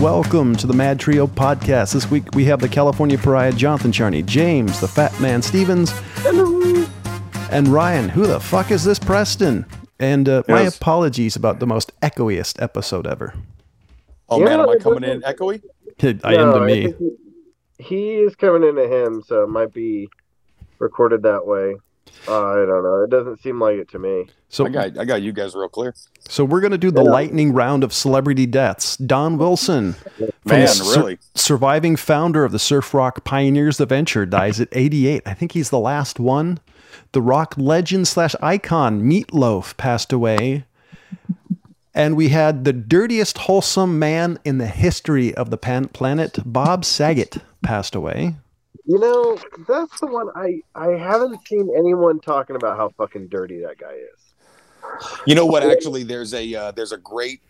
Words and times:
Welcome 0.00 0.54
to 0.56 0.68
the 0.68 0.74
Mad 0.74 1.00
Trio 1.00 1.26
podcast. 1.26 1.92
This 1.92 2.08
week 2.08 2.32
we 2.34 2.44
have 2.44 2.60
the 2.60 2.68
California 2.68 3.18
Pariah, 3.18 3.50
Jonathan 3.52 3.90
Charney, 3.90 4.22
James, 4.22 4.80
the 4.80 4.86
Fat 4.86 5.18
Man 5.20 5.42
Stevens, 5.42 5.92
and 7.50 7.66
Ryan. 7.66 8.08
Who 8.08 8.24
the 8.28 8.38
fuck 8.38 8.70
is 8.70 8.84
this 8.84 9.00
Preston? 9.00 9.66
And 9.98 10.28
uh, 10.28 10.44
my 10.46 10.62
Yes. 10.62 10.76
apologies 10.76 11.34
about 11.34 11.58
the 11.58 11.66
most 11.66 11.90
echoiest 12.00 12.62
episode 12.62 13.08
ever. 13.08 13.34
Oh 14.28 14.38
Yeah, 14.38 14.44
man, 14.44 14.60
am 14.60 14.68
I 14.70 14.76
coming 14.76 15.02
in 15.02 15.20
doesn't- 15.20 15.36
echoey? 15.36 15.62
I 16.24 16.34
am 16.34 16.52
to 16.52 16.58
No, 16.60 16.64
me. 16.64 16.82
think 16.92 16.96
he, 17.78 17.84
he 17.84 18.14
is 18.18 18.36
coming 18.36 18.68
into 18.68 18.86
him, 18.86 19.22
so 19.26 19.42
it 19.42 19.48
might 19.48 19.72
be 19.72 20.08
recorded 20.78 21.22
that 21.24 21.44
way. 21.44 21.74
Uh, 22.26 22.44
I 22.46 22.54
don't 22.66 22.82
know. 22.82 23.02
It 23.04 23.10
doesn't 23.10 23.40
seem 23.42 23.60
like 23.60 23.76
it 23.76 23.88
to 23.90 23.98
me. 23.98 24.26
So, 24.48 24.66
I 24.66 24.68
got 24.70 24.98
I 24.98 25.04
got 25.04 25.22
you 25.22 25.32
guys 25.32 25.54
real 25.54 25.68
clear. 25.68 25.94
so 26.28 26.44
we're 26.44 26.60
gonna 26.60 26.78
do 26.78 26.90
the 26.90 27.02
Yeah. 27.04 27.10
lightning 27.10 27.52
round 27.52 27.84
of 27.84 27.92
celebrity 27.92 28.46
deaths. 28.46 28.96
Don 28.96 29.36
Wilson, 29.38 29.92
from 30.16 30.28
Man, 30.46 30.60
the 30.62 30.66
sur- 30.68 31.00
really? 31.00 31.18
surviving 31.34 31.96
founder 31.96 32.44
of 32.44 32.52
the 32.52 32.58
surf 32.58 32.94
rock 32.94 33.24
pioneers, 33.24 33.76
the 33.76 33.86
venture, 33.86 34.24
dies 34.26 34.60
at 34.60 34.68
88. 34.72 35.22
I 35.26 35.34
think 35.34 35.52
he's 35.52 35.70
the 35.70 35.78
last 35.78 36.18
one. 36.18 36.60
The 37.12 37.20
rock 37.22 37.54
legend 37.58 38.08
slash 38.08 38.34
icon 38.42 39.02
Meatloaf 39.02 39.76
passed 39.76 40.12
away. 40.12 40.64
And 41.94 42.16
we 42.16 42.28
had 42.28 42.64
the 42.64 42.72
dirtiest 42.72 43.38
wholesome 43.38 43.98
man 43.98 44.38
in 44.44 44.58
the 44.58 44.66
history 44.66 45.34
of 45.34 45.50
the 45.50 45.56
pan- 45.56 45.88
planet, 45.88 46.38
Bob 46.44 46.84
Saget, 46.84 47.38
passed 47.62 47.94
away. 47.94 48.36
You 48.88 48.98
know, 48.98 49.36
that's 49.68 50.00
the 50.00 50.06
one 50.06 50.28
I 50.34 50.62
I 50.74 50.92
haven't 50.96 51.46
seen 51.46 51.68
anyone 51.76 52.20
talking 52.20 52.56
about 52.56 52.78
how 52.78 52.88
fucking 52.96 53.28
dirty 53.28 53.60
that 53.60 53.76
guy 53.76 53.92
is. 53.92 55.14
You 55.26 55.34
know 55.34 55.44
what? 55.44 55.62
Actually, 55.62 56.04
there's 56.04 56.32
a 56.32 56.54
uh, 56.54 56.70
there's 56.70 56.92
a 56.92 56.96
great. 56.96 57.42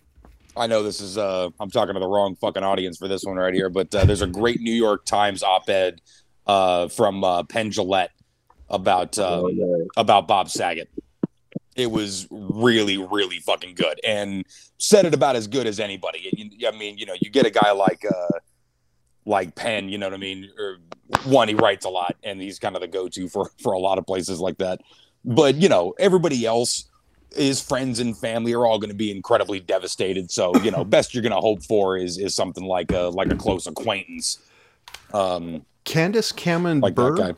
I 0.57 0.67
know 0.67 0.83
this 0.83 1.01
is 1.01 1.17
uh, 1.17 1.51
I'm 1.61 1.71
talking 1.71 1.95
to 1.95 2.01
the 2.01 2.09
wrong 2.09 2.35
fucking 2.35 2.65
audience 2.65 2.99
for 2.99 3.07
this 3.07 3.23
one 3.23 3.37
right 3.37 3.55
here, 3.55 3.71
but 3.71 3.95
uh, 3.95 4.05
there's 4.05 4.23
a 4.23 4.27
great 4.27 4.61
New 4.61 4.75
York 4.75 5.05
Times 5.05 5.45
op-ed 5.45 6.01
uh, 6.49 6.89
from 6.89 7.23
uh, 7.23 7.45
Penn 7.45 7.71
Jillette 7.71 8.09
about 8.69 9.17
um, 9.21 9.45
Oh, 9.45 9.49
no. 9.53 9.87
about 9.97 10.27
Bob 10.27 10.51
Saget. 10.51 10.91
It 11.77 11.93
was 11.93 12.27
really, 12.33 12.99
really 12.99 13.39
fucking 13.39 13.77
good, 13.77 14.01
and 14.05 14.45
said 14.79 15.05
it 15.05 15.15
about 15.15 15.37
as 15.37 15.47
good 15.47 15.69
as 15.69 15.79
anybody. 15.79 16.51
I 16.67 16.73
mean, 16.73 16.99
you 16.99 17.07
know, 17.07 17.15
you 17.21 17.31
get 17.31 17.47
a 17.47 17.51
guy 17.51 17.71
like 17.71 18.05
uh, 18.05 18.39
like 19.29 19.55
Penn, 19.55 19.89
you 19.89 19.99
know 19.99 20.07
what 20.07 20.15
I 20.15 20.19
mean? 20.19 20.49
Or 20.59 20.79
one, 21.25 21.49
he 21.49 21.55
writes 21.55 21.85
a 21.85 21.89
lot, 21.91 22.17
and 22.25 22.41
he's 22.41 22.59
kind 22.59 22.75
of 22.75 22.81
the 22.83 22.89
go-to 22.89 23.29
for 23.29 23.51
for 23.63 23.73
a 23.73 23.79
lot 23.79 23.99
of 23.99 24.07
places 24.07 24.41
like 24.41 24.59
that. 24.59 24.81
But 25.25 25.57
you 25.57 25.69
know, 25.69 25.95
everybody 25.99 26.47
else, 26.47 26.85
his 27.37 27.61
friends 27.61 28.01
and 28.01 28.17
family 28.17 28.55
are 28.55 28.65
all 28.67 28.79
going 28.79 28.91
to 28.91 28.97
be 28.97 29.11
incredibly 29.11 29.61
devastated. 29.61 30.31
So 30.31 30.57
you 30.63 30.71
know, 30.71 30.85
best 30.97 31.15
you're 31.15 31.23
going 31.23 31.35
to 31.35 31.41
hope 31.41 31.63
for 31.63 31.97
is 31.97 32.19
is 32.19 32.35
something 32.35 32.65
like 32.65 32.91
a 32.93 33.11
like 33.15 33.31
a 33.33 33.37
close 33.37 33.67
acquaintance. 33.67 34.39
Um, 35.13 35.65
Candace 35.85 36.33
Cameron 36.33 36.81
like 36.81 36.95
Bure 36.95 37.15
that 37.17 37.37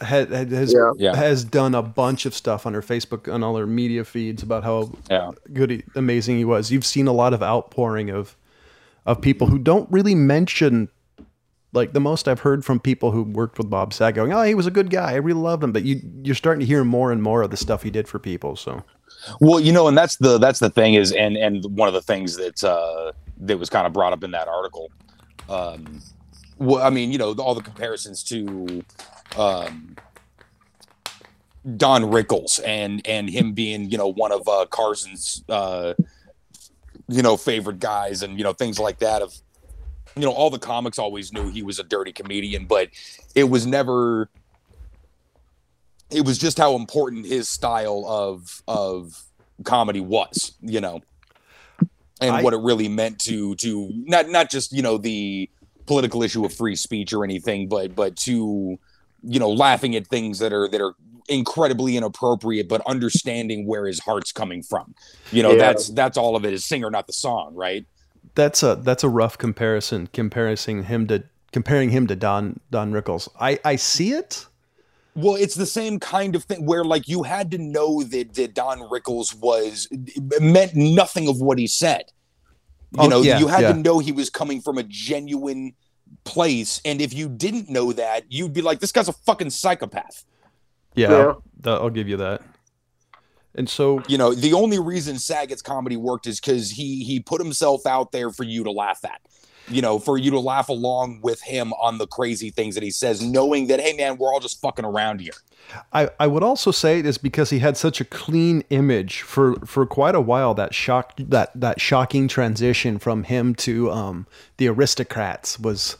guy. 0.00 0.06
had, 0.06 0.30
had- 0.30 0.50
has, 0.50 0.72
Yeah. 0.72 0.92
Yeah. 0.96 1.14
has 1.16 1.44
done 1.44 1.74
a 1.74 1.82
bunch 1.82 2.26
of 2.26 2.34
stuff 2.34 2.66
on 2.66 2.74
her 2.74 2.82
Facebook 2.82 3.32
and 3.32 3.44
all 3.44 3.56
her 3.56 3.66
media 3.66 4.04
feeds 4.04 4.42
about 4.42 4.64
how 4.64 4.92
Yeah. 5.10 5.30
good, 5.52 5.70
he, 5.70 5.82
amazing 5.94 6.36
he 6.38 6.44
was. 6.44 6.70
You've 6.72 6.86
seen 6.86 7.06
a 7.06 7.12
lot 7.12 7.32
of 7.34 7.42
outpouring 7.42 8.10
of 8.10 8.36
of 9.06 9.20
people 9.20 9.46
who 9.48 9.58
don't 9.58 9.90
really 9.90 10.14
mention. 10.14 10.88
Like 11.72 11.92
the 11.94 12.00
most 12.00 12.28
I've 12.28 12.40
heard 12.40 12.64
from 12.64 12.80
people 12.80 13.12
who 13.12 13.22
worked 13.22 13.58
with 13.58 13.70
Bob 13.70 13.92
Saget, 13.94 14.16
going, 14.16 14.32
"Oh, 14.32 14.42
he 14.42 14.54
was 14.54 14.66
a 14.66 14.70
good 14.70 14.90
guy. 14.90 15.12
I 15.12 15.16
really 15.16 15.40
loved 15.40 15.64
him." 15.64 15.72
But 15.72 15.84
you 15.84 16.00
you're 16.22 16.34
starting 16.34 16.60
to 16.60 16.66
hear 16.66 16.84
more 16.84 17.12
and 17.12 17.22
more 17.22 17.42
of 17.42 17.50
the 17.50 17.56
stuff 17.56 17.82
he 17.82 17.90
did 17.90 18.08
for 18.08 18.18
people. 18.18 18.56
So 18.56 18.84
Well, 19.40 19.60
you 19.60 19.72
know, 19.72 19.88
and 19.88 19.96
that's 19.96 20.16
the 20.16 20.38
that's 20.38 20.58
the 20.60 20.70
thing 20.70 20.94
is, 20.94 21.12
and 21.12 21.36
and 21.36 21.64
one 21.76 21.88
of 21.88 21.94
the 21.94 22.02
things 22.02 22.36
that 22.36 22.62
uh, 22.64 23.12
that 23.38 23.58
was 23.58 23.70
kind 23.70 23.86
of 23.86 23.92
brought 23.92 24.12
up 24.12 24.24
in 24.24 24.30
that 24.32 24.48
article. 24.48 24.90
Um, 25.48 26.00
well, 26.58 26.82
I 26.84 26.90
mean, 26.90 27.12
you 27.12 27.18
know, 27.18 27.34
all 27.34 27.54
the 27.54 27.62
comparisons 27.62 28.22
to 28.24 28.84
um, 29.36 29.96
Don 31.76 32.04
Rickles 32.04 32.60
and 32.64 33.06
and 33.06 33.30
him 33.30 33.52
being, 33.52 33.90
you 33.90 33.98
know, 33.98 34.08
one 34.08 34.32
of 34.32 34.48
uh, 34.48 34.66
Carson's, 34.70 35.44
uh, 35.48 35.94
you 37.08 37.22
know, 37.22 37.36
favorite 37.36 37.80
guys, 37.80 38.22
and 38.22 38.38
you 38.38 38.44
know, 38.44 38.52
things 38.52 38.78
like 38.78 38.98
that. 39.00 39.22
Of 39.22 39.34
you 40.16 40.22
know, 40.22 40.32
all 40.32 40.50
the 40.50 40.58
comics 40.58 40.98
always 40.98 41.32
knew 41.32 41.48
he 41.50 41.62
was 41.62 41.78
a 41.78 41.84
dirty 41.84 42.12
comedian, 42.12 42.66
but 42.66 42.88
it 43.34 43.44
was 43.44 43.66
never 43.66 44.28
it 46.10 46.24
was 46.26 46.38
just 46.38 46.58
how 46.58 46.76
important 46.76 47.26
his 47.26 47.48
style 47.48 48.04
of 48.06 48.62
of 48.68 49.22
comedy 49.64 50.00
was, 50.00 50.52
you 50.60 50.80
know, 50.80 51.00
and 52.20 52.36
I- 52.36 52.42
what 52.42 52.52
it 52.52 52.60
really 52.60 52.88
meant 52.88 53.18
to 53.20 53.54
to 53.56 53.90
not 53.94 54.28
not 54.28 54.50
just 54.50 54.72
you 54.72 54.82
know 54.82 54.98
the 54.98 55.48
political 55.86 56.22
issue 56.22 56.44
of 56.44 56.52
free 56.52 56.76
speech 56.76 57.12
or 57.12 57.24
anything, 57.24 57.68
but 57.68 57.94
but 57.94 58.16
to 58.18 58.78
you 59.22 59.38
know 59.40 59.50
laughing 59.50 59.96
at 59.96 60.06
things 60.08 60.38
that 60.40 60.52
are 60.52 60.68
that 60.68 60.80
are 60.80 60.94
incredibly 61.28 61.96
inappropriate, 61.96 62.68
but 62.68 62.82
understanding 62.86 63.64
where 63.66 63.86
his 63.86 64.00
heart's 64.00 64.32
coming 64.32 64.62
from. 64.62 64.92
You 65.30 65.42
know, 65.42 65.52
Yeah. 65.52 65.58
that's 65.58 65.88
that's 65.90 66.18
all 66.18 66.36
of 66.36 66.44
it 66.44 66.52
is 66.52 66.64
singer, 66.66 66.90
not 66.90 67.06
the 67.06 67.12
song, 67.12 67.54
right? 67.54 67.86
That's 68.34 68.62
a 68.62 68.76
that's 68.76 69.04
a 69.04 69.08
rough 69.08 69.38
comparison. 69.38 70.08
Comparing 70.12 70.84
him 70.84 71.06
to 71.08 71.24
comparing 71.52 71.90
him 71.90 72.06
to 72.06 72.16
Don 72.16 72.60
Don 72.70 72.92
Rickles. 72.92 73.28
I 73.40 73.58
I 73.64 73.76
see 73.76 74.12
it. 74.12 74.46
Well, 75.14 75.34
it's 75.34 75.54
the 75.56 75.66
same 75.66 76.00
kind 76.00 76.34
of 76.34 76.44
thing 76.44 76.64
where 76.64 76.84
like 76.84 77.06
you 77.06 77.22
had 77.22 77.50
to 77.50 77.58
know 77.58 78.02
that, 78.02 78.32
that 78.34 78.54
Don 78.54 78.78
Rickles 78.88 79.34
was 79.38 79.86
meant 80.40 80.74
nothing 80.74 81.28
of 81.28 81.38
what 81.40 81.58
he 81.58 81.66
said. 81.66 82.04
You 82.92 83.00
Oh, 83.02 83.06
know, 83.08 83.20
yeah, 83.22 83.38
you 83.38 83.46
had 83.46 83.60
yeah. 83.60 83.72
to 83.72 83.78
know 83.78 83.98
he 83.98 84.12
was 84.12 84.30
coming 84.30 84.62
from 84.62 84.78
a 84.78 84.82
genuine 84.82 85.74
place. 86.24 86.80
And 86.84 87.00
if 87.02 87.12
you 87.12 87.28
didn't 87.28 87.68
know 87.68 87.92
that, 87.92 88.24
you'd 88.30 88.52
be 88.54 88.62
like, 88.62 88.80
this 88.80 88.90
guy's 88.92 89.08
a 89.08 89.12
fucking 89.12 89.50
psychopath. 89.50 90.24
Yeah, 90.94 91.10
Yeah. 91.10 91.32
that- 91.60 91.72
I'll 91.80 91.90
give 91.90 92.08
you 92.08 92.16
that. 92.18 92.40
And 93.54 93.68
so 93.68 94.02
You 94.08 94.18
know, 94.18 94.34
the 94.34 94.52
only 94.52 94.78
reason 94.78 95.18
Saget's 95.18 95.62
comedy 95.62 95.96
worked 95.96 96.26
is 96.26 96.40
because 96.40 96.70
he 96.70 97.04
he 97.04 97.20
put 97.20 97.40
himself 97.40 97.86
out 97.86 98.12
there 98.12 98.30
for 98.30 98.44
you 98.44 98.64
to 98.64 98.70
laugh 98.70 99.04
at. 99.04 99.20
You 99.68 99.80
know, 99.80 100.00
for 100.00 100.18
you 100.18 100.32
to 100.32 100.40
laugh 100.40 100.68
along 100.68 101.20
with 101.22 101.40
him 101.42 101.72
on 101.74 101.98
the 101.98 102.06
crazy 102.06 102.50
things 102.50 102.74
that 102.74 102.82
he 102.82 102.90
says, 102.90 103.22
knowing 103.22 103.68
that, 103.68 103.80
hey 103.80 103.92
man, 103.92 104.16
we're 104.18 104.32
all 104.32 104.40
just 104.40 104.60
fucking 104.60 104.84
around 104.84 105.20
here. 105.20 105.34
I, 105.92 106.10
I 106.18 106.26
would 106.26 106.42
also 106.42 106.72
say 106.72 106.98
it 106.98 107.06
is 107.06 107.16
because 107.16 107.50
he 107.50 107.60
had 107.60 107.76
such 107.76 108.00
a 108.00 108.04
clean 108.04 108.64
image 108.70 109.22
for, 109.22 109.54
for 109.64 109.86
quite 109.86 110.16
a 110.16 110.20
while 110.20 110.52
that 110.54 110.74
shock 110.74 111.14
that 111.16 111.52
that 111.54 111.80
shocking 111.80 112.26
transition 112.26 112.98
from 112.98 113.22
him 113.22 113.54
to 113.54 113.90
um 113.92 114.26
the 114.56 114.66
aristocrats 114.66 115.60
was 115.60 115.96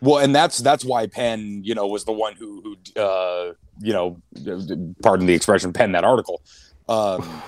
Well, 0.00 0.18
and 0.18 0.34
that's 0.34 0.58
that's 0.58 0.84
why 0.84 1.06
Penn, 1.06 1.62
you 1.64 1.76
know, 1.76 1.86
was 1.86 2.04
the 2.04 2.12
one 2.12 2.34
who 2.34 2.76
who 2.94 3.00
uh, 3.00 3.54
you 3.82 3.92
know, 3.92 4.20
pardon 5.02 5.26
the 5.26 5.34
expression, 5.34 5.72
pen 5.72 5.92
that 5.92 6.04
article. 6.04 6.42
Um, 6.88 7.42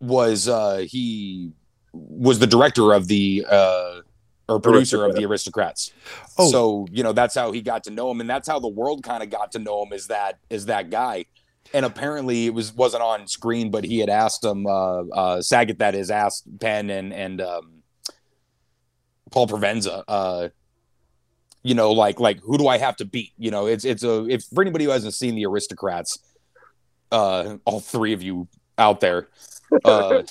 was 0.00 0.48
uh, 0.48 0.84
he 0.88 1.52
was 1.92 2.38
the 2.38 2.46
director 2.46 2.92
of 2.92 3.08
the 3.08 3.44
uh, 3.48 4.00
or 4.48 4.60
producer 4.60 5.04
of 5.04 5.14
the 5.14 5.24
Aristocrats. 5.24 5.92
Oh. 6.38 6.50
So 6.50 6.86
you 6.90 7.02
know 7.02 7.12
that's 7.12 7.34
how 7.34 7.52
he 7.52 7.60
got 7.60 7.84
to 7.84 7.90
know 7.90 8.10
him, 8.10 8.20
and 8.20 8.28
that's 8.28 8.48
how 8.48 8.58
the 8.58 8.68
world 8.68 9.02
kind 9.02 9.22
of 9.22 9.30
got 9.30 9.52
to 9.52 9.58
know 9.58 9.82
him. 9.82 9.92
Is 9.92 10.06
that 10.08 10.38
is 10.50 10.66
that 10.66 10.90
guy? 10.90 11.26
And 11.74 11.84
apparently 11.84 12.46
it 12.46 12.54
was 12.54 12.72
wasn't 12.72 13.02
on 13.02 13.26
screen, 13.26 13.70
but 13.70 13.84
he 13.84 13.98
had 13.98 14.08
asked 14.08 14.42
him, 14.42 14.66
uh, 14.66 15.02
uh, 15.02 15.42
Saget, 15.42 15.80
that 15.80 15.94
is, 15.94 16.10
asked 16.10 16.46
Penn 16.60 16.88
and 16.88 17.12
and 17.12 17.40
um, 17.42 17.82
Paul 19.30 19.46
Provenza, 19.46 20.02
uh, 20.08 20.48
you 21.62 21.74
know, 21.74 21.92
like 21.92 22.20
like 22.20 22.40
who 22.40 22.58
do 22.58 22.68
I 22.68 22.78
have 22.78 22.96
to 22.96 23.04
beat? 23.04 23.32
You 23.36 23.50
know, 23.50 23.66
it's 23.66 23.84
it's 23.84 24.02
a 24.02 24.26
if 24.28 24.44
for 24.44 24.62
anybody 24.62 24.84
who 24.84 24.90
hasn't 24.90 25.14
seen 25.14 25.34
the 25.34 25.46
Aristocrats, 25.46 26.18
uh, 27.10 27.56
all 27.64 27.80
three 27.80 28.12
of 28.12 28.22
you 28.22 28.48
out 28.76 29.00
there, 29.00 29.28
uh, 29.84 30.22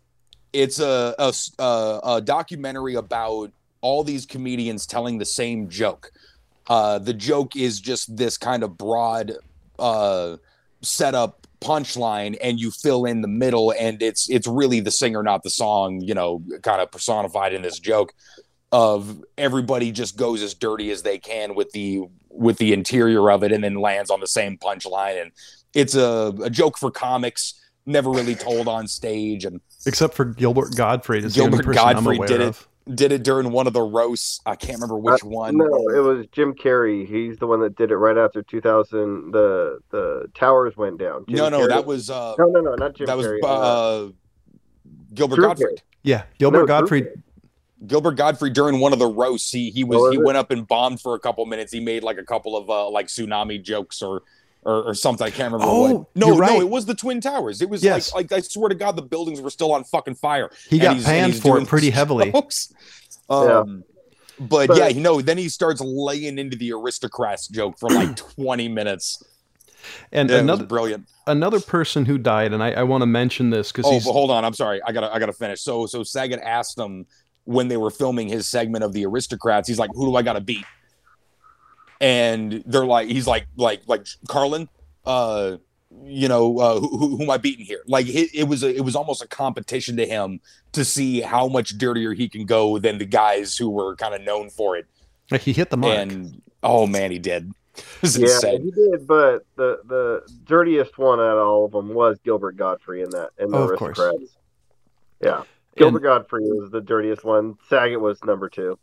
it's 0.52 0.80
a, 0.80 1.14
a 1.18 2.00
a 2.04 2.20
documentary 2.20 2.94
about 2.94 3.52
all 3.80 4.04
these 4.04 4.26
comedians 4.26 4.86
telling 4.86 5.18
the 5.18 5.24
same 5.24 5.68
joke. 5.68 6.10
Uh, 6.68 6.98
the 6.98 7.14
joke 7.14 7.56
is 7.56 7.80
just 7.80 8.16
this 8.16 8.38
kind 8.38 8.62
of 8.62 8.78
broad 8.78 9.32
uh, 9.78 10.36
setup 10.80 11.46
punchline, 11.60 12.36
and 12.42 12.58
you 12.58 12.70
fill 12.70 13.04
in 13.04 13.20
the 13.20 13.28
middle, 13.28 13.72
and 13.78 14.02
it's 14.02 14.28
it's 14.28 14.48
really 14.48 14.80
the 14.80 14.90
singer, 14.90 15.22
not 15.22 15.44
the 15.44 15.50
song. 15.50 16.00
You 16.00 16.14
know, 16.14 16.42
kind 16.62 16.80
of 16.80 16.90
personified 16.90 17.52
in 17.52 17.62
this 17.62 17.78
joke 17.78 18.12
of 18.72 19.22
everybody 19.36 19.92
just 19.92 20.16
goes 20.16 20.42
as 20.42 20.54
dirty 20.54 20.90
as 20.90 21.02
they 21.02 21.18
can 21.18 21.54
with 21.54 21.70
the 21.72 22.00
with 22.30 22.56
the 22.56 22.72
interior 22.72 23.30
of 23.30 23.42
it 23.44 23.52
and 23.52 23.62
then 23.62 23.74
lands 23.74 24.10
on 24.10 24.18
the 24.20 24.26
same 24.26 24.56
punchline 24.56 25.20
and 25.20 25.30
it's 25.74 25.94
a, 25.94 26.32
a 26.42 26.48
joke 26.50 26.78
for 26.78 26.90
comics 26.90 27.60
never 27.84 28.10
really 28.10 28.34
told 28.34 28.66
on 28.68 28.88
stage 28.88 29.44
and 29.44 29.60
except 29.86 30.14
for 30.14 30.24
Gilbert 30.24 30.74
Gottfried 30.74 31.24
is 31.24 31.34
the 31.34 31.42
only 31.42 31.58
Gilbert 31.58 31.66
person 31.66 31.82
I'm 31.86 31.94
Gottfried 31.96 32.16
aware 32.16 32.28
did 32.28 32.40
it. 32.40 32.46
of. 32.48 32.68
did 32.94 33.12
it 33.12 33.22
during 33.22 33.50
one 33.52 33.66
of 33.66 33.72
the 33.74 33.82
roasts 33.82 34.40
i 34.46 34.56
can't 34.56 34.74
remember 34.80 34.96
which 34.96 35.22
one 35.22 35.60
Uh, 35.60 35.64
No, 35.66 35.88
it 35.90 36.00
was 36.02 36.26
Jim 36.32 36.54
Carrey. 36.54 37.06
He's 37.06 37.36
the 37.38 37.46
one 37.46 37.60
that 37.60 37.76
did 37.76 37.90
it 37.90 37.96
right 37.96 38.16
after 38.16 38.42
2000. 38.42 39.32
The 39.32 39.80
the 39.90 40.30
towers 40.34 40.76
went 40.78 40.98
down. 40.98 41.26
Jim 41.28 41.36
no 41.36 41.48
no 41.50 41.60
Carrey- 41.60 41.68
that 41.68 41.84
was 41.84 42.08
uh 42.08 42.34
no 42.38 42.46
no 42.46 42.60
no 42.60 42.74
not 42.76 42.94
Jim 42.94 43.06
that 43.06 43.16
was 43.18 43.26
uh, 43.26 44.08
gilbert 45.12 45.36
Drew 45.36 45.44
gottfried 45.48 45.82
Yeah, 46.02 46.22
Gilbert 46.38 46.60
No, 46.60 46.66
Gottfried. 46.66 47.08
Gilbert 47.86 48.12
Gottfried 48.12 48.52
during 48.52 48.78
one 48.80 48.92
of 48.92 48.98
the 48.98 49.06
roasts, 49.06 49.50
he 49.50 49.70
he 49.70 49.84
was 49.84 50.12
he 50.12 50.18
went 50.18 50.36
up 50.38 50.50
and 50.50 50.66
bombed 50.66 51.00
for 51.00 51.14
a 51.14 51.18
couple 51.18 51.44
minutes. 51.46 51.72
He 51.72 51.80
made 51.80 52.02
like 52.02 52.18
a 52.18 52.24
couple 52.24 52.56
of 52.56 52.70
uh, 52.70 52.88
like 52.90 53.08
tsunami 53.08 53.62
jokes 53.62 54.02
or, 54.02 54.22
or 54.62 54.82
or 54.84 54.94
something. 54.94 55.26
I 55.26 55.30
can't 55.30 55.52
remember 55.52 55.72
Oh, 55.72 55.92
what. 55.94 56.06
No, 56.14 56.36
right. 56.36 56.52
no, 56.52 56.60
it 56.60 56.68
was 56.68 56.86
the 56.86 56.94
Twin 56.94 57.20
Towers. 57.20 57.60
It 57.62 57.68
was 57.68 57.82
Yes. 57.82 58.14
like 58.14 58.30
like 58.30 58.38
I 58.38 58.40
swear 58.42 58.68
to 58.68 58.74
God, 58.74 58.96
the 58.96 59.02
buildings 59.02 59.40
were 59.40 59.50
still 59.50 59.72
on 59.72 59.84
fucking 59.84 60.14
fire. 60.14 60.50
He 60.68 60.76
And 60.84 60.98
got 60.98 61.04
panned 61.06 61.36
for 61.36 61.58
it 61.58 61.66
pretty 61.66 61.90
heavily. 61.90 62.30
jokes. 62.32 62.72
Yeah. 63.30 63.36
Um, 63.60 63.84
but, 64.38 64.68
But- 64.68 64.76
yeah, 64.78 64.88
you 64.88 65.00
know, 65.00 65.20
then 65.20 65.38
he 65.38 65.48
starts 65.48 65.80
laying 65.80 66.38
into 66.38 66.56
the 66.56 66.72
aristocrats 66.72 67.48
joke 67.48 67.78
for 67.78 67.88
like 67.90 68.16
20 68.36 68.68
minutes. 68.68 69.22
And 70.12 70.30
Yeah, 70.30 70.36
another 70.38 70.64
brilliant. 70.64 71.08
another 71.26 71.58
person 71.58 72.04
who 72.04 72.16
died, 72.16 72.52
and 72.52 72.62
I, 72.62 72.70
I 72.70 72.82
want 72.84 73.02
to 73.02 73.06
mention 73.06 73.50
this 73.50 73.72
because 73.72 73.84
Oh, 73.86 74.12
hold 74.12 74.30
on. 74.30 74.44
I'm 74.44 74.54
sorry. 74.54 74.80
I 74.86 74.92
gotta 74.92 75.12
I 75.12 75.18
gotta 75.18 75.32
finish. 75.32 75.60
So 75.60 75.86
so 75.86 76.04
Saget 76.04 76.38
asked 76.40 76.78
him 76.78 77.04
when 77.44 77.68
they 77.68 77.76
were 77.76 77.90
filming 77.90 78.28
his 78.28 78.46
segment 78.48 78.84
of 78.84 78.92
the 78.92 79.04
aristocrats. 79.06 79.68
He's 79.68 79.78
like, 79.78 79.90
"Who 79.94 80.06
do 80.06 80.16
I 80.16 80.22
gotta 80.22 80.40
beat?" 80.40 80.64
And 82.00 82.62
they're 82.66 82.84
like, 82.86 83.08
he's 83.08 83.26
like 83.26 83.46
like 83.56 83.82
like 83.86 84.06
Carlin. 84.28 84.68
Uh, 85.04 85.58
you 86.04 86.26
know, 86.26 86.58
uh, 86.58 86.80
who, 86.80 86.88
who 86.98 87.16
who 87.16 87.22
am 87.24 87.30
I 87.30 87.36
beating 87.36 87.64
here? 87.66 87.82
Like 87.86 88.06
it, 88.08 88.30
it 88.34 88.48
was 88.48 88.62
a, 88.62 88.74
it 88.74 88.80
was 88.84 88.96
almost 88.96 89.22
a 89.22 89.28
competition 89.28 89.96
to 89.98 90.06
him 90.06 90.40
to 90.72 90.84
see 90.84 91.20
how 91.20 91.48
much 91.48 91.76
dirtier 91.78 92.12
he 92.12 92.28
can 92.28 92.46
go 92.46 92.78
than 92.78 92.98
the 92.98 93.04
guys 93.04 93.56
who 93.56 93.68
were 93.70 93.94
kind 93.96 94.14
of 94.14 94.22
known 94.22 94.50
for 94.50 94.76
it. 94.76 94.86
like, 95.30 95.42
he 95.42 95.52
hit 95.52 95.70
the 95.70 95.76
mark. 95.76 95.96
And 95.98 96.42
oh 96.62 96.86
man, 96.86 97.10
he 97.10 97.18
did. 97.18 97.52
Yeah, 98.02 98.20
insane. 98.24 98.62
he 98.64 98.70
did, 98.70 99.06
but 99.06 99.46
the 99.56 99.80
the 99.86 100.22
dirtiest 100.44 100.98
one 100.98 101.20
out 101.20 101.38
of 101.38 101.46
all 101.46 101.64
of 101.66 101.72
them 101.72 101.94
was 101.94 102.18
Gilbert 102.24 102.56
Gottfried 102.56 103.04
in 103.04 103.10
that 103.10 103.30
in 103.38 103.50
the 103.50 103.56
Oh, 103.56 103.68
of 103.70 103.78
course. 103.78 103.98
aristocrats. 103.98 104.36
Yeah, 105.22 105.42
Gilbert 105.76 106.00
Gottfried 106.00 106.44
was 106.46 106.70
the 106.70 106.80
dirtiest 106.80 107.24
one. 107.24 107.56
Saget 107.68 108.00
was 108.00 108.22
number 108.24 108.48
two. 108.48 108.78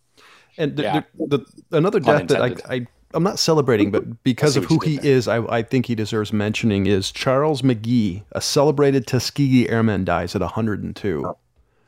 And 0.58 0.76
th- 0.76 0.84
Yeah. 0.86 1.02
th- 1.18 1.30
the, 1.30 1.78
another 1.78 2.00
death 2.00 2.28
that 2.30 2.42
I, 2.42 2.76
I 2.76 2.88
I'm 3.14 3.24
not 3.24 3.40
celebrating, 3.40 3.90
but 3.92 4.24
because 4.24 4.56
of 4.58 4.66
who 4.66 4.80
he 4.80 4.96
did 4.96 5.04
there. 5.04 5.12
is, 5.14 5.28
I, 5.28 5.38
I 5.46 5.64
think 5.64 5.86
he 5.88 5.96
deserves 5.96 6.32
mentioning. 6.34 6.86
Is 6.88 7.12
Charles 7.12 7.62
McGee, 7.62 8.24
a 8.34 8.42
celebrated 8.42 9.08
Tuskegee 9.08 9.68
Airman, 9.70 10.04
dies 10.06 10.36
at 10.36 10.42
102. 10.42 11.34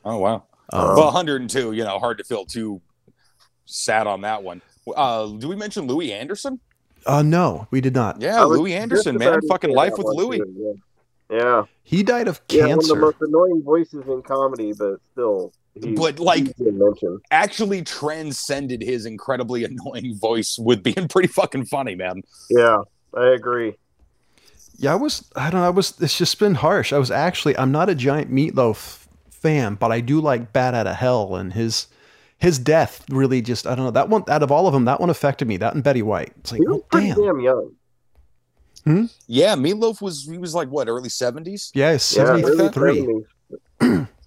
Oh 0.03 0.17
wow. 0.17 0.43
Um, 0.73 0.95
well, 0.95 1.05
102. 1.05 1.73
You 1.73 1.83
know, 1.83 1.99
hard 1.99 2.17
to 2.19 2.23
feel 2.23 2.45
too 2.45 2.81
sad 3.65 4.07
on 4.07 4.21
that 4.21 4.41
one. 4.43 4.61
Uh, 4.95 5.27
do 5.27 5.47
we 5.47 5.55
mention 5.55 5.85
Louie 5.85 6.11
Anderson? 6.11 6.59
uh, 7.05 7.21
no, 7.23 7.67
we 7.71 7.81
did 7.81 7.93
not. 7.95 8.21
Yeah, 8.21 8.41
Louie 8.43 8.73
Anderson, 8.73 9.17
man, 9.17 9.39
fucking 9.47 9.71
life 9.75 9.93
with 9.97 10.07
Louie. 10.07 10.37
too, 10.39 10.53
Yeah, 10.57 10.71
yeah. 11.31 11.63
He 11.83 12.03
died 12.03 12.27
of 12.27 12.39
Yeah, 12.49 12.67
one 12.67 12.79
of 12.79 12.87
the 12.87 12.95
most 12.95 13.17
annoying 13.21 13.63
voices 13.63 14.03
in 14.07 14.21
comedy, 14.21 14.73
but 14.77 14.97
still, 15.13 15.51
he's 15.73 15.97
But, 15.97 16.19
like- 16.19 16.43
easy 16.43 16.53
to 16.65 16.71
mention. 16.71 17.19
Actually 17.31 17.81
transcended 17.83 18.81
his 18.81 19.05
incredibly 19.05 19.63
annoying 19.69 20.15
voice 20.17 20.57
with 20.59 20.83
being 20.83 21.07
pretty 21.09 21.27
fucking 21.27 21.65
funny, 21.65 21.95
man. 21.95 22.21
Yeah, 22.49 22.79
I 23.15 23.29
agree. 23.29 23.75
Yeah, 24.77 24.93
I 24.93 24.95
was. 24.95 25.29
I 25.35 25.49
don't 25.49 25.61
know. 25.61 25.67
I 25.67 25.69
was. 25.69 25.93
It's 26.01 26.17
just 26.17 26.39
been 26.39 26.55
harsh. 26.55 26.91
I 26.91 26.97
was 26.97 27.11
actually. 27.11 27.55
I'm 27.57 27.71
not 27.71 27.89
a 27.89 27.93
giant 27.95 28.31
meatloaf 28.31 29.05
fan, 29.29 29.75
but 29.75 29.91
I 29.91 29.99
do 30.01 30.19
like 30.19 30.53
Bat 30.53 30.73
Out 30.73 30.87
of 30.87 30.95
Hell 30.95 31.35
and 31.35 31.53
his 31.53 31.87
his 32.39 32.57
death 32.57 33.05
really 33.11 33.41
just. 33.43 33.67
I 33.67 33.75
don't 33.75 33.85
know. 33.85 33.91
That 33.91 34.09
one 34.09 34.23
out 34.27 34.41
of 34.41 34.51
all 34.51 34.65
of 34.65 34.73
them, 34.73 34.85
that 34.85 34.99
one 34.99 35.11
affected 35.11 35.47
me. 35.47 35.57
That 35.57 35.75
and 35.75 35.83
Betty 35.83 36.01
White. 36.01 36.33
It's 36.39 36.51
like, 36.51 36.61
He 36.61 36.67
was 36.67 36.77
oh 36.79 36.85
pretty 36.91 37.09
damn. 37.09 37.21
damn 37.25 37.39
young. 37.41 37.71
Yeah, 38.85 39.55
Meatloaf 39.55 40.01
was 40.01 40.25
he 40.25 40.37
was 40.37 40.53
like 40.55 40.69
what 40.69 40.87
early 40.87 41.09
70s? 41.09 41.71
Yeah, 41.73 41.91
it's 41.91 42.15
Yeah, 42.15 42.25
seventy 42.25 42.43
early 42.43 42.69
three. 42.69 43.23
70s. 43.81 44.07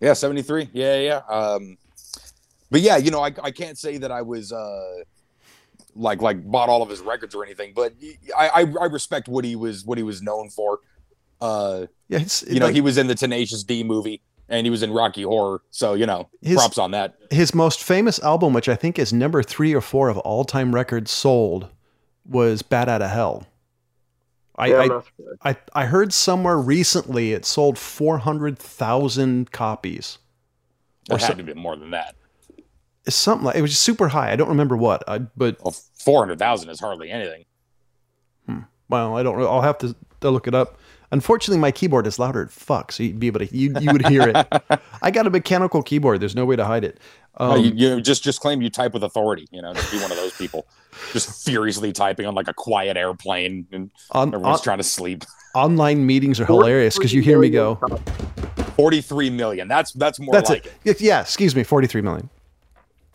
Yeah, 0.00 0.12
73. 0.12 0.68
Yeah, 0.74 0.96
yeah. 0.98 1.20
Um, 1.30 1.78
but 2.70 2.82
yeah, 2.82 2.96
you 2.98 3.10
know, 3.10 3.20
I, 3.22 3.32
I 3.42 3.50
can't 3.50 3.78
say 3.78 3.96
that 3.98 4.10
I 4.12 4.20
was 4.22 4.52
uh, 4.52 4.96
like 5.94 6.20
like 6.20 6.44
bought 6.50 6.68
all 6.68 6.82
of 6.82 6.90
his 6.90 7.00
records 7.00 7.34
or 7.34 7.42
anything, 7.44 7.72
but 7.74 7.94
I, 8.36 8.48
I 8.48 8.60
I 8.82 8.84
respect 8.86 9.28
what 9.28 9.44
he 9.46 9.56
was 9.56 9.84
what 9.86 9.96
he 9.96 10.04
was 10.04 10.20
known 10.20 10.50
for. 10.50 10.80
Uh, 11.40 11.86
Yeah, 12.08 12.18
it's, 12.20 12.42
you 12.42 12.58
know, 12.60 12.66
like, 12.66 12.74
he 12.74 12.80
was 12.82 12.98
in 12.98 13.06
the 13.06 13.14
Tenacious 13.14 13.64
D 13.64 13.82
movie 13.82 14.20
and 14.48 14.66
he 14.66 14.70
was 14.70 14.82
in 14.82 14.92
Rocky 14.92 15.22
Horror, 15.22 15.62
so 15.70 15.94
you 15.94 16.04
know, 16.06 16.28
His- 16.42 16.56
props 16.56 16.76
on 16.76 16.90
that. 16.90 17.14
his 17.30 17.54
most 17.54 17.82
famous 17.82 18.18
album, 18.20 18.52
which 18.52 18.68
I 18.68 18.74
think 18.74 18.98
is 18.98 19.10
number 19.12 19.42
three 19.42 19.72
or 19.74 19.80
four 19.80 20.08
of 20.10 20.18
all 20.18 20.44
time 20.44 20.74
records 20.74 21.10
sold, 21.12 21.68
was 22.26 22.60
Bat 22.62 22.88
Out 22.90 23.02
of 23.02 23.10
Hell. 23.10 23.46
I, 24.56 24.66
yeah, 24.68 24.74
I 24.76 24.82
I'm 24.82 24.88
not 24.88 25.04
surprised. 25.06 25.38
I 25.42 25.56
I 25.82 25.86
heard 25.86 26.12
somewhere 26.12 26.58
recently 26.58 27.32
it 27.32 27.44
sold 27.44 27.78
four 27.78 28.18
hundred 28.18 28.58
thousand 28.58 29.50
copies. 29.52 30.18
It 31.10 31.14
Or 31.14 31.18
had 31.18 31.26
so- 31.28 31.34
to 31.34 31.42
be 31.42 31.54
more 31.54 31.76
than 31.76 31.90
that. 31.90 32.14
It's 33.06 33.16
something 33.16 33.44
like 33.44 33.56
it 33.56 33.60
was 33.62 33.72
just 33.72 33.82
super 33.82 34.08
high. 34.08 34.32
I 34.32 34.36
don't 34.36 34.48
remember 34.48 34.76
what. 34.78 35.04
I, 35.06 35.18
but 35.18 35.62
Well, 35.62 35.74
four 35.94 36.20
hundred 36.20 36.38
thousand 36.38 36.70
is 36.70 36.80
hardly 36.80 37.10
anything. 37.10 37.44
Hmm. 38.46 38.60
well, 38.88 39.16
I 39.16 39.22
don't 39.22 39.38
know. 39.38 39.46
I'll 39.46 39.60
have 39.60 39.76
to, 39.78 39.94
to 40.20 40.30
look 40.30 40.46
it 40.46 40.54
up. 40.54 40.78
Unfortunately, 41.14 41.60
my 41.60 41.70
keyboard 41.70 42.08
is 42.08 42.18
louder 42.18 42.48
fuck, 42.48 42.90
so 42.90 43.04
you'd 43.04 43.20
be 43.20 43.28
able 43.28 43.38
to 43.38 43.56
you 43.56 43.72
you 43.80 43.92
would 43.92 44.04
hear 44.08 44.28
it. 44.34 44.80
I 45.00 45.12
got 45.12 45.28
a 45.28 45.30
mechanical 45.30 45.80
keyboard. 45.80 46.18
There's 46.18 46.34
no 46.34 46.44
way 46.44 46.56
to 46.56 46.64
hide 46.64 46.82
it. 46.82 46.98
No, 47.38 47.52
Um, 47.52 47.64
you, 47.64 47.70
you 47.70 48.00
just 48.00 48.24
just 48.24 48.40
claim 48.40 48.60
you 48.60 48.68
type 48.68 48.92
with 48.92 49.04
authority. 49.04 49.46
You 49.52 49.62
know, 49.62 49.72
just 49.74 49.92
be 49.92 49.98
one 50.00 50.10
of 50.10 50.16
those 50.16 50.36
people, 50.36 50.66
just 51.12 51.44
furiously 51.46 51.92
typing 51.92 52.26
on 52.26 52.34
like 52.34 52.48
a 52.48 52.52
quiet 52.52 52.96
airplane, 52.96 53.64
and 53.70 53.92
on, 54.10 54.34
everyone's 54.34 54.58
on- 54.58 54.64
trying 54.64 54.78
to 54.78 54.84
sleep. 54.84 55.22
online 55.54 56.04
meetings 56.04 56.40
are 56.40 56.46
hilarious 56.46 56.96
because 56.98 57.12
you 57.14 57.22
hear 57.22 57.38
me 57.38 57.48
go. 57.48 57.76
Forty-three 58.76 59.30
million. 59.30 59.68
That's 59.68 59.92
that's 59.92 60.18
more 60.18 60.32
That's 60.32 60.50
like 60.50 60.66
it. 60.66 60.72
If- 60.84 61.00
Yeah, 61.00 61.20
excuse 61.20 61.54
me, 61.54 61.62
forty 61.62 61.86
three 61.86 62.02
million. 62.02 62.28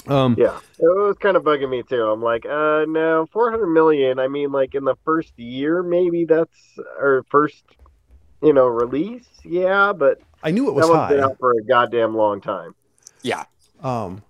Um, 0.08 0.36
Yeah, 0.40 0.58
it 0.80 0.84
was 0.86 1.18
kind 1.20 1.36
of 1.36 1.44
bugging 1.44 1.70
me 1.70 1.84
too. 1.84 2.02
I'm 2.04 2.22
like, 2.24 2.46
uh, 2.46 2.86
no, 2.88 3.28
400 3.34 3.68
million. 3.68 4.18
I 4.18 4.28
mean, 4.30 4.52
like 4.52 4.74
in 4.74 4.86
the 4.86 4.96
first 5.06 5.38
year, 5.38 5.84
maybe 5.84 6.24
that's 6.26 6.58
or 6.98 7.26
first, 7.30 7.62
you 8.42 8.54
know, 8.54 8.68
release. 8.68 9.26
Yeah, 9.44 9.94
but 9.94 10.22
I 10.44 10.52
knew 10.52 10.70
it 10.70 10.76
that 10.76 10.88
was 10.88 10.90
one's 10.90 11.10
been 11.10 11.24
out 11.24 11.38
for 11.40 11.52
a 11.52 11.64
goddamn 11.64 12.16
long 12.16 12.42
time. 12.42 12.74
Yeah. 13.22 13.44
Um, 13.82 14.24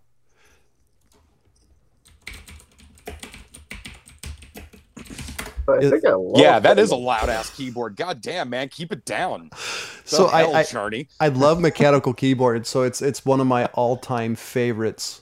But 5.69 5.83
I 5.83 5.87
It- 5.87 6.03
I 6.05 6.15
Yeah, 6.35 6.59
that 6.59 6.79
is 6.79 6.89
a 6.89 6.95
loud 6.95 7.29
ass 7.29 7.55
keyboard. 7.55 7.95
God 7.95 8.21
damn, 8.21 8.49
man, 8.49 8.69
keep 8.69 8.91
it 8.91 9.05
down. 9.05 9.51
so 10.03 10.27
hell, 10.27 10.55
I, 10.55 10.61
I 10.61 10.63
Charney. 10.63 11.07
I 11.19 11.27
love 11.27 11.59
mechanical 11.59 12.13
keyboards, 12.13 12.67
so 12.67 12.81
it's 12.81 13.03
it's 13.03 13.23
one 13.23 13.39
of 13.39 13.45
my 13.45 13.65
all 13.67 13.97
time 13.97 14.35
favorites. 14.35 15.21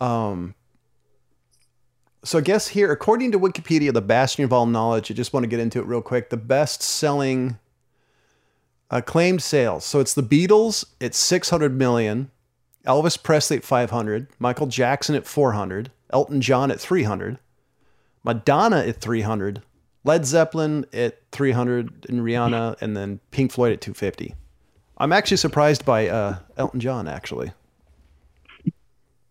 Um. 0.00 0.54
So 2.24 2.38
I 2.38 2.40
guess 2.40 2.68
here, 2.68 2.90
according 2.92 3.32
to 3.32 3.38
Wikipedia, 3.38 3.92
the 3.92 4.00
bastion 4.00 4.44
of 4.44 4.52
all 4.52 4.64
knowledge, 4.64 5.10
I 5.10 5.14
just 5.14 5.32
want 5.34 5.44
to 5.44 5.48
get 5.48 5.60
into 5.60 5.80
it 5.80 5.86
real 5.86 6.00
quick. 6.00 6.30
The 6.30 6.36
best 6.36 6.80
selling 6.80 7.58
acclaimed 8.92 9.42
sales. 9.42 9.84
So 9.84 9.98
it's 9.98 10.14
the 10.14 10.22
Beatles, 10.22 10.84
it's 11.00 11.18
600 11.18 11.76
million, 11.76 12.30
Elvis 12.86 13.20
Presley 13.20 13.56
at 13.56 13.64
500, 13.64 14.28
Michael 14.38 14.66
Jackson 14.66 15.14
at 15.14 15.26
400, 15.26 15.90
Elton 16.10 16.40
John 16.40 16.70
at 16.70 16.78
300, 16.78 17.38
Madonna 18.22 18.84
at 18.86 19.00
300, 19.00 19.62
Led 20.04 20.26
Zeppelin 20.26 20.84
at 20.92 21.22
300, 21.32 22.06
and 22.08 22.20
Rihanna, 22.20 22.76
and 22.80 22.96
then 22.96 23.20
Pink 23.30 23.50
Floyd 23.50 23.72
at 23.72 23.80
250. 23.80 24.34
I'm 24.98 25.12
actually 25.12 25.38
surprised 25.38 25.84
by 25.84 26.08
uh, 26.08 26.38
Elton 26.56 26.80
John, 26.80 27.08
actually. 27.08 27.52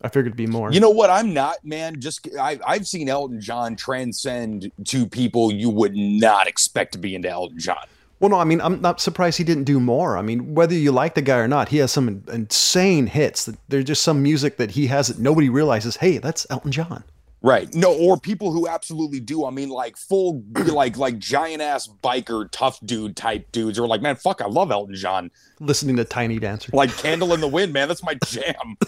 I 0.03 0.07
figured 0.07 0.27
it'd 0.27 0.37
be 0.37 0.47
more. 0.47 0.71
You 0.71 0.79
know 0.79 0.89
what? 0.89 1.11
I'm 1.11 1.33
not, 1.33 1.63
man. 1.63 1.99
Just 1.99 2.27
I, 2.39 2.59
I've 2.65 2.87
seen 2.87 3.07
Elton 3.07 3.39
John 3.39 3.75
transcend 3.75 4.71
to 4.85 5.05
people 5.05 5.51
you 5.51 5.69
would 5.69 5.95
not 5.95 6.47
expect 6.47 6.93
to 6.93 6.97
be 6.97 7.13
into 7.13 7.29
Elton 7.29 7.59
John. 7.59 7.85
Well, 8.21 8.29
no, 8.29 8.39
I 8.39 8.43
mean, 8.43 8.61
I'm 8.61 8.79
not 8.81 9.01
surprised 9.01 9.39
he 9.39 9.43
didn't 9.43 9.63
do 9.63 9.79
more. 9.79 10.15
I 10.15 10.21
mean, 10.21 10.53
whether 10.53 10.75
you 10.75 10.91
like 10.91 11.15
the 11.15 11.23
guy 11.23 11.37
or 11.37 11.47
not, 11.47 11.69
he 11.69 11.77
has 11.77 11.91
some 11.91 12.23
insane 12.31 13.07
hits. 13.07 13.45
That 13.45 13.57
There's 13.67 13.85
just 13.85 14.03
some 14.03 14.21
music 14.21 14.57
that 14.57 14.71
he 14.71 14.85
has 14.87 15.07
that 15.07 15.17
nobody 15.17 15.49
realizes. 15.49 15.97
Hey, 15.97 16.19
that's 16.19 16.45
Elton 16.51 16.71
John. 16.71 17.03
Right. 17.41 17.73
No, 17.73 17.91
or 17.91 18.19
people 18.19 18.51
who 18.51 18.67
absolutely 18.67 19.19
do. 19.19 19.43
I 19.43 19.49
mean, 19.49 19.69
like 19.69 19.97
full, 19.97 20.43
like 20.55 20.97
like 20.97 21.17
giant 21.17 21.63
ass 21.63 21.89
biker, 22.03 22.47
tough 22.51 22.79
dude 22.85 23.15
type 23.15 23.51
dudes 23.51 23.79
who 23.79 23.83
are 23.83 23.87
like, 23.87 24.03
man, 24.03 24.15
fuck, 24.15 24.39
I 24.39 24.45
love 24.45 24.69
Elton 24.69 24.93
John. 24.93 25.31
Listening 25.59 25.95
to 25.95 26.05
Tiny 26.05 26.37
Dancer. 26.37 26.69
Like 26.73 26.95
Candle 26.97 27.33
in 27.33 27.41
the 27.41 27.47
Wind, 27.47 27.73
man, 27.73 27.87
that's 27.87 28.03
my 28.03 28.13
jam. 28.25 28.77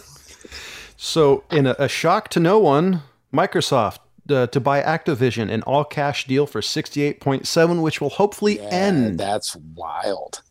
So, 0.95 1.43
in 1.51 1.67
a, 1.67 1.75
a 1.79 1.89
shock 1.89 2.29
to 2.29 2.39
no 2.39 2.59
one, 2.59 3.01
Microsoft 3.33 3.97
uh, 4.29 4.47
to 4.47 4.59
buy 4.59 4.81
Activision, 4.81 5.51
an 5.51 5.61
all 5.63 5.83
cash 5.83 6.25
deal 6.27 6.45
for 6.47 6.61
68.7, 6.61 7.81
which 7.81 7.99
will 8.01 8.09
hopefully 8.09 8.57
Yeah, 8.59 8.67
end. 8.69 9.19
That's 9.19 9.55
wild. 9.55 10.41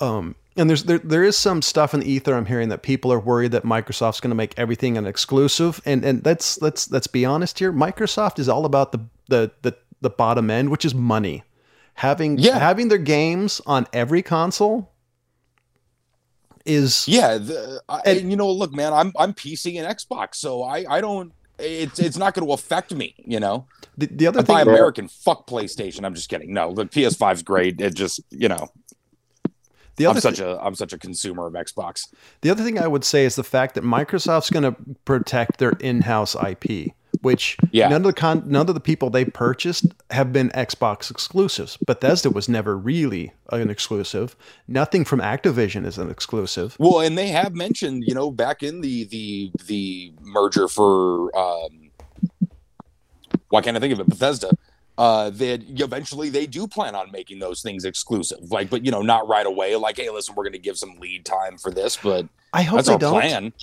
Um, 0.00 0.34
and 0.56 0.68
there's 0.68 0.84
there, 0.84 0.98
there 0.98 1.24
is 1.24 1.36
some 1.36 1.62
stuff 1.62 1.94
in 1.94 2.00
the 2.00 2.10
ether 2.10 2.34
I'm 2.34 2.46
hearing 2.46 2.68
that 2.68 2.82
people 2.82 3.12
are 3.12 3.18
worried 3.20 3.52
that 3.52 3.64
Microsoft's 3.64 4.20
going 4.20 4.30
to 4.30 4.36
make 4.36 4.54
everything 4.58 4.96
an 4.96 5.06
exclusive, 5.06 5.80
and 5.84 6.04
and 6.04 6.24
let's 6.24 6.60
let's 6.62 6.90
let's 6.90 7.06
be 7.06 7.24
honest 7.24 7.58
here. 7.58 7.72
Microsoft 7.72 8.38
is 8.38 8.48
all 8.48 8.64
about 8.64 8.92
the 8.92 9.00
the 9.28 9.50
the, 9.62 9.76
the 10.00 10.10
bottom 10.10 10.50
end, 10.50 10.70
which 10.70 10.84
is 10.84 10.94
money. 10.94 11.42
Having 11.94 12.38
Yeah. 12.38 12.58
having 12.58 12.88
their 12.88 12.98
games 12.98 13.60
on 13.66 13.86
every 13.92 14.22
console 14.22 14.90
is 16.64 17.06
Yeah, 17.06 17.38
the, 17.38 17.82
I, 17.88 18.00
And- 18.06 18.18
and 18.20 18.30
you 18.30 18.36
know, 18.36 18.50
look, 18.50 18.72
man, 18.72 18.92
I'm 18.92 19.12
I'm 19.18 19.32
PC 19.34 19.78
and 19.82 19.86
Xbox, 19.96 20.36
so 20.36 20.62
I 20.62 20.84
I 20.88 21.00
don't. 21.00 21.32
It's 21.58 21.98
it's 21.98 22.16
not 22.16 22.34
going 22.34 22.46
to 22.46 22.52
affect 22.52 22.94
me, 22.94 23.14
you 23.24 23.38
know. 23.38 23.66
the, 23.96 24.06
the 24.06 24.26
other 24.26 24.40
I 24.40 24.42
buy 24.42 24.64
thing. 24.64 24.72
American, 24.74 25.08
fuck 25.08 25.46
PlayStation. 25.46 26.04
I'm 26.04 26.14
just 26.14 26.28
kidding. 26.28 26.52
No, 26.52 26.72
the 26.72 26.84
PS5's 26.86 27.42
great. 27.42 27.80
It 27.80 27.94
just 27.94 28.20
you 28.30 28.48
know, 28.48 28.68
The 29.96 30.06
other 30.06 30.18
I'm 30.18 30.20
such 30.20 30.40
a 30.40 30.58
I'm 30.60 30.74
such 30.74 30.92
a 30.92 30.98
consumer 30.98 31.46
of 31.46 31.54
Xbox. 31.54 32.08
The 32.40 32.50
other 32.50 32.64
thing 32.64 32.78
I 32.78 32.88
would 32.88 33.04
say 33.04 33.24
is 33.24 33.36
the 33.36 33.44
fact 33.44 33.74
that 33.76 33.84
Microsoft's 33.84 34.50
going 34.50 34.64
to 34.64 34.76
protect 35.04 35.58
their 35.58 35.70
in-house 35.80 36.34
IP, 36.34 36.92
which 37.24 37.56
Yeah. 37.72 37.88
none 37.88 38.02
of 38.02 38.06
the 38.06 38.12
con- 38.12 38.44
none 38.46 38.68
of 38.68 38.74
the 38.74 38.80
people 38.80 39.10
they 39.10 39.24
purchased 39.24 39.86
have 40.10 40.32
been 40.32 40.50
Xbox 40.50 41.10
exclusives. 41.10 41.76
Bethesda 41.86 42.30
was 42.30 42.48
never 42.48 42.76
really 42.76 43.32
an 43.50 43.70
exclusive. 43.70 44.36
Nothing 44.68 45.04
from 45.04 45.20
Activision 45.20 45.84
is 45.86 45.98
an 45.98 46.10
exclusive. 46.10 46.76
Well, 46.78 47.00
and 47.00 47.16
they 47.18 47.28
have 47.28 47.54
mentioned, 47.54 48.04
you 48.06 48.14
know, 48.14 48.30
back 48.30 48.62
in 48.62 48.80
the 48.82 49.04
the 49.04 49.50
the 49.66 50.12
merger 50.20 50.68
for 50.68 51.36
um 51.36 51.90
why 53.48 53.60
can't 53.62 53.76
I 53.76 53.80
think 53.80 53.92
of 53.92 54.00
it? 54.00 54.08
Bethesda. 54.08 54.56
Uh 54.96 55.30
that 55.30 55.62
eventually 55.68 56.28
they 56.28 56.46
do 56.46 56.68
plan 56.68 56.94
on 56.94 57.10
making 57.10 57.40
those 57.40 57.62
things 57.62 57.84
exclusive. 57.84 58.38
Like, 58.50 58.70
but 58.70 58.84
you 58.84 58.90
know, 58.92 59.02
not 59.02 59.26
right 59.28 59.46
away. 59.46 59.74
Like, 59.76 59.96
hey, 59.96 60.08
listen, 60.10 60.34
we're 60.36 60.44
gonna 60.44 60.58
give 60.58 60.78
some 60.78 60.96
lead 61.00 61.24
time 61.24 61.58
for 61.58 61.70
this, 61.70 61.96
but 61.96 62.28
I 62.52 62.62
hope 62.62 62.84
they 62.84 62.96
don't. 62.96 63.12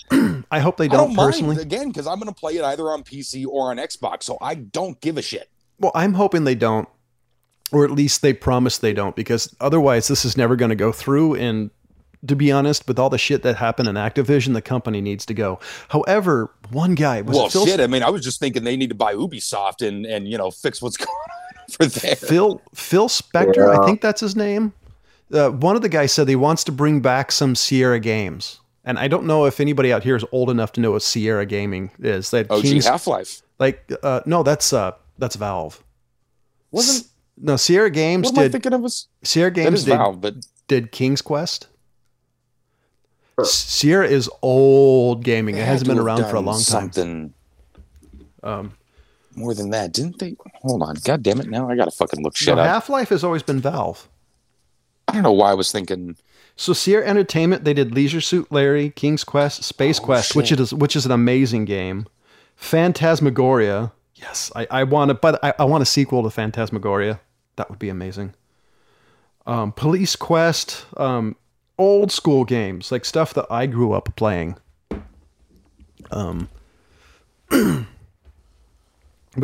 plan. 0.10 0.46
I 0.52 0.60
hope 0.60 0.76
they 0.76 0.90
don't, 0.90 1.14
don't 1.14 1.16
personally. 1.16 1.56
mind 1.56 1.66
again 1.66 1.88
because 1.88 2.08
I'm 2.08 2.20
gonna 2.20 2.34
play 2.34 2.58
it 2.58 2.64
either 2.64 2.92
on 2.92 3.04
PC 3.04 3.46
or 3.48 3.72
on 3.72 3.78
Xbox, 3.78 4.24
so 4.24 4.38
I 4.42 4.56
don't 4.56 5.00
give 5.00 5.18
a 5.18 5.22
shit. 5.22 5.50
Well, 5.82 5.92
I'm 5.96 6.14
hoping 6.14 6.44
they 6.44 6.54
don't, 6.56 6.88
or 7.72 7.84
at 7.84 7.92
least 7.92 8.22
they 8.22 8.34
promise 8.34 8.78
they 8.78 8.94
don't, 8.94 9.16
because 9.16 9.54
otherwise 9.60 10.08
this 10.08 10.24
is 10.26 10.38
never 10.38 10.56
going 10.56 10.70
to 10.70 10.76
go 10.76 10.92
through. 10.92 11.36
And 11.36 11.72
to 12.28 12.36
be 12.36 12.52
honest, 12.52 12.88
with 12.88 13.00
all 13.00 13.10
the 13.10 13.18
shit 13.18 13.44
that 13.44 13.58
happened 13.58 13.88
in 13.88 13.96
Activision, 13.96 14.54
the 14.54 14.62
company 14.62 15.02
needs 15.02 15.26
to 15.26 15.34
go. 15.34 15.60
However, 15.90 16.52
one 16.70 16.96
guy 16.96 17.22
was 17.22 17.36
well, 17.36 17.50
Phil 17.50 17.66
shit. 17.66 17.80
I 17.80 17.88
mean, 17.88 18.04
I 18.04 18.10
was 18.10 18.24
just 18.24 18.40
thinking 18.40 18.64
they 18.64 18.78
need 18.78 18.90
to 18.90 18.96
buy 18.96 19.14
Ubisoft 19.14 19.86
and 19.86 20.06
and 20.06 20.28
you 20.28 20.38
know 20.38 20.52
fix 20.52 20.82
what's 20.82 20.98
going 20.98 21.10
on 21.10 21.68
for 21.70 21.86
there. 21.86 22.16
Phil 22.16 22.62
Phil 22.74 23.08
Spector, 23.08 23.74
Yeah. 23.74 23.82
I 23.82 23.86
think 23.86 24.02
that's 24.02 24.22
his 24.22 24.36
name. 24.36 24.74
Uh, 25.34 25.50
one 25.50 25.76
of 25.76 25.82
the 25.82 25.90
guys 25.90 26.12
said 26.12 26.28
he 26.28 26.36
wants 26.36 26.64
to 26.66 26.72
bring 26.72 27.00
back 27.00 27.32
some 27.32 27.56
Sierra 27.56 28.00
games, 28.00 28.60
and 28.84 29.00
I 29.00 29.08
don't 29.08 29.26
know 29.26 29.46
if 29.46 29.60
anybody 29.60 29.94
out 29.94 30.04
here 30.04 30.16
is 30.16 30.26
old 30.32 30.50
enough 30.50 30.74
to 30.74 30.82
know 30.82 30.92
what 30.92 31.02
Sierra 31.04 31.46
Gaming 31.46 31.90
is. 32.00 32.32
That 32.32 32.52
OG 32.52 32.64
Kings, 32.64 32.86
Half 32.86 33.08
Life 33.08 33.42
like 33.62 33.90
uh, 34.04 34.22
no, 34.26 34.44
that's 34.44 34.74
uh, 34.74 34.92
that's 35.20 35.36
Valve. 35.38 35.82
wasn't. 36.72 37.08
No, 37.38 37.56
Sierra 37.56 37.90
Games 37.90 38.26
What 38.26 38.38
am 38.38 38.46
I 38.46 38.50
thinking 38.50 38.74
of? 38.74 38.82
Was 38.82 39.08
Sierra 39.24 39.52
Games 39.52 39.80
is 39.80 39.86
did, 39.86 39.92
Valve, 39.92 40.20
but 40.20 40.36
did 40.68 40.92
King's 40.92 41.22
Quest. 41.22 41.68
Sierra 43.46 44.08
is 44.08 44.30
old 44.42 45.24
gaming. 45.24 45.56
It 45.58 45.66
hasn't 45.66 45.88
been 45.88 46.00
around 46.00 46.26
for 46.30 46.36
a 46.36 46.42
long 46.42 46.56
time. 46.56 46.92
Something 46.92 47.34
Um, 48.44 48.74
more 49.36 49.54
than 49.54 49.70
that, 49.72 49.94
didn't 49.94 50.20
they? 50.20 50.36
Hold 50.62 50.84
on, 50.84 50.96
god 51.04 51.24
damn 51.24 51.40
it! 51.40 51.48
Now 51.50 51.70
I 51.70 51.76
gotta 51.76 51.92
fucking 51.92 52.24
look 52.24 52.34
no, 52.34 52.36
shit 52.36 52.58
up. 52.60 52.66
Half 52.68 52.90
Life 52.90 53.10
has 53.10 53.24
always 53.24 53.44
been 53.44 53.60
Valve. 53.62 54.08
I 55.08 55.14
don't 55.14 55.24
know 55.24 55.32
why 55.32 55.52
I 55.52 55.54
was 55.54 55.72
thinking. 55.72 56.16
So 56.56 56.74
Sierra 56.74 57.06
Entertainment, 57.08 57.64
they 57.64 57.74
did 57.74 57.94
Leisure 57.94 58.22
Suit 58.22 58.52
Larry, 58.52 58.90
King's 58.92 59.24
Quest, 59.24 59.64
Space 59.64 60.00
Oh, 60.00 60.04
Quest, 60.04 60.36
which 60.36 60.48
shit. 60.48 60.60
is 60.60 60.74
which 60.74 60.96
is 60.96 61.06
an 61.06 61.12
amazing 61.12 61.66
game. 61.66 62.06
Phantasmagoria. 62.56 63.92
Yes, 64.16 64.52
I, 64.56 64.68
I 64.70 64.84
want 64.84 65.10
to, 65.10 65.14
but 65.16 65.44
I, 65.44 65.54
I 65.60 65.64
want 65.64 65.82
a 65.82 65.86
sequel 65.86 66.24
to 66.24 66.30
Phantasmagoria. 66.30 67.20
That 67.56 67.70
would 67.70 67.80
be 67.80 67.90
amazing. 67.90 68.34
Um, 69.48 69.72
Police 69.72 70.16
Quest, 70.16 70.86
um, 70.98 71.36
old 71.82 72.12
school 72.12 72.46
games 72.46 72.92
like 72.92 73.06
stuff 73.06 73.34
that 73.34 73.48
I 73.50 73.66
grew 73.66 73.94
up 73.94 74.16
playing. 74.16 74.58
Um, 76.12 76.50
but 77.50 77.86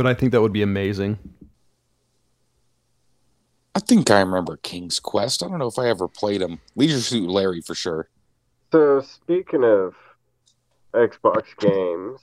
I 0.05 0.13
think 0.13 0.31
that 0.31 0.41
would 0.41 0.53
be 0.53 0.61
amazing. 0.61 1.17
I 3.73 3.79
think 3.79 4.09
I 4.11 4.19
remember 4.19 4.57
King's 4.57 4.99
Quest. 4.99 5.43
I 5.43 5.47
don't 5.47 5.59
know 5.59 5.67
if 5.67 5.79
I 5.79 5.87
ever 5.89 6.07
played 6.07 6.41
him. 6.41 6.59
Leisure 6.75 6.99
Suit 6.99 7.29
Larry 7.29 7.61
for 7.61 7.75
sure. 7.75 8.09
So 8.71 9.01
speaking 9.01 9.63
of 9.63 9.95
Xbox 10.93 11.45
games, 11.59 12.19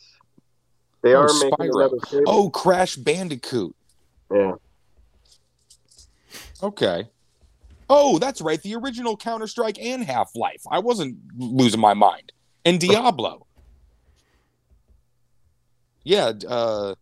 they 1.03 1.15
Oh, 1.15 1.23
are 1.23 1.35
making 1.35 1.71
another 1.75 1.97
Fable. 2.09 2.25
Oh, 2.27 2.51
Crash 2.51 2.97
Bandicoot. 2.97 3.75
yeah. 4.33 4.53
Okay. 6.63 7.09
Oh, 7.91 8.19
that's 8.19 8.41
right. 8.41 8.61
The 8.63 8.75
original 8.77 9.17
Counter 9.17 9.47
Strike 9.47 9.79
and 9.81 10.03
Half 10.05 10.35
Life. 10.35 10.63
I 10.71 10.79
wasn't 10.79 11.17
losing 11.37 11.81
my 11.81 11.95
mind. 11.95 12.33
And 12.65 12.81
Diablo. 12.81 13.47
Yeah, 16.03 16.33
uh, 16.49 16.93
at 16.93 16.97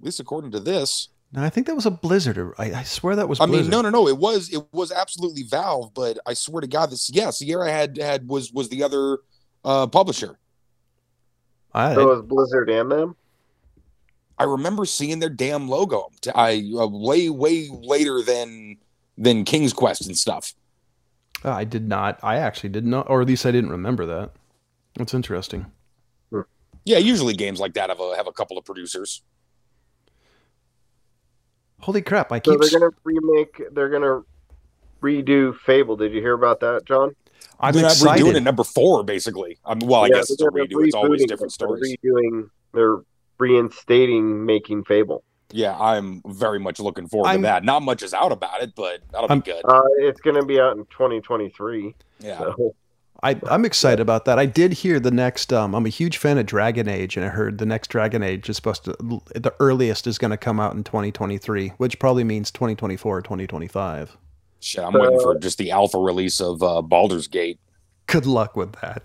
least 0.00 0.20
according 0.20 0.52
to 0.52 0.60
this. 0.60 1.08
No, 1.32 1.42
I 1.42 1.50
think 1.50 1.66
that 1.66 1.74
was 1.74 1.86
a 1.86 1.90
Blizzard. 1.90 2.38
or- 2.38 2.54
I, 2.60 2.72
I 2.72 2.82
swear 2.84 3.16
that 3.16 3.28
was. 3.28 3.40
I 3.40 3.46
mean, 3.46 3.68
no, 3.68 3.82
no, 3.82 3.90
no. 3.90 4.06
It 4.08 4.16
was 4.18 4.52
it 4.52 4.62
was 4.72 4.92
absolutely 4.92 5.42
Valve, 5.42 5.92
but 5.94 6.18
I 6.26 6.34
swear 6.34 6.60
to 6.60 6.66
God, 6.66 6.90
this 6.90 7.10
yeah, 7.10 7.30
Sierra 7.30 7.70
had 7.70 7.96
had 7.98 8.28
was 8.28 8.52
was 8.52 8.68
the 8.68 8.82
other 8.82 9.18
uh, 9.64 9.86
publisher. 9.88 10.38
I, 11.74 11.94
So 11.94 12.00
it 12.02 12.16
was 12.16 12.22
Blizzard 12.22 12.70
and 12.70 12.90
them. 12.90 13.16
I 14.38 14.44
remember 14.44 14.84
seeing 14.84 15.18
their 15.18 15.30
damn 15.30 15.68
logo. 15.68 16.10
I 16.34 16.70
uh, 16.78 16.86
way 16.86 17.28
way 17.28 17.68
later 17.70 18.22
than 18.22 18.76
than 19.18 19.44
King's 19.44 19.72
Quest 19.72 20.06
and 20.06 20.16
stuff. 20.16 20.54
Oh, 21.44 21.52
I 21.52 21.64
did 21.64 21.88
not. 21.88 22.18
I 22.22 22.36
actually 22.36 22.70
did 22.70 22.86
not, 22.86 23.08
or 23.10 23.20
at 23.22 23.28
least 23.28 23.46
I 23.46 23.50
didn't 23.52 23.70
remember 23.70 24.06
that. 24.06 24.32
That's 24.96 25.14
interesting. 25.14 25.66
Hmm. 26.30 26.40
Yeah, 26.84 26.98
usually 26.98 27.34
games 27.34 27.60
like 27.60 27.74
that 27.74 27.90
have 27.90 28.00
a 28.00 28.16
have 28.16 28.26
a 28.26 28.32
couple 28.32 28.58
of 28.58 28.64
producers. 28.64 29.22
Holy 31.80 32.02
crap! 32.02 32.32
I 32.32 32.40
So 32.44 32.56
keep. 32.56 32.60
they're 32.60 32.70
gonna 32.80 32.92
remake. 33.04 33.62
They're 33.72 33.88
gonna 33.90 34.22
redo 35.02 35.56
Fable. 35.56 35.96
Did 35.96 36.12
you 36.12 36.20
hear 36.20 36.34
about 36.34 36.60
that, 36.60 36.84
John? 36.86 37.14
I'm 37.60 37.74
They're 37.74 37.82
not 37.82 37.92
excited. 37.92 38.24
redoing 38.24 38.36
it 38.36 38.42
number 38.42 38.64
four, 38.64 39.04
basically. 39.04 39.58
I 39.64 39.74
mean, 39.74 39.88
well, 39.88 40.02
I 40.04 40.08
Yeah, 40.08 40.16
guess 40.16 40.30
it's 40.30 40.42
a 40.42 40.50
they're 40.52 40.52
redo. 40.52 40.84
It's 40.84 40.94
always 40.94 41.24
different 41.26 41.52
it. 41.54 41.58
They're 41.58 41.76
stories. 41.78 41.96
Redoing. 42.04 42.50
They're 42.74 42.98
reinstating 43.38 44.46
making 44.46 44.84
Fable. 44.84 45.24
Yeah, 45.52 45.78
I'm 45.78 46.22
very 46.26 46.58
much 46.58 46.80
looking 46.80 47.06
forward 47.08 47.28
I'm- 47.28 47.38
to 47.40 47.42
that. 47.42 47.64
Not 47.64 47.82
much 47.82 48.02
is 48.02 48.12
out 48.12 48.32
about 48.32 48.62
it, 48.62 48.72
but 48.74 49.00
that'll 49.12 49.30
I'm- 49.30 49.40
be 49.40 49.52
good. 49.52 49.62
Uh, 49.64 49.80
it's 49.98 50.20
gonna 50.20 50.44
be 50.44 50.60
out 50.60 50.76
in 50.76 50.84
2023. 50.86 51.94
Yeah. 52.20 52.38
So 52.38 52.74
I, 53.22 53.40
I'm 53.48 53.64
excited 53.64 54.00
about 54.00 54.26
that. 54.26 54.38
I 54.38 54.44
did 54.46 54.72
hear 54.74 55.00
the 55.00 55.10
next. 55.10 55.50
Um, 55.52 55.74
I'm 55.74 55.86
a 55.86 55.90
huge 55.90 56.18
fan 56.18 56.36
of 56.36 56.44
Dragon 56.46 56.86
Age, 56.88 57.16
and 57.16 57.24
I 57.24 57.28
heard 57.30 57.58
the 57.58 57.64
next 57.66 57.88
Dragon 57.88 58.22
Age 58.22 58.48
is 58.50 58.56
supposed 58.56 58.84
to. 58.84 58.92
The 59.34 59.54
earliest 59.58 60.06
is 60.06 60.18
going 60.18 60.32
to 60.32 60.36
come 60.36 60.60
out 60.60 60.74
in 60.74 60.84
2023, 60.84 61.68
which 61.78 61.98
probably 61.98 62.24
means 62.24 62.50
2024 62.50 63.16
or 63.16 63.22
2025. 63.22 64.16
Shit, 64.60 64.84
I'm 64.84 64.92
waiting 64.92 65.18
for 65.20 65.38
just 65.38 65.56
the 65.58 65.70
alpha 65.70 65.98
release 65.98 66.40
of 66.40 66.62
uh, 66.62 66.82
Baldur's 66.82 67.26
Gate. 67.26 67.58
Good 68.06 68.26
luck 68.26 68.54
with 68.56 68.72
that. 68.82 69.02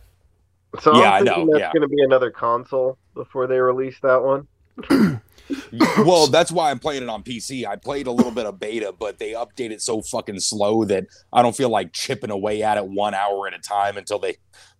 So 0.81 0.93
Yeah, 0.95 1.11
I 1.11 1.17
I'm 1.19 1.25
thinking 1.25 1.45
know, 1.47 1.53
that's 1.53 1.61
yeah. 1.61 1.71
going 1.73 1.89
to 1.89 1.95
be 1.95 2.03
another 2.03 2.31
console 2.31 2.97
before 3.13 3.47
they 3.47 3.59
release 3.59 3.97
that 4.01 4.21
one. 4.23 4.47
well, 5.99 6.27
that's 6.27 6.51
why 6.51 6.71
I'm 6.71 6.79
playing 6.79 7.03
it 7.03 7.09
on 7.09 7.23
PC. 7.23 7.65
I 7.65 7.75
played 7.75 8.07
a 8.07 8.11
little 8.11 8.31
bit 8.31 8.45
of 8.45 8.59
beta, 8.59 8.93
but 8.97 9.19
they 9.19 9.31
update 9.31 9.71
it 9.71 9.81
so 9.81 10.01
fucking 10.01 10.39
slow 10.39 10.85
that 10.85 11.05
I 11.33 11.41
don't 11.41 11.55
feel 11.55 11.69
like 11.69 11.93
chipping 11.93 12.31
away 12.31 12.63
at 12.63 12.77
it 12.77 12.85
one 12.85 13.13
hour 13.13 13.47
at 13.47 13.53
a 13.53 13.59
time 13.59 13.97
until 13.97 14.19
they 14.19 14.37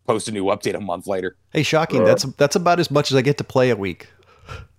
post 0.08 0.28
a 0.28 0.32
new 0.32 0.46
update 0.46 0.76
a 0.76 0.80
month 0.80 1.08
later. 1.08 1.36
Hey, 1.54 1.64
shocking! 1.64 2.02
Yeah. 2.02 2.08
That's 2.08 2.24
that's 2.24 2.56
about 2.56 2.80
as 2.80 2.90
much 2.92 3.12
as 3.12 3.18
I 3.18 3.22
get 3.22 3.38
to 3.38 3.44
play 3.44 3.70
a 3.70 3.76
week. 3.76 4.08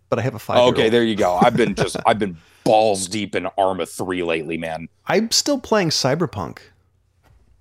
But 0.09 0.19
I 0.19 0.23
have 0.23 0.35
a 0.35 0.39
five. 0.39 0.59
okay, 0.75 0.89
there 0.91 1.05
you 1.05 1.15
go. 1.17 1.39
I've 1.41 1.57
been 1.57 1.75
just 1.75 1.97
I've 2.05 2.19
been 2.19 2.37
balls 2.65 3.09
deep 3.09 3.35
in 3.35 3.47
Arma 3.59 3.87
3 3.87 4.23
lately, 4.23 4.57
man. 4.59 4.89
I'm 5.07 5.31
still 5.31 5.59
playing 5.59 5.89
Cyberpunk. 5.89 6.59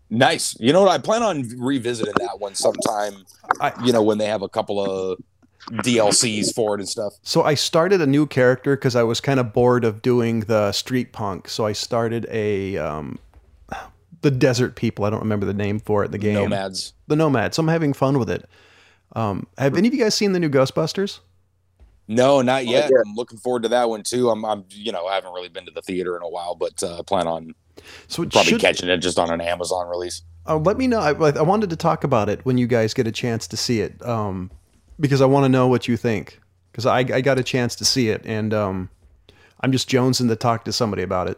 Nice. 0.10 0.58
You 0.60 0.74
know 0.74 0.82
what? 0.82 0.92
I 0.92 0.98
plan 0.98 1.24
on 1.24 1.50
revisiting 1.58 2.14
that 2.20 2.40
one 2.40 2.54
sometime. 2.56 3.26
I- 3.62 3.74
you 3.86 3.94
know, 3.94 4.04
when 4.04 4.18
they 4.18 4.26
have 4.26 4.42
a 4.42 4.50
couple 4.50 4.84
of 4.84 5.18
DLCs 5.70 6.54
for 6.54 6.76
it 6.76 6.80
and 6.82 6.90
stuff. 6.90 7.14
So 7.24 7.44
I 7.44 7.54
started 7.54 8.02
a 8.02 8.08
new 8.08 8.26
character 8.26 8.76
because 8.76 8.96
I 8.96 9.04
was 9.04 9.22
kind 9.22 9.40
of 9.40 9.54
bored 9.54 9.84
of 9.86 10.02
doing 10.02 10.42
the 10.42 10.72
street 10.72 11.14
punk. 11.14 11.48
So 11.50 11.66
I 11.66 11.72
started 11.74 12.28
a 12.30 12.78
um, 12.78 13.20
the 14.22 14.32
desert 14.32 14.76
people. 14.76 15.06
I 15.06 15.10
don't 15.10 15.20
remember 15.22 15.46
the 15.46 15.54
name 15.54 15.80
for 15.80 16.04
it. 16.04 16.08
in 16.08 16.12
The 16.12 16.18
game, 16.18 16.36
Nomads. 16.36 16.94
the 17.08 17.16
nomads. 17.16 17.58
I'm 17.58 17.68
having 17.68 17.94
fun 17.94 18.20
with 18.20 18.30
it. 18.30 18.48
Um, 19.16 19.48
have 19.58 19.76
any 19.78 19.88
of 19.88 19.94
you 19.94 20.00
guys 20.04 20.16
seen 20.16 20.32
the 20.34 20.40
new 20.40 20.50
Ghostbusters? 20.50 21.20
No, 22.08 22.42
not 22.42 22.66
yet. 22.66 22.90
yeah. 22.92 22.98
I'm 23.06 23.16
looking 23.16 23.38
forward 23.38 23.64
to 23.64 23.70
that 23.70 23.90
one 23.90 24.04
too. 24.04 24.30
I'm, 24.30 24.44
I'm, 24.46 24.66
you 24.70 24.92
know, 24.92 25.06
I 25.08 25.16
haven't 25.16 25.34
really 25.34 25.50
been 25.50 25.66
to 25.66 25.72
the 25.72 25.82
theater 25.82 26.16
in 26.18 26.24
a 26.24 26.30
while, 26.30 26.56
but 26.56 26.82
uh, 26.84 27.04
plan 27.04 27.28
on 27.28 27.54
So 28.08 28.24
probably 28.26 28.44
should, 28.52 28.62
catching 28.62 28.90
it 28.90 28.98
just 28.98 29.18
on 29.20 29.30
an 29.32 29.40
Amazon 29.42 29.88
release. 29.88 30.22
uh, 30.48 30.58
let 30.58 30.78
me 30.78 30.88
know. 30.88 31.00
I, 31.00 31.12
I 31.12 31.42
wanted 31.42 31.70
to 31.70 31.76
talk 31.76 32.04
about 32.04 32.28
it 32.30 32.44
when 32.46 32.58
you 32.58 32.68
guys 32.68 32.94
get 32.94 33.08
a 33.08 33.12
chance 33.12 33.48
to 33.48 33.58
see 33.58 33.82
it, 33.82 34.04
um, 34.06 34.52
because 35.02 35.20
I 35.22 35.26
want 35.26 35.44
to 35.46 35.50
know 35.50 35.68
what 35.68 35.88
you 35.90 35.98
think. 35.98 36.40
Because 36.72 36.86
I, 36.86 37.00
I 37.00 37.20
got 37.20 37.38
a 37.38 37.44
chance 37.44 37.76
to 37.78 37.86
see 37.86 38.08
it, 38.10 38.22
and 38.26 38.54
um, 38.54 38.90
I'm 39.60 39.74
just 39.74 39.90
jonesing 39.90 40.30
to 40.30 40.38
talk 40.38 40.64
to 40.66 40.72
somebody 40.72 41.04
about 41.04 41.28
it. 41.28 41.38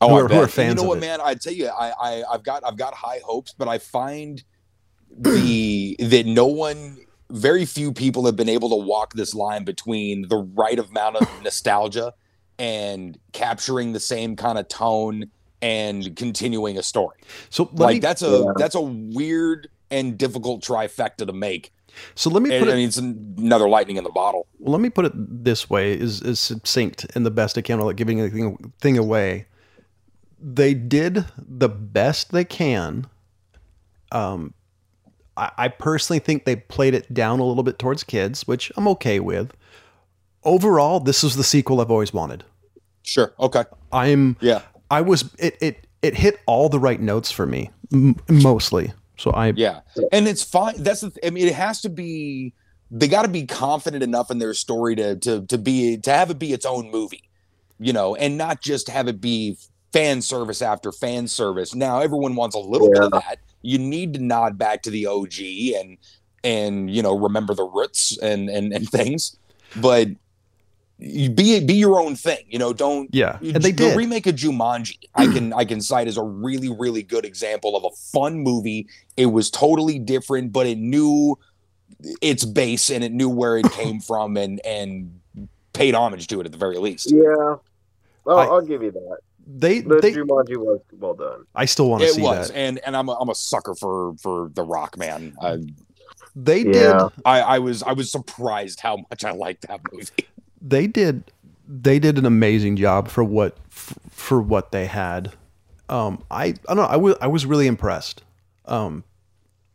Oh, 0.00 0.08
who 0.08 0.14
are, 0.16 0.28
who 0.28 0.34
are 0.38 0.42
And 0.44 0.50
fans 0.50 0.76
you 0.76 0.82
know 0.82 0.88
what, 0.88 0.98
it. 0.98 1.02
man? 1.02 1.20
I 1.22 1.34
tell 1.34 1.52
you, 1.52 1.68
I, 1.68 1.92
I, 2.00 2.22
I've 2.32 2.42
got, 2.42 2.64
I've 2.66 2.78
got 2.78 2.94
high 2.94 3.20
hopes, 3.24 3.52
but 3.56 3.68
I 3.68 3.76
find 3.78 4.42
the 5.10 5.96
that 6.00 6.24
no 6.26 6.46
one 6.46 6.98
very 7.30 7.64
few 7.66 7.92
people 7.92 8.24
have 8.26 8.36
been 8.36 8.48
able 8.48 8.70
to 8.70 8.76
walk 8.76 9.14
this 9.14 9.34
line 9.34 9.64
between 9.64 10.28
the 10.28 10.36
right 10.36 10.78
amount 10.78 11.16
of 11.16 11.28
nostalgia 11.42 12.12
and 12.58 13.18
capturing 13.32 13.92
the 13.92 14.00
same 14.00 14.36
kind 14.36 14.58
of 14.58 14.68
tone 14.68 15.26
and 15.60 16.14
continuing 16.16 16.76
a 16.78 16.82
story. 16.82 17.16
So 17.50 17.70
Like 17.72 17.94
me, 17.94 18.00
that's 18.00 18.22
a 18.22 18.44
Yeah. 18.46 18.52
that's 18.56 18.74
a 18.74 18.80
weird 18.80 19.68
and 19.90 20.16
difficult 20.18 20.62
trifecta 20.62 21.26
to 21.26 21.32
make. 21.32 21.72
So 22.14 22.30
let 22.30 22.42
me 22.42 22.54
And, 22.54 22.64
put 22.64 22.68
I 22.70 22.72
it 22.72 22.76
mean, 22.76 22.88
it's 22.88 22.96
another 22.96 23.68
lightning 23.68 23.96
in 23.96 24.04
the 24.04 24.10
bottle. 24.10 24.46
well, 24.58 24.72
let 24.72 24.80
me 24.80 24.90
put 24.90 25.04
it 25.04 25.12
this 25.14 25.68
way 25.70 25.92
is 25.92 26.20
is 26.22 26.40
succinct 26.40 27.06
in 27.16 27.22
the 27.22 27.30
best 27.30 27.56
I 27.58 27.60
can 27.62 27.78
without 27.78 27.96
giving 27.96 28.20
anything 28.20 28.72
thing 28.80 28.98
away. 28.98 29.46
They 30.40 30.74
did 30.74 31.24
the 31.38 31.68
best 31.68 32.32
they 32.32 32.44
can. 32.44 33.06
Um, 34.12 34.54
I, 35.36 35.50
I 35.56 35.68
personally 35.68 36.18
think 36.20 36.44
they 36.44 36.56
played 36.56 36.94
it 36.94 37.12
down 37.14 37.40
a 37.40 37.44
little 37.44 37.62
bit 37.62 37.78
towards 37.78 38.04
kids, 38.04 38.46
which 38.46 38.70
I'm 38.76 38.86
okay 38.88 39.18
with. 39.20 39.52
Overall, 40.44 41.00
this 41.00 41.24
is 41.24 41.36
the 41.36 41.44
sequel 41.44 41.80
I've 41.80 41.90
always 41.90 42.12
wanted. 42.12 42.44
Sure. 43.02 43.32
Okay. 43.40 43.64
I'm 43.92 44.36
Yeah. 44.40 44.62
I 44.90 45.00
was 45.00 45.30
it 45.38 45.56
it 45.60 45.86
it 46.02 46.14
hit 46.16 46.38
all 46.46 46.68
the 46.68 46.78
right 46.78 47.00
notes 47.00 47.30
for 47.30 47.46
me 47.46 47.70
m- 47.92 48.16
mostly. 48.28 48.92
So 49.16 49.30
I 49.30 49.52
Yeah, 49.56 49.80
and 50.12 50.26
it's 50.26 50.42
fine. 50.42 50.82
That's 50.82 51.02
the. 51.02 51.10
Th- 51.10 51.26
I 51.26 51.30
mean, 51.30 51.46
it 51.46 51.54
has 51.54 51.80
to 51.82 51.88
be. 51.88 52.54
They 52.90 53.08
got 53.08 53.22
to 53.22 53.28
be 53.28 53.46
confident 53.46 54.02
enough 54.02 54.30
in 54.30 54.38
their 54.38 54.54
story 54.54 54.96
to 54.96 55.16
to 55.16 55.46
to 55.46 55.58
be 55.58 55.96
to 55.98 56.10
have 56.10 56.30
it 56.30 56.38
be 56.38 56.52
its 56.52 56.66
own 56.66 56.90
movie, 56.90 57.28
you 57.78 57.92
know, 57.92 58.14
and 58.14 58.36
not 58.36 58.60
just 58.60 58.88
have 58.88 59.08
it 59.08 59.20
be 59.20 59.56
fan 59.92 60.20
service 60.20 60.60
after 60.60 60.90
fan 60.92 61.28
service. 61.28 61.74
Now 61.74 62.00
everyone 62.00 62.34
wants 62.34 62.56
a 62.56 62.60
little 62.60 62.90
bit 62.90 63.04
of 63.04 63.12
that. 63.12 63.38
You 63.62 63.78
need 63.78 64.14
to 64.14 64.20
nod 64.22 64.58
back 64.58 64.82
to 64.82 64.90
the 64.90 65.06
OG 65.06 65.34
and 65.76 65.98
and 66.42 66.90
you 66.94 67.02
know 67.02 67.18
remember 67.18 67.54
the 67.54 67.64
roots 67.64 68.18
and 68.18 68.50
and 68.50 68.72
and 68.72 68.88
things, 68.90 69.36
but 69.76 70.08
be 71.34 71.60
be 71.64 71.74
your 71.74 72.00
own 72.00 72.16
thing. 72.16 72.44
You 72.48 72.58
know, 72.58 72.72
don't 72.72 73.08
yeah, 73.12 73.38
and 73.42 73.56
they 73.62 73.70
the 73.72 73.88
did. 73.90 73.96
remake 73.96 74.26
of 74.26 74.34
Jumanji. 74.36 74.98
I 75.14 75.26
can 75.26 75.52
I 75.52 75.64
can 75.64 75.80
cite 75.80 76.08
as 76.08 76.16
a 76.16 76.22
really 76.22 76.70
really 76.70 77.02
good 77.02 77.24
example 77.24 77.76
of 77.76 77.84
a 77.84 77.90
fun 78.12 78.38
movie. 78.40 78.86
It 79.16 79.26
was 79.26 79.50
totally 79.50 79.98
different, 79.98 80.52
but 80.52 80.66
it 80.66 80.78
knew 80.78 81.38
its 82.20 82.44
base 82.44 82.90
and 82.90 83.04
it 83.04 83.12
knew 83.12 83.28
where 83.28 83.56
it 83.58 83.70
came 83.72 84.00
from 84.08 84.36
and 84.36 84.64
and 84.64 85.20
paid 85.72 85.94
homage 85.94 86.26
to 86.28 86.40
it 86.40 86.46
at 86.46 86.52
the 86.52 86.58
very 86.58 86.78
least. 86.78 87.10
Yeah. 87.12 87.56
Well, 88.24 88.38
I- 88.38 88.46
I'll 88.46 88.62
give 88.62 88.82
you 88.82 88.90
that. 88.92 89.18
They 89.46 89.80
The 89.80 90.00
they 90.00 90.12
Jumanji 90.14 90.56
was 90.56 90.80
well 90.92 91.12
done. 91.12 91.44
I 91.54 91.66
still 91.66 91.90
want 91.90 92.02
to 92.02 92.08
It 92.08 92.14
see 92.14 92.22
was, 92.22 92.48
that. 92.48 92.56
and 92.56 92.80
and 92.86 92.96
I'm 92.96 93.10
a, 93.10 93.12
I'm 93.20 93.28
a 93.28 93.34
sucker 93.34 93.74
for 93.74 94.14
for 94.22 94.48
The 94.54 94.62
Rock, 94.62 94.96
man. 94.96 95.36
I, 95.42 95.58
They 96.34 96.64
did 96.64 96.94
I 97.26 97.40
I 97.42 97.58
was 97.58 97.82
I 97.82 97.92
was 97.92 98.10
surprised 98.10 98.80
how 98.80 98.96
much 99.10 99.22
I 99.22 99.32
liked 99.32 99.68
that 99.68 99.80
movie. 99.92 100.10
They 100.64 100.86
did 100.86 101.30
they 101.68 101.98
did 101.98 102.18
an 102.18 102.26
amazing 102.26 102.76
job 102.76 103.08
for 103.08 103.22
what 103.22 103.56
f- 103.70 103.98
for 104.10 104.40
what 104.40 104.72
they 104.72 104.86
had. 104.86 105.32
Um, 105.88 106.22
I 106.30 106.46
I 106.46 106.52
don't 106.68 106.76
know. 106.78 106.82
I 106.84 106.96
was 106.96 107.14
I 107.20 107.26
was 107.26 107.46
really 107.46 107.66
impressed. 107.66 108.22
Um, 108.64 109.04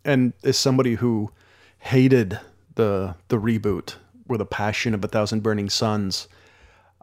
and 0.03 0.33
as 0.43 0.57
somebody 0.57 0.95
who 0.95 1.31
hated 1.77 2.39
the 2.75 3.15
the 3.27 3.37
reboot 3.37 3.95
with 4.27 4.41
a 4.41 4.45
passion 4.45 4.93
of 4.93 5.03
a 5.03 5.07
thousand 5.07 5.43
burning 5.43 5.69
suns, 5.69 6.27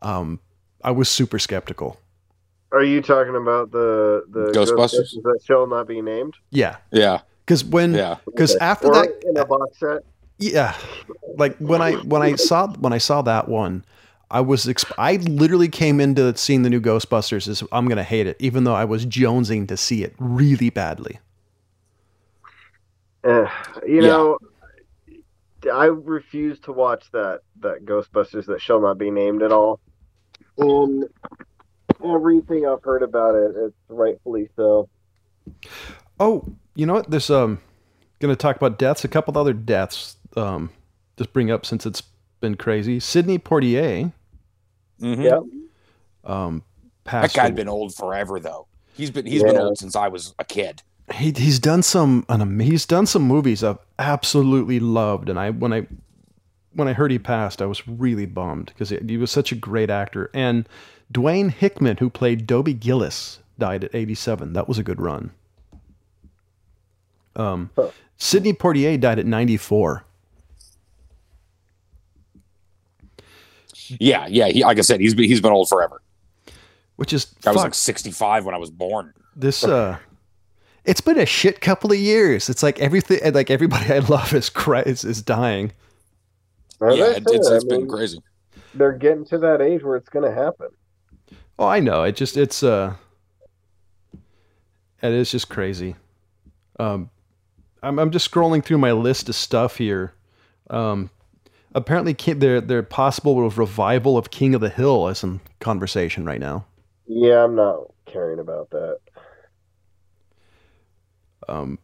um, 0.02 0.40
I 0.83 0.90
was 0.90 1.09
super 1.09 1.38
skeptical. 1.38 1.99
Are 2.73 2.83
you 2.83 3.00
talking 3.00 3.37
about 3.37 3.71
the 3.71 4.25
the 4.28 4.50
Ghostbusters? 4.52 5.12
that 5.23 5.40
shall 5.45 5.66
not 5.69 5.87
be 5.87 6.02
named? 6.02 6.35
Yeah, 6.50 6.76
Yeah, 6.90 7.21
because 7.45 7.64
when 7.64 7.95
yeah. 7.95 8.16
because 8.26 8.57
after 8.57 8.88
Or 8.88 8.95
that 8.95 9.23
in 9.25 9.37
a 9.37 9.45
box 9.47 9.78
set. 9.78 10.02
yeah 10.38 10.75
like 11.37 11.57
when 11.59 11.81
i 11.83 11.94
when 11.96 12.22
i 12.22 12.35
saw 12.35 12.68
when 12.75 12.92
i 12.92 12.99
saw 12.99 13.22
that 13.22 13.49
one 13.49 13.85
i 14.31 14.40
was 14.40 14.66
exp- 14.66 14.92
i 14.99 15.16
literally 15.16 15.68
came 15.68 16.01
into 16.01 16.37
seeing 16.37 16.62
the 16.62 16.70
new 16.70 16.81
ghostbusters 16.81 17.49
as 17.49 17.62
i'm 17.72 17.88
gonna 17.88 18.03
hate 18.05 18.27
it 18.27 18.37
even 18.38 18.64
though 18.64 18.75
i 18.75 18.85
was 18.85 19.07
jonesing 19.07 19.66
to 19.68 19.77
see 19.77 20.03
it 20.05 20.14
really 20.18 20.70
badly 20.70 21.18
Eh, 23.25 23.46
you 23.87 24.03
Yeah. 24.03 24.09
know, 24.09 24.38
I 25.72 25.87
refuse 25.87 26.61
to 26.61 26.72
watch 26.72 27.11
that 27.12 27.40
that 27.61 27.85
Ghostbusters 27.85 28.46
that 28.46 28.61
shall 28.61 28.81
not 28.81 28.99
be 28.99 29.11
named 29.11 29.42
at 29.42 29.51
all. 29.53 29.81
And 30.59 31.05
everything 32.05 32.66
I've 32.66 32.85
heard 32.85 33.03
about 33.03 33.35
it, 33.35 33.57
it's 33.57 33.75
rightfully 33.88 34.49
so. 34.55 34.88
oh 36.20 36.44
you 36.75 36.87
know 36.87 36.94
what 36.94 37.11
there's 37.11 37.31
um 37.31 37.61
gonna 38.20 38.37
talk 38.37 38.57
about 38.57 38.79
deaths 38.79 39.05
a 39.05 39.09
couple 39.09 39.37
other 39.38 39.53
deaths 39.53 40.16
um 40.37 40.70
just 41.16 41.33
bring 41.33 41.50
up 41.50 41.64
since 41.66 41.87
it's 41.87 42.02
been 42.40 42.55
crazy 42.57 43.00
sidney 43.00 43.38
Poitier 43.38 44.12
Mhm. 45.00 45.22
Yeah. 45.24 45.40
um 46.24 46.62
That 47.05 47.33
guy'd 47.35 47.46
away. 47.52 47.57
been 47.57 47.68
old 47.68 47.94
forever 47.94 48.40
though. 48.40 48.66
He's 48.94 49.11
been 49.11 49.26
he's 49.26 49.42
been 49.42 49.59
old 49.59 49.79
since 49.79 49.94
I 49.96 50.09
was 50.09 50.35
a 50.38 50.44
kid. 50.44 50.83
he 51.14 51.33
he's 51.37 51.59
done 51.59 51.83
some 51.83 52.24
an 52.29 52.40
am- 52.40 52.61
he's 52.61 52.87
done 52.87 53.07
some 53.07 53.22
movies 53.22 53.62
I've 53.62 53.79
absolutely 53.98 54.81
loved, 54.81 55.29
and 55.29 55.38
I 55.38 55.50
when 55.50 55.72
I 55.72 55.87
when 56.72 56.88
I 56.88 56.92
heard 56.94 57.11
he 57.11 57.18
passed, 57.18 57.62
I 57.62 57.66
was 57.66 57.87
really 57.88 58.26
bummed 58.26 58.66
because 58.66 58.90
he, 58.90 58.98
he 59.07 59.16
was 59.16 59.31
such 59.31 59.50
a 59.52 59.55
great 59.55 59.88
actor. 59.88 60.31
And 60.35 60.68
Dwayne 61.12 61.50
Hickman, 61.50 61.98
who 61.98 62.11
played 62.11 62.46
Dobie 62.46 62.74
Gillis, 62.74 63.38
died 63.59 63.85
at 63.85 63.94
87. 63.94 64.52
That 64.52 64.68
was 64.68 64.76
a 64.79 64.83
good 64.83 65.00
run. 65.00 65.31
Um, 67.35 67.70
Huh. 67.76 67.90
Sidney 68.18 68.52
Poitier 68.52 68.98
died 69.00 69.18
at 69.18 69.26
94. 69.26 70.05
Yeah, 74.01 74.27
yeah. 74.29 74.49
He 74.49 74.64
like 74.64 74.79
I 74.79 74.83
said, 74.83 75.01
he's 75.01 75.14
been 75.14 75.27
he's 75.27 75.40
been 75.40 75.53
old 75.53 75.68
forever. 75.68 76.03
Which 76.96 77.12
is 77.12 77.35
I 77.46 77.53
was 77.53 77.62
like 77.62 77.75
65 77.75 78.46
when 78.46 78.55
I 78.55 78.59
was 78.59 78.70
born. 78.70 79.12
this 79.35 79.64
uh 79.64 79.99
it's 80.85 81.01
been 81.01 81.18
a 81.18 81.27
shit 81.27 81.61
couple 81.61 81.92
of 81.92 81.99
years. 81.99 82.49
It's 82.49 82.62
like 82.62 82.79
everything 82.79 83.33
like 83.35 83.51
everybody 83.51 83.92
I 83.92 83.99
love 83.99 84.33
is 84.33 84.49
cra- 84.49 84.88
is, 84.88 85.05
is 85.05 85.20
dying. 85.20 85.72
As 86.81 86.96
yeah, 86.96 87.05
I 87.05 87.09
it, 87.09 87.25
it's, 87.29 87.49
said, 87.49 87.57
it's 87.57 87.64
I 87.64 87.68
been 87.68 87.81
mean, 87.83 87.88
crazy. 87.88 88.18
They're 88.75 88.92
getting 88.92 89.25
to 89.27 89.38
that 89.38 89.61
age 89.61 89.83
where 89.83 89.96
it's 89.96 90.09
going 90.09 90.25
to 90.25 90.35
happen. 90.35 90.68
Oh, 91.59 91.66
I 91.66 91.81
know. 91.81 92.03
It 92.03 92.16
just 92.16 92.37
it's 92.37 92.62
uh 92.62 92.94
it 95.03 95.12
is 95.12 95.31
just 95.31 95.49
crazy. 95.49 95.96
Um 96.79 97.11
I'm 97.83 97.99
I'm 97.99 98.11
just 98.11 98.31
scrolling 98.31 98.64
through 98.64 98.79
my 98.79 98.92
list 98.92 99.29
of 99.29 99.35
stuff 99.35 99.77
here. 99.77 100.12
Um 100.70 101.11
apparently 101.76 102.14
ki- 102.14 102.32
there 102.32 102.60
there 102.60 102.82
possible 102.82 103.36
with 103.36 103.56
revival 103.56 104.18
of 104.18 104.30
King 104.30 104.54
of 104.54 104.60
the 104.60 104.70
Hill 104.70 105.06
as 105.06 105.22
in 105.22 105.40
conversation 105.60 106.24
right 106.24 106.40
now. 106.40 106.66
Yeah, 107.06 107.44
I'm 107.44 107.54
not 107.54 107.92
caring 108.06 108.40
about 108.40 108.70
that. 108.70 108.98
Um 111.48 111.78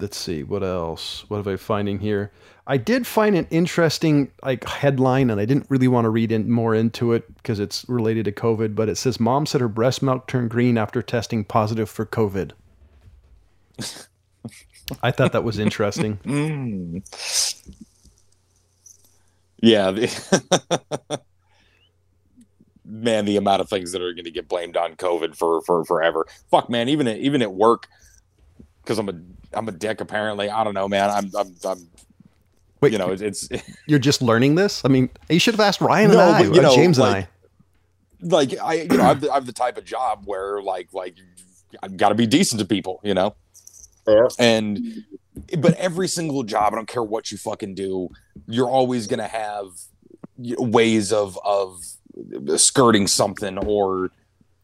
let's 0.00 0.16
see 0.16 0.44
what 0.44 0.62
else. 0.62 1.24
What 1.28 1.44
am 1.44 1.52
I 1.52 1.56
finding 1.56 1.98
here? 1.98 2.30
I 2.68 2.76
did 2.76 3.06
find 3.06 3.34
an 3.34 3.48
interesting 3.50 4.30
like 4.42 4.64
headline 4.64 5.30
and 5.30 5.40
I 5.40 5.44
didn't 5.44 5.66
really 5.68 5.88
want 5.88 6.04
to 6.04 6.10
read 6.10 6.30
in 6.30 6.50
more 6.50 6.74
into 6.74 7.12
it 7.12 7.34
because 7.36 7.58
it's 7.58 7.84
related 7.88 8.24
to 8.26 8.32
COVID, 8.32 8.74
but 8.74 8.88
it 8.88 8.96
says 8.96 9.18
mom 9.18 9.46
said 9.46 9.60
her 9.60 9.68
breast 9.68 10.02
milk 10.02 10.28
turned 10.28 10.50
green 10.50 10.78
after 10.78 11.02
testing 11.02 11.44
positive 11.44 11.90
for 11.90 12.06
COVID. 12.06 12.52
I 15.02 15.10
thought 15.10 15.32
that 15.32 15.44
was 15.44 15.58
interesting. 15.58 16.18
Yeah. 19.60 19.90
The 19.90 21.20
man, 22.84 23.24
the 23.24 23.36
amount 23.36 23.60
of 23.60 23.68
things 23.68 23.92
that 23.92 24.02
are 24.02 24.12
going 24.12 24.24
to 24.24 24.30
get 24.30 24.48
blamed 24.48 24.76
on 24.76 24.94
COVID 24.94 25.36
for 25.36 25.60
for 25.62 25.84
forever. 25.84 26.26
Fuck, 26.50 26.70
man. 26.70 26.88
Even 26.88 27.06
at, 27.08 27.18
even 27.18 27.42
at 27.42 27.52
work, 27.52 27.88
because 28.82 28.98
I'm 28.98 29.08
a 29.08 29.14
I'm 29.52 29.68
a 29.68 29.72
dick. 29.72 30.00
Apparently, 30.00 30.48
I 30.48 30.64
don't 30.64 30.74
know, 30.74 30.88
man. 30.88 31.10
I'm 31.10 31.30
I'm, 31.36 31.54
I'm 31.64 31.88
Wait, 32.80 32.92
you 32.92 32.98
know 32.98 33.10
it's, 33.10 33.22
it's 33.22 33.48
you're 33.86 33.98
just 33.98 34.22
learning 34.22 34.54
this? 34.54 34.84
I 34.84 34.88
mean, 34.88 35.10
you 35.28 35.40
should 35.40 35.54
have 35.54 35.60
asked 35.60 35.80
Ryan 35.80 36.12
No, 36.12 36.20
and 36.20 36.36
I, 36.36 36.42
but, 36.44 36.54
you 36.54 36.60
uh, 36.60 36.62
know, 36.62 36.74
James 36.74 36.98
like- 36.98 37.28
and 38.20 38.32
like 38.32 38.58
I 38.58 38.74
you 38.74 38.88
know 38.88 39.04
I've 39.04 39.20
the, 39.20 39.30
I've 39.30 39.46
the 39.46 39.52
type 39.52 39.78
of 39.78 39.84
job 39.84 40.22
where 40.24 40.60
like 40.60 40.92
like 40.92 41.16
I've 41.82 41.96
got 41.96 42.08
to 42.10 42.14
be 42.14 42.26
decent 42.26 42.60
to 42.60 42.66
people, 42.66 43.00
you 43.02 43.14
know. 43.14 43.34
Yeah. 44.06 44.28
and 44.38 45.04
but 45.58 45.74
every 45.74 46.08
single 46.08 46.42
job 46.42 46.72
i 46.72 46.76
don't 46.76 46.88
care 46.88 47.02
what 47.02 47.30
you 47.30 47.38
fucking 47.38 47.74
do 47.74 48.08
you're 48.46 48.70
always 48.70 49.06
going 49.06 49.18
to 49.18 49.28
have 49.28 49.66
ways 50.38 51.12
of 51.12 51.38
of 51.44 51.80
skirting 52.56 53.06
something 53.06 53.58
or 53.58 54.10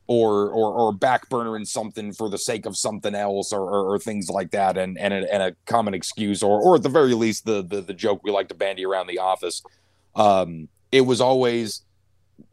or 0.07 0.51
or 0.51 0.73
or 0.73 0.93
backburnering 0.93 1.67
something 1.67 2.13
for 2.13 2.29
the 2.29 2.39
sake 2.39 2.67
of 2.67 2.77
something 2.77 3.15
else 3.15 3.53
or, 3.53 3.63
or, 3.63 3.95
or 3.95 3.99
things 3.99 4.29
like 4.29 4.51
that. 4.51 4.77
And 4.77 4.99
and 4.99 5.15
a, 5.15 5.33
and 5.33 5.43
a 5.43 5.57
common 5.67 5.95
excuse 5.95 6.43
or 6.43 6.61
or 6.61 6.77
at 6.77 6.83
the 6.83 6.89
very 6.89 7.15
least 7.15 7.47
the 7.47 7.63
the, 7.63 7.81
the 7.81 7.95
joke 7.95 8.21
we 8.23 8.31
like 8.31 8.49
to 8.49 8.55
bandy 8.55 8.85
around 8.85 9.07
the 9.07 9.19
office. 9.19 9.63
Um 10.15 10.69
it 10.93 11.03
was 11.03 11.21
always 11.21 11.83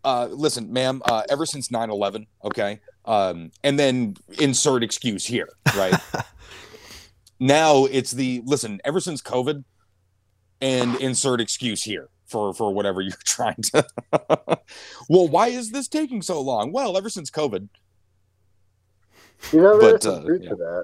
uh 0.03 0.27
listen 0.31 0.71
ma'am 0.71 1.01
uh 1.05 1.23
ever 1.29 1.45
since 1.45 1.69
9-11 1.69 2.27
okay 2.43 2.79
um 3.05 3.51
and 3.63 3.79
then 3.79 4.15
insert 4.39 4.83
excuse 4.83 5.25
here 5.25 5.49
right 5.75 5.95
now 7.41 7.85
it's 7.85 8.11
the 8.11 8.41
listen. 8.45 8.79
Ever 8.85 9.01
since 9.01 9.21
COVID, 9.21 9.63
and 10.61 10.95
insert 11.01 11.41
excuse 11.41 11.83
here 11.83 12.07
for 12.27 12.53
for 12.53 12.73
whatever 12.73 13.01
you're 13.01 13.17
trying 13.25 13.61
to. 13.73 13.85
well, 15.09 15.27
why 15.27 15.47
is 15.47 15.71
this 15.71 15.87
taking 15.87 16.21
so 16.21 16.39
long? 16.39 16.71
Well, 16.71 16.95
ever 16.95 17.09
since 17.09 17.29
COVID. 17.29 17.67
You 19.51 19.61
know, 19.61 19.79
But, 19.79 20.01
there's 20.01 20.05
uh, 20.05 20.21
truth 20.21 20.41
yeah. 20.43 20.49
to 20.49 20.55
that. 20.55 20.83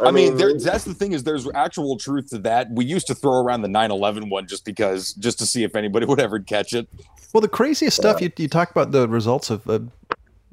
I, 0.00 0.10
mean, 0.10 0.36
there, 0.36 0.58
that's 0.58 0.82
the 0.82 0.94
thing 0.94 1.12
is 1.12 1.22
there's 1.22 1.46
actual 1.54 1.96
truth 1.96 2.30
to 2.30 2.38
that. 2.38 2.68
We 2.72 2.84
used 2.84 3.06
to 3.06 3.14
throw 3.14 3.40
around 3.40 3.62
the 3.62 3.68
9/11 3.68 4.30
one 4.30 4.48
just 4.48 4.64
because, 4.64 5.12
just 5.14 5.38
to 5.38 5.46
see 5.46 5.62
if 5.62 5.76
anybody 5.76 6.06
would 6.08 6.20
ever 6.20 6.40
catch 6.40 6.72
it. 6.72 6.88
Well, 7.32 7.40
the 7.40 7.48
craziest 7.48 7.96
stuff 7.96 8.20
you, 8.20 8.32
you 8.36 8.48
talk 8.48 8.70
about 8.72 8.90
the 8.90 9.08
results 9.08 9.48
of 9.50 9.68
uh, 9.70 9.78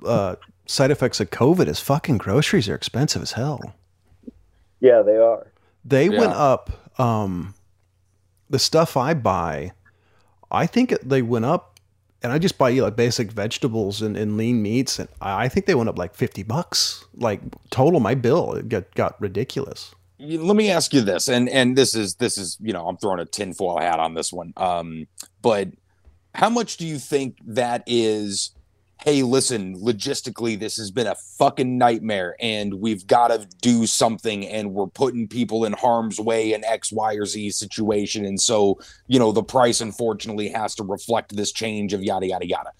uh, 0.05 0.35
side 0.67 0.91
effects 0.91 1.19
of 1.19 1.31
COVID 1.31 1.67
is 1.67 1.79
fucking 1.79 2.19
groceries 2.19 2.69
are 2.69 2.75
expensive 2.75 3.23
as 3.23 3.31
hell. 3.31 3.73
Yeah, 4.79 5.01
they 5.01 5.17
are. 5.17 5.47
They 5.85 6.09
went 6.09 6.33
up. 6.33 6.71
Um, 6.99 7.53
the 8.49 8.59
stuff 8.59 8.97
I 8.97 9.13
buy, 9.13 9.71
I 10.51 10.65
think 10.65 10.93
they 11.01 11.21
went 11.21 11.45
up, 11.45 11.79
and 12.21 12.31
I 12.31 12.39
just 12.39 12.57
buy 12.57 12.69
you 12.69 12.83
like 12.83 12.95
basic 12.95 13.31
vegetables 13.31 14.01
and, 14.01 14.17
and 14.17 14.37
lean 14.37 14.61
meats, 14.61 14.99
and 14.99 15.07
I 15.21 15.45
I 15.45 15.49
think 15.49 15.65
they 15.65 15.75
went 15.75 15.89
up 15.89 15.97
like 15.97 16.15
fifty 16.15 16.43
bucks. 16.43 17.05
Like 17.13 17.41
total, 17.69 17.99
my 17.99 18.15
bill 18.15 18.53
it 18.53 18.69
got 18.69 18.93
got 18.95 19.19
ridiculous. 19.21 19.93
Let 20.19 20.57
me 20.57 20.69
ask 20.69 20.93
you 20.93 21.01
this, 21.01 21.29
and 21.29 21.47
and 21.47 21.77
this 21.77 21.95
is 21.95 22.15
this 22.15 22.37
is 22.37 22.57
you 22.59 22.73
know 22.73 22.87
I'm 22.87 22.97
throwing 22.97 23.19
a 23.19 23.25
tinfoil 23.25 23.79
hat 23.79 23.99
on 23.99 24.15
this 24.15 24.33
one. 24.33 24.53
Um, 24.57 25.07
but 25.41 25.69
how 26.35 26.49
much 26.49 26.77
do 26.77 26.85
you 26.85 26.99
think 26.99 27.37
that 27.45 27.83
is? 27.87 28.51
Hey, 29.01 29.23
listen, 29.23 29.79
logistically, 29.79 30.59
this 30.59 30.75
has 30.75 30.91
been 30.91 31.07
a 31.07 31.15
fucking 31.15 31.77
nightmare, 31.77 32.35
and 32.41 32.73
we've 32.73 33.07
got 33.07 33.29
to 33.29 33.47
do 33.61 33.85
something, 33.85 34.45
and 34.45 34.73
we're 34.73 34.87
putting 34.87 35.25
people 35.25 35.63
in 35.63 35.71
harm's 35.71 36.19
way 36.19 36.51
in 36.51 36.65
X, 36.65 36.91
Y, 36.91 37.13
or 37.13 37.25
Z 37.25 37.51
situation, 37.51 38.25
and 38.25 38.41
so 38.41 38.77
you 39.07 39.17
know 39.17 39.31
the 39.31 39.41
price 39.41 39.79
unfortunately 39.79 40.49
has 40.49 40.75
to 40.75 40.83
reflect 40.83 41.33
this 41.33 41.53
change 41.53 41.93
of 41.93 42.03
yada 42.03 42.27
yada 42.27 42.45
yada. 42.45 42.71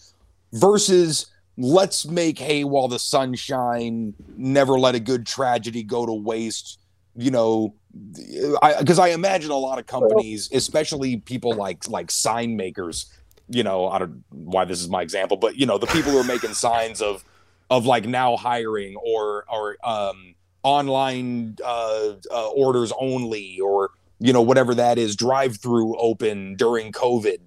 Versus, 0.52 1.28
let's 1.58 2.06
make 2.06 2.38
hay 2.38 2.66
while 2.66 2.90
the 2.90 3.00
sun 3.00 3.34
shine, 3.34 4.14
never 4.36 4.78
let 4.78 4.96
a 4.96 5.00
good 5.00 5.26
tragedy 5.26 5.84
go 5.84 6.06
to 6.06 6.14
waste 6.14 6.80
you 7.16 7.32
know 7.32 7.74
because 8.14 9.00
I, 9.00 9.10
imagine 9.10 9.50
a 9.50 9.58
lot 9.58 9.80
of 9.80 9.88
companies 9.88 10.48
especially 10.54 11.18
people 11.18 11.54
like 11.54 11.88
like 11.90 12.12
sign 12.12 12.56
makers 12.56 13.08
you 13.50 13.64
know 13.64 13.88
i 13.90 14.00
don't 14.00 14.24
why 14.30 14.66
this 14.66 14.82
is 14.82 14.90
my 14.90 15.02
example 15.02 15.38
but 15.38 15.58
you 15.58 15.66
know 15.66 15.78
the 15.78 15.88
people 15.88 16.12
who 16.12 16.18
are 16.18 16.24
making 16.24 16.54
signs 16.54 17.02
of 17.02 17.24
of 17.70 17.86
like 17.86 18.06
now 18.06 18.36
hiring 18.36 18.96
or 18.98 19.46
or 19.52 19.78
um 19.84 20.36
online 20.64 21.56
uh, 21.64 22.14
uh 22.32 22.50
orders 22.50 22.92
only 23.00 23.60
or 23.60 23.92
you 24.20 24.34
know 24.34 24.42
whatever 24.42 24.76
that 24.76 24.98
is 24.98 25.16
drive 25.16 25.58
through 25.58 25.96
open 25.98 26.56
during 26.56 26.92
covid 26.92 27.40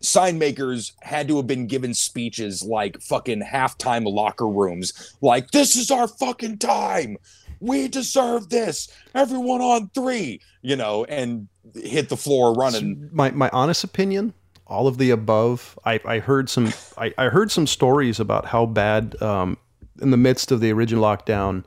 sign 0.00 0.38
makers 0.38 0.92
had 1.02 1.28
to 1.28 1.36
have 1.36 1.46
been 1.46 1.66
given 1.66 1.92
speeches 1.94 2.62
like 2.62 3.00
fucking 3.00 3.42
halftime 3.42 4.10
locker 4.10 4.48
rooms 4.48 5.16
like 5.20 5.50
this 5.50 5.76
is 5.76 5.90
our 5.90 6.08
fucking 6.08 6.58
time. 6.58 7.16
We 7.60 7.88
deserve 7.88 8.50
this. 8.50 8.88
Everyone 9.14 9.60
on 9.60 9.90
three 9.94 10.40
you 10.62 10.76
know 10.76 11.04
and 11.04 11.48
hit 11.74 12.08
the 12.08 12.16
floor 12.16 12.54
running. 12.54 13.08
My 13.12 13.30
my 13.30 13.50
honest 13.52 13.84
opinion 13.84 14.34
all 14.66 14.86
of 14.86 14.98
the 14.98 15.10
above. 15.10 15.78
I 15.84 16.00
i 16.04 16.18
heard 16.18 16.48
some 16.48 16.72
i, 16.98 17.12
I 17.18 17.26
heard 17.26 17.50
some 17.50 17.66
stories 17.66 18.20
about 18.20 18.46
how 18.46 18.66
bad 18.66 19.20
um 19.22 19.56
in 20.00 20.10
the 20.10 20.16
midst 20.16 20.52
of 20.52 20.60
the 20.60 20.72
original 20.72 21.02
lockdown 21.02 21.64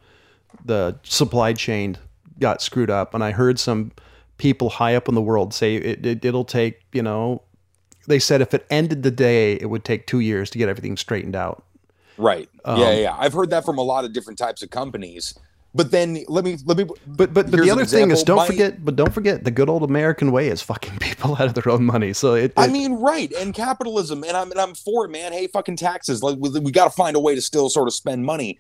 the 0.65 0.97
supply 1.03 1.53
chain 1.53 1.97
got 2.39 2.61
screwed 2.61 2.89
up. 2.89 3.13
And 3.13 3.23
i 3.23 3.31
heard 3.31 3.59
some 3.59 3.91
people 4.37 4.69
high 4.69 4.95
up 4.95 5.07
in 5.09 5.15
the 5.15 5.21
world 5.21 5.53
say 5.53 5.75
it, 5.75 6.05
it 6.05 6.25
it'll 6.25 6.45
take 6.45 6.81
you 6.93 7.01
know 7.01 7.41
they 8.07 8.19
said 8.19 8.41
if 8.41 8.53
it 8.53 8.65
ended 8.69 9.03
the 9.03 9.11
day 9.11 9.53
it 9.53 9.69
would 9.69 9.83
take 9.83 10.07
two 10.07 10.19
years 10.19 10.49
to 10.49 10.57
get 10.57 10.69
everything 10.69 10.97
straightened 10.97 11.35
out. 11.35 11.63
Right. 12.17 12.49
Um, 12.65 12.79
yeah 12.79 12.91
yeah. 12.91 13.15
I've 13.17 13.33
heard 13.33 13.49
that 13.51 13.65
from 13.65 13.77
a 13.77 13.83
lot 13.83 14.03
of 14.05 14.13
different 14.13 14.39
types 14.39 14.61
of 14.61 14.69
companies 14.69 15.37
but 15.73 15.91
then 15.91 16.23
let 16.27 16.43
me 16.43 16.57
let 16.65 16.77
me 16.77 16.83
but 16.83 17.33
but, 17.33 17.33
but 17.33 17.51
the 17.51 17.69
other 17.69 17.85
thing 17.85 18.11
is 18.11 18.23
don't 18.23 18.37
My- 18.37 18.47
forget 18.47 18.83
but 18.83 18.95
don't 18.95 19.13
forget 19.13 19.43
the 19.43 19.51
good 19.51 19.69
old 19.69 19.83
american 19.83 20.31
way 20.31 20.47
is 20.47 20.61
fucking 20.61 20.97
people 20.99 21.33
out 21.33 21.41
of 21.41 21.53
their 21.53 21.69
own 21.69 21.85
money 21.85 22.13
so 22.13 22.33
it, 22.33 22.53
I 22.57 22.67
mean, 22.67 22.93
right, 22.95 23.31
and 23.33 23.53
capitalism, 23.53 24.23
and 24.23 24.35
I'm 24.35 24.51
and 24.51 24.59
I'm 24.59 24.75
for 24.75 25.05
it, 25.05 25.09
man. 25.09 25.31
Hey, 25.31 25.47
fucking 25.47 25.77
taxes. 25.77 26.21
Like 26.21 26.37
we, 26.39 26.49
we 26.59 26.71
got 26.71 26.85
to 26.85 26.89
find 26.89 27.15
a 27.15 27.19
way 27.19 27.35
to 27.35 27.41
still 27.41 27.69
sort 27.69 27.87
of 27.87 27.93
spend 27.93 28.25
money. 28.25 28.59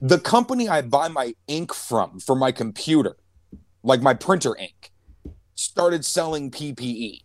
The 0.00 0.18
company 0.18 0.68
I 0.68 0.82
buy 0.82 1.08
my 1.08 1.34
ink 1.46 1.72
from 1.74 2.20
for 2.20 2.34
my 2.34 2.52
computer, 2.52 3.16
like 3.82 4.02
my 4.02 4.14
printer 4.14 4.56
ink, 4.56 4.92
started 5.54 6.04
selling 6.04 6.50
PPE. 6.50 7.22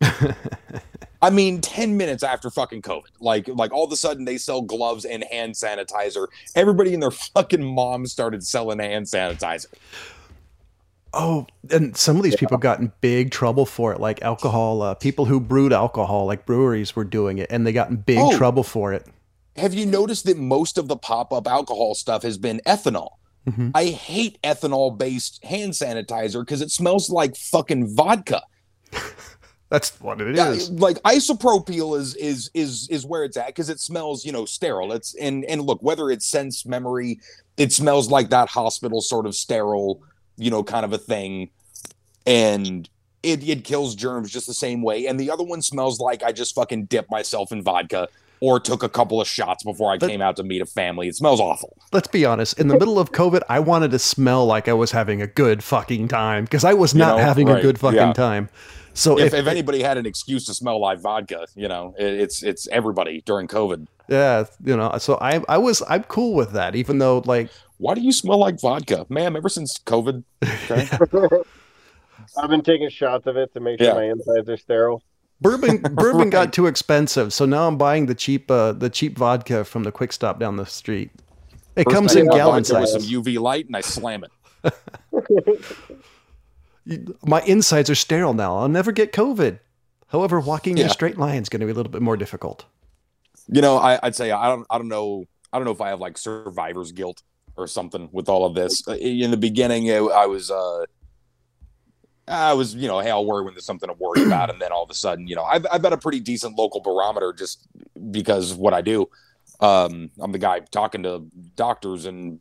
I 1.24 1.30
mean, 1.30 1.60
ten 1.62 1.96
minutes 1.96 2.22
after 2.22 2.50
fucking 2.50 2.82
COVID, 2.82 3.12
like 3.20 3.48
like 3.48 3.72
all 3.72 3.84
of 3.84 3.92
a 3.92 3.96
sudden 3.96 4.26
they 4.26 4.36
sell 4.36 4.60
gloves 4.60 5.04
and 5.06 5.24
hand 5.30 5.54
sanitizer. 5.54 6.26
Everybody 6.54 6.92
and 6.92 7.02
their 7.02 7.10
fucking 7.10 7.64
mom 7.64 8.06
started 8.06 8.44
selling 8.46 8.78
hand 8.78 9.06
sanitizer. 9.06 9.68
Oh, 11.14 11.46
and 11.70 11.96
some 11.96 12.16
of 12.16 12.24
these 12.24 12.36
people 12.36 12.58
got 12.58 12.80
in 12.80 12.92
big 13.00 13.30
trouble 13.30 13.64
for 13.66 13.92
it, 13.92 14.00
like 14.00 14.20
alcohol. 14.22 14.82
Uh, 14.82 14.94
people 14.94 15.24
who 15.24 15.38
brewed 15.40 15.72
alcohol, 15.72 16.26
like 16.26 16.44
breweries, 16.44 16.94
were 16.96 17.04
doing 17.04 17.38
it, 17.38 17.46
and 17.50 17.66
they 17.66 17.72
got 17.72 17.88
in 17.88 17.96
big 17.96 18.18
Oh. 18.18 18.36
trouble 18.36 18.64
for 18.64 18.92
it. 18.92 19.06
Have 19.56 19.72
you 19.72 19.86
noticed 19.86 20.26
that 20.26 20.36
most 20.36 20.76
of 20.76 20.88
the 20.88 20.96
pop 20.96 21.32
up 21.32 21.46
alcohol 21.46 21.94
stuff 21.94 22.22
has 22.24 22.36
been 22.36 22.60
ethanol? 22.66 23.10
Mhm. 23.48 23.70
I 23.74 23.86
hate 23.86 24.38
ethanol 24.42 24.96
based 24.98 25.42
hand 25.44 25.72
sanitizer 25.72 26.40
because 26.40 26.60
it 26.60 26.70
smells 26.70 27.08
like 27.08 27.36
fucking 27.36 27.94
vodka. 27.96 28.42
That's 29.74 30.00
what 30.00 30.20
it 30.20 30.36
Yeah, 30.36 30.50
is. 30.50 30.70
like 30.70 31.02
isopropyl 31.02 31.98
is 31.98 32.14
is 32.14 32.48
is 32.54 32.88
is 32.90 33.04
where 33.04 33.24
it's 33.24 33.36
at 33.36 33.46
because 33.48 33.68
it 33.68 33.80
smells, 33.80 34.24
you 34.24 34.30
know, 34.30 34.44
sterile. 34.44 34.92
It's 34.92 35.14
and 35.16 35.44
and 35.46 35.62
look, 35.62 35.82
whether 35.82 36.10
it's 36.12 36.24
sense 36.26 36.64
memory, 36.64 37.18
it 37.56 37.72
smells 37.72 38.08
like 38.08 38.30
that 38.30 38.48
hospital 38.48 39.00
sort 39.00 39.26
of 39.26 39.34
sterile, 39.34 40.00
you 40.36 40.50
know, 40.50 40.62
kind 40.62 40.84
of 40.84 40.92
a 40.92 40.98
thing. 40.98 41.50
And 42.24 42.88
it 43.24 43.46
it 43.48 43.64
kills 43.64 43.96
germs 43.96 44.30
just 44.30 44.46
the 44.46 44.54
same 44.54 44.80
way. 44.82 45.06
And 45.06 45.18
the 45.18 45.28
other 45.30 45.42
one 45.44 45.60
smells 45.60 45.98
like 45.98 46.22
I 46.22 46.30
just 46.30 46.54
fucking 46.54 46.84
dipped 46.84 47.10
myself 47.10 47.50
in 47.50 47.60
vodka 47.62 48.08
or 48.40 48.60
took 48.60 48.82
a 48.82 48.88
couple 48.88 49.20
of 49.20 49.26
shots 49.26 49.64
before 49.64 49.92
I 49.92 49.98
But- 49.98 50.10
came 50.10 50.20
out 50.22 50.36
to 50.36 50.44
meet 50.44 50.60
a 50.62 50.66
family. 50.66 51.08
It 51.08 51.16
smells 51.16 51.40
awful. 51.40 51.76
Let's 51.92 52.08
be 52.08 52.24
honest. 52.24 52.60
In 52.60 52.68
the 52.68 52.78
middle 52.78 52.98
of 52.98 53.10
COVID, 53.12 53.40
I 53.48 53.58
wanted 53.60 53.90
to 53.92 53.98
smell 53.98 54.44
like 54.46 54.68
I 54.68 54.72
was 54.72 54.92
having 54.92 55.20
a 55.22 55.26
good 55.26 55.64
fucking 55.64 56.08
time 56.08 56.44
because 56.44 56.64
I 56.64 56.74
was 56.74 56.94
not 56.94 57.16
know, 57.16 57.24
having 57.24 57.48
a 57.48 57.60
good 57.60 57.80
fucking 57.80 57.98
yeah. 57.98 58.12
time. 58.12 58.48
So 58.94 59.18
If, 59.18 59.26
if, 59.34 59.40
if 59.40 59.46
anybody 59.48 59.82
had 59.82 59.98
an 59.98 60.06
excuse 60.06 60.46
to 60.46 60.54
smell 60.54 60.80
like 60.80 61.00
vodka, 61.00 61.46
you 61.56 61.68
know, 61.68 61.94
it, 61.98 62.06
it's 62.14 62.42
it's 62.42 62.68
everybody 62.68 63.22
during 63.26 63.48
COVID. 63.48 63.86
yeah, 64.08 64.44
you 64.64 64.76
know, 64.76 64.96
so 64.98 65.18
I 65.20 65.42
I 65.48 65.58
was 65.58 65.82
I'm 65.88 66.04
cool 66.04 66.34
with 66.34 66.52
that, 66.52 66.74
even 66.76 66.98
though 66.98 67.22
like 67.26 67.50
Why 67.78 67.94
do 67.94 68.00
you 68.00 68.12
smell 68.12 68.38
like 68.38 68.60
vodka, 68.60 69.04
ma'am? 69.08 69.34
Ever 69.36 69.48
since 69.48 69.78
COVID, 69.84 70.22
okay? 70.44 70.88
I've 72.38 72.48
been 72.50 72.62
taking 72.62 72.88
shots 72.88 73.26
of 73.26 73.36
it 73.36 73.52
to 73.54 73.60
make 73.60 73.78
sure 73.80 73.88
Yeah. 73.88 73.94
my 73.94 74.04
insides 74.04 74.48
are 74.48 74.56
sterile. 74.56 75.02
bourbon 75.40 75.78
bourbon 75.94 76.30
got 76.30 76.52
too 76.52 76.66
expensive, 76.66 77.32
so 77.32 77.44
now 77.44 77.66
I'm 77.66 77.76
buying 77.76 78.06
the 78.06 78.14
cheap 78.14 78.50
uh, 78.50 78.72
the 78.72 78.88
cheap 78.90 79.18
vodka 79.18 79.64
from 79.64 79.82
the 79.82 79.90
quick 79.92 80.12
stop 80.12 80.38
down 80.38 80.56
the 80.56 80.66
street. 80.66 81.10
It 81.76 81.84
First 81.84 81.94
comes 81.96 82.16
I 82.16 82.20
in 82.20 82.26
gallon 82.28 82.62
vodka 82.62 82.80
with 82.80 82.90
some 82.90 83.02
UV 83.02 83.40
light, 83.40 83.66
and 83.66 83.76
I 83.76 83.80
slam 83.80 84.24
it. 84.24 84.30
My 87.24 87.40
insides 87.42 87.88
are 87.90 87.94
sterile 87.94 88.34
now. 88.34 88.56
I'll 88.58 88.68
never 88.68 88.92
get 88.92 89.12
COVID. 89.12 89.58
However, 90.08 90.38
walking 90.38 90.78
in 90.78 90.86
a 90.86 90.90
straight 90.90 91.18
line 91.18 91.42
is 91.42 91.48
going 91.48 91.60
to 91.60 91.66
be 91.66 91.72
a 91.72 91.74
little 91.74 91.90
bit 91.90 92.02
more 92.02 92.16
difficult. 92.16 92.66
You 93.48 93.60
know, 93.62 93.76
I, 93.78 93.98
I'd 94.02 94.14
say 94.14 94.30
I 94.30 94.48
don't 94.48 94.66
I 94.70 94.78
don't 94.78 94.88
know 94.88 95.24
I 95.52 95.58
don't 95.58 95.64
know 95.64 95.72
if 95.72 95.80
I 95.80 95.88
have 95.88 96.00
like 96.00 96.16
survivor's 96.18 96.92
guilt 96.92 97.22
or 97.56 97.66
something 97.66 98.08
with 98.12 98.28
all 98.28 98.44
of 98.44 98.54
this. 98.54 98.86
Uh, 98.86 98.92
In 98.94 99.30
the 99.30 99.36
beginning, 99.36 99.90
I 99.90 99.96
I 99.96 100.26
was 100.26 100.50
uh 100.50 100.84
I 102.26 102.54
was, 102.54 102.74
you 102.74 102.88
know, 102.88 103.00
hey, 103.00 103.10
I'll 103.10 103.26
worry 103.26 103.44
when 103.44 103.52
there's 103.54 103.66
something 103.66 103.88
to 103.88 103.94
worry 103.98 104.22
about, 104.26 104.50
and 104.50 104.60
then 104.60 104.72
all 104.72 104.82
of 104.82 104.90
a 104.90 104.94
sudden, 104.94 105.26
you 105.26 105.36
know, 105.36 105.44
I've 105.44 105.66
I've 105.70 105.82
got 105.82 105.92
a 105.92 105.98
pretty 105.98 106.20
decent 106.20 106.56
local 106.56 106.80
barometer 106.80 107.32
just 107.32 107.66
because 108.10 108.52
of 108.52 108.58
what 108.58 108.74
I 108.74 108.80
do. 108.80 109.08
Um, 109.60 110.10
I'm 110.20 110.32
the 110.32 110.38
guy 110.38 110.60
talking 110.60 111.02
to 111.04 111.26
doctors 111.54 112.06
and 112.06 112.40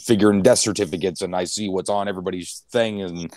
figuring 0.00 0.42
death 0.42 0.58
certificates, 0.58 1.22
and 1.22 1.34
I 1.36 1.44
see 1.44 1.68
what's 1.68 1.90
on 1.90 2.08
everybody's 2.08 2.64
thing, 2.70 3.02
and 3.02 3.32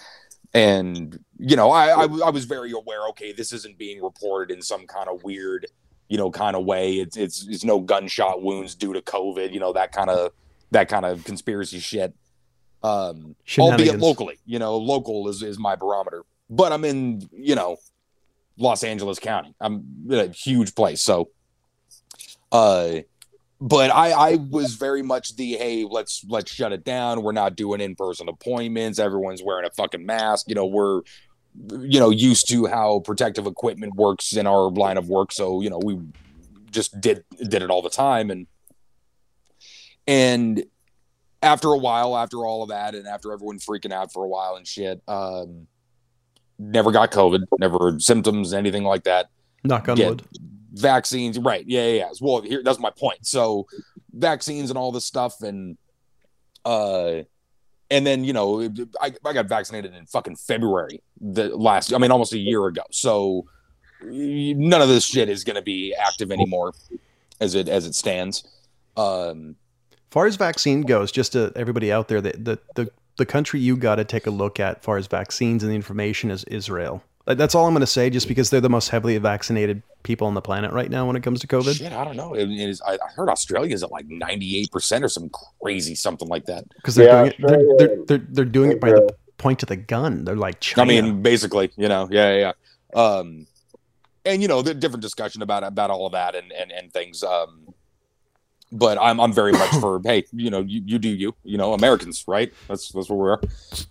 and 0.54 1.20
you 1.38 1.56
know, 1.56 1.72
I 1.72 1.90
I, 1.90 2.04
I 2.04 2.30
was 2.30 2.46
very 2.46 2.72
aware. 2.72 3.08
Okay, 3.10 3.32
this 3.32 3.54
isn't 3.54 3.78
being 3.78 4.02
reported 4.02 4.54
in 4.54 4.62
some 4.62 4.88
kind 4.88 5.08
of 5.10 5.24
weird, 5.24 5.68
you 6.08 6.18
know, 6.18 6.32
kind 6.32 6.56
of 6.56 6.66
way. 6.66 6.96
It's 6.96 7.18
it's 7.18 7.48
it's 7.48 7.64
no 7.64 7.80
gunshot 7.80 8.42
wounds 8.42 8.76
due 8.76 8.94
to 8.94 9.02
COVID, 9.02 9.54
you 9.54 9.60
know, 9.60 9.74
that 9.74 9.92
kind 9.92 10.10
of 10.10 10.32
that 10.72 10.90
kind 10.90 11.06
of 11.06 11.24
conspiracy 11.24 11.80
shit. 11.80 12.14
Um, 12.82 13.36
albeit 13.58 14.00
locally, 14.00 14.40
you 14.46 14.58
know, 14.58 14.78
local 14.78 15.28
is 15.28 15.44
is 15.44 15.60
my 15.60 15.76
barometer. 15.76 16.24
But 16.50 16.72
I'm 16.72 16.84
in, 16.86 17.30
you 17.32 17.54
know, 17.54 17.78
Los 18.58 18.84
Angeles 18.84 19.20
County. 19.20 19.54
I'm 19.60 19.86
in 20.10 20.20
a 20.20 20.28
huge 20.28 20.74
place, 20.76 21.04
so 21.04 21.30
uh 22.52 23.02
but 23.62 23.92
I, 23.92 24.12
I 24.12 24.36
was 24.36 24.76
very 24.76 25.02
much 25.02 25.36
the 25.36 25.54
hey, 25.54 25.86
let's 25.90 26.24
let's 26.28 26.52
shut 26.52 26.72
it 26.72 26.84
down. 26.86 27.24
We're 27.24 27.34
not 27.34 27.56
doing 27.56 27.82
in 27.82 27.96
person 27.96 28.30
appointments. 28.30 29.00
Everyone's 29.00 29.44
wearing 29.44 29.66
a 29.66 29.72
fucking 29.72 30.06
mask. 30.06 30.46
You 30.48 30.56
know, 30.56 30.66
we're 30.66 31.02
you 31.70 32.00
know 32.00 32.10
used 32.10 32.48
to 32.50 32.68
how 32.68 33.00
protective 33.00 33.48
equipment 33.48 33.96
works 33.96 34.36
in 34.36 34.48
our 34.48 34.70
line 34.70 34.98
of 34.98 35.10
work. 35.10 35.32
So 35.34 35.62
you 35.62 35.70
know, 35.70 35.80
we 35.84 36.00
just 36.72 37.00
did 37.02 37.24
did 37.38 37.62
it 37.62 37.70
all 37.70 37.82
the 37.82 37.90
time, 37.90 38.32
and 38.32 38.48
and 40.08 40.64
after 41.42 41.68
a 41.70 41.78
while, 41.78 42.16
after 42.18 42.46
all 42.46 42.64
of 42.64 42.70
that, 42.70 42.96
and 42.96 43.08
after 43.08 43.34
everyone 43.34 43.60
freaking 43.60 43.92
out 43.92 44.14
for 44.14 44.24
a 44.24 44.28
while 44.28 44.56
and 44.56 44.66
shit, 44.66 45.02
um, 45.08 45.68
never 46.58 46.92
got 46.92 47.12
COVID, 47.12 47.44
never 47.60 48.00
symptoms, 48.00 48.54
anything 48.54 48.84
like 48.84 49.04
that. 49.04 49.30
Knock 49.66 49.90
on 49.90 50.00
wood. 50.00 50.24
Vaccines, 50.74 51.40
right? 51.40 51.64
Yeah, 51.68 51.86
yeah, 51.86 51.94
yeah. 51.94 52.10
Well, 52.22 52.42
here 52.42 52.62
that's 52.64 52.80
my 52.80 52.92
point. 52.92 53.26
So, 53.26 53.68
vaccines 54.14 54.70
and 54.70 54.78
all 54.78 54.92
this 54.92 55.06
stuff, 55.06 55.42
and 55.42 55.78
uh, 56.66 57.24
and 57.90 58.06
then 58.06 58.24
you 58.24 58.34
know, 58.34 58.62
I, 59.02 59.14
I 59.26 59.34
got 59.34 59.48
vaccinated 59.48 59.94
in 59.94 60.06
fucking 60.06 60.36
February 60.36 61.02
the 61.20 61.56
last. 61.56 61.94
I 61.94 61.98
mean, 61.98 62.12
almost 62.12 62.34
a 62.34 62.38
year 62.38 62.66
ago. 62.68 62.84
So, 62.92 63.46
none 64.02 64.82
of 64.82 64.90
this 64.90 65.06
shit 65.06 65.30
is 65.30 65.44
going 65.44 65.56
to 65.56 65.62
be 65.62 65.94
active 65.96 66.32
anymore, 66.32 66.74
as 67.40 67.56
it 67.56 67.68
as 67.68 67.86
it 67.86 67.96
stands. 67.96 68.44
Um, 68.96 69.56
far 70.12 70.28
as 70.28 70.36
vaccine 70.36 70.82
goes, 70.82 71.12
just 71.12 71.34
to 71.34 71.52
everybody 71.56 71.92
out 71.92 72.08
there, 72.08 72.22
the 72.22 72.32
the 72.32 72.60
the, 72.76 72.92
the 73.18 73.26
country 73.26 73.60
you 73.60 73.76
got 73.76 73.96
to 73.96 74.04
take 74.04 74.28
a 74.28 74.32
look 74.32 74.60
at, 74.60 74.84
far 74.84 74.98
as 74.98 75.08
vaccines 75.08 75.64
and 75.64 75.72
the 75.72 75.76
information, 75.76 76.32
is 76.32 76.44
Israel. 76.46 77.04
Like, 77.30 77.38
That's 77.38 77.56
all 77.56 77.68
I'm 77.68 77.74
going 77.74 77.82
to 77.82 77.88
say, 77.88 78.10
just 78.10 78.28
because 78.28 78.50
they're 78.50 78.60
the 78.60 78.70
most 78.70 78.90
heavily 78.90 79.18
vaccinated 79.20 79.84
people 80.04 80.28
on 80.28 80.34
the 80.34 80.42
planet 80.42 80.72
right 80.72 80.90
now 80.90 81.06
when 81.06 81.16
it 81.16 81.22
comes 81.22 81.40
to 81.42 81.48
COVID. 81.48 81.78
Shit, 81.78 81.94
I 81.94 82.04
don't 82.04 82.18
know. 82.18 82.34
It, 82.34 82.50
it 82.50 82.70
is. 82.70 82.82
I, 82.82 82.94
I 82.94 83.12
heard 83.16 83.30
Australia's 83.30 83.84
at 83.84 83.92
like 83.92 84.08
ninety 84.08 84.58
eight 84.58 84.72
percent 84.72 85.04
or 85.06 85.10
some 85.10 85.30
crazy 85.62 85.94
something 85.94 86.28
like 86.28 86.46
that. 86.46 86.66
Because 86.76 86.96
they're, 86.96 87.06
Yeah, 87.08 87.32
doing 87.32 87.32
it, 87.38 87.78
they're, 87.78 87.88
they're, 87.88 88.06
they're, 88.06 88.28
they're 88.30 88.46
doing 88.46 88.72
it 88.72 88.82
by 88.82 88.90
the 88.90 89.16
point 89.38 89.62
of 89.62 89.70
the 89.70 89.76
gun. 89.76 90.26
They're 90.26 90.36
like 90.36 90.60
China. 90.60 90.92
I 90.92 91.02
mean, 91.02 91.22
basically, 91.22 91.72
you 91.78 91.88
know, 91.88 92.10
yeah, 92.12 92.34
yeah. 92.34 92.52
yeah. 92.96 93.00
Um, 93.00 93.46
and 94.26 94.42
you 94.42 94.48
know, 94.48 94.62
the 94.62 94.74
different 94.74 95.02
discussion 95.02 95.42
about 95.44 95.64
about 95.64 95.92
all 95.92 96.08
of 96.08 96.14
that 96.14 96.34
and 96.36 96.52
and 96.52 96.72
and 96.72 96.92
things. 96.92 97.24
Um, 97.24 97.74
but 98.72 98.98
I'm 99.00 99.20
I'm 99.20 99.34
very 99.34 99.52
much 99.52 99.70
for 99.80 100.02
hey, 100.04 100.26
you 100.32 100.50
know, 100.50 100.62
you, 100.62 100.82
you 100.86 101.00
do 101.00 101.10
you, 101.10 101.36
you 101.44 101.58
know, 101.58 101.74
Americans, 101.74 102.24
right? 102.28 102.52
That's 102.68 102.92
that's 102.92 103.10
what 103.10 103.18
we 103.18 103.30
are. 103.30 103.42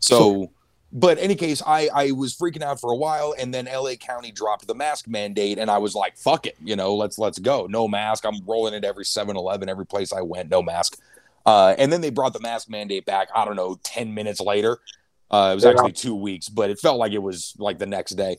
So, 0.01 0.51
but 0.92 1.18
any 1.18 1.35
case, 1.35 1.62
I 1.66 1.88
I 1.94 2.11
was 2.12 2.35
freaking 2.35 2.62
out 2.62 2.81
for 2.81 2.92
a 2.92 2.96
while, 2.96 3.35
and 3.38 3.53
then 3.53 3.68
L.A. 3.68 3.96
County 3.96 4.31
dropped 4.33 4.66
the 4.66 4.74
mask 4.74 5.07
mandate, 5.07 5.59
and 5.59 5.70
I 5.70 5.79
was 5.79 5.94
like, 5.94 6.16
fuck 6.16 6.46
it, 6.46 6.57
you 6.62 6.77
know, 6.77 6.94
let's 6.94 7.18
let's 7.18 7.38
go, 7.38 7.66
no 7.68 7.87
mask. 7.88 8.24
I'm 8.24 8.40
rolling 8.46 8.74
it 8.74 8.85
every 8.85 9.05
7-Eleven, 9.05 9.68
every 9.68 9.87
place 9.87 10.12
I 10.12 10.22
went, 10.22 10.51
no 10.51 10.62
mask. 10.62 10.98
Uh, 11.44 11.74
and 11.79 11.92
then 11.92 12.01
they 12.01 12.11
brought 12.11 12.33
the 12.33 12.40
mask 12.40 12.68
mandate 12.68 13.07
back. 13.07 13.29
I 13.35 13.44
don't 13.44 13.57
know, 13.57 13.79
ten 13.83 14.14
minutes 14.14 14.40
later. 14.40 14.79
Uh, 15.31 15.51
it 15.53 15.55
was 15.55 15.64
actually 15.66 15.92
two 15.92 16.14
weeks, 16.14 16.48
but 16.48 16.70
it 16.70 16.79
felt 16.79 16.98
like 16.98 17.12
it 17.12 17.22
was 17.22 17.55
like 17.59 17.79
the 17.79 17.87
next 17.87 18.12
day. 18.12 18.38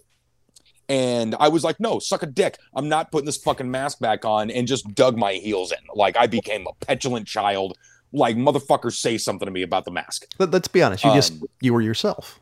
And 0.87 1.35
I 1.39 1.49
was 1.49 1.63
like, 1.63 1.79
no, 1.79 1.99
suck 1.99 2.23
a 2.23 2.25
dick. 2.25 2.57
I'm 2.75 2.89
not 2.89 3.11
putting 3.11 3.27
this 3.27 3.37
fucking 3.37 3.69
mask 3.69 3.99
back 3.99 4.25
on 4.25 4.49
and 4.49 4.67
just 4.67 4.95
dug 4.95 5.15
my 5.17 5.33
heels 5.33 5.71
in. 5.71 5.77
Like 5.93 6.17
I 6.17 6.25
became 6.25 6.65
a 6.65 6.73
petulant 6.85 7.27
child. 7.27 7.77
Like 8.11 8.35
motherfuckers 8.35 8.93
say 8.93 9.17
something 9.17 9.45
to 9.45 9.51
me 9.51 9.61
about 9.61 9.85
the 9.85 9.91
mask. 9.91 10.25
Let, 10.39 10.53
us 10.53 10.67
be 10.67 10.81
honest. 10.81 11.03
You 11.03 11.13
just 11.13 11.33
Um, 11.33 11.43
you 11.61 11.73
were 11.73 11.81
yourself. 11.81 12.39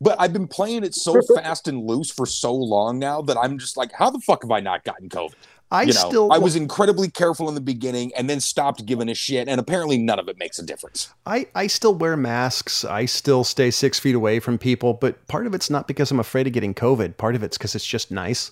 But 0.00 0.20
I've 0.20 0.32
been 0.32 0.48
playing 0.48 0.84
it 0.84 0.94
so 0.94 1.20
fast 1.36 1.68
and 1.68 1.86
loose 1.86 2.10
for 2.10 2.26
so 2.26 2.52
long 2.52 2.98
now 2.98 3.22
that 3.22 3.36
I'm 3.38 3.58
just 3.58 3.76
like, 3.76 3.92
how 3.92 4.10
the 4.10 4.18
fuck 4.20 4.42
have 4.42 4.50
I 4.50 4.60
not 4.60 4.84
gotten 4.84 5.08
COVID? 5.08 5.34
I 5.70 5.82
you 5.82 5.94
know, 5.94 6.08
still 6.08 6.32
I 6.32 6.36
was 6.36 6.54
incredibly 6.54 7.10
careful 7.10 7.48
in 7.48 7.54
the 7.54 7.60
beginning 7.60 8.12
and 8.14 8.28
then 8.28 8.40
stopped 8.40 8.84
giving 8.84 9.08
a 9.08 9.14
shit. 9.14 9.48
And 9.48 9.58
apparently 9.58 9.96
none 9.96 10.18
of 10.18 10.28
it 10.28 10.36
makes 10.38 10.58
a 10.58 10.62
difference. 10.62 11.08
I, 11.24 11.46
I 11.54 11.66
still 11.66 11.94
wear 11.94 12.14
masks. 12.14 12.84
I 12.84 13.06
still 13.06 13.42
stay 13.42 13.70
six 13.70 13.98
feet 13.98 14.14
away 14.14 14.38
from 14.38 14.58
people, 14.58 14.92
but 14.92 15.26
part 15.28 15.46
of 15.46 15.54
it's 15.54 15.70
not 15.70 15.88
because 15.88 16.10
I'm 16.10 16.20
afraid 16.20 16.46
of 16.46 16.52
getting 16.52 16.74
COVID. 16.74 17.16
Part 17.16 17.34
of 17.36 17.42
it's 17.42 17.56
because 17.56 17.74
it's 17.74 17.86
just 17.86 18.10
nice. 18.10 18.50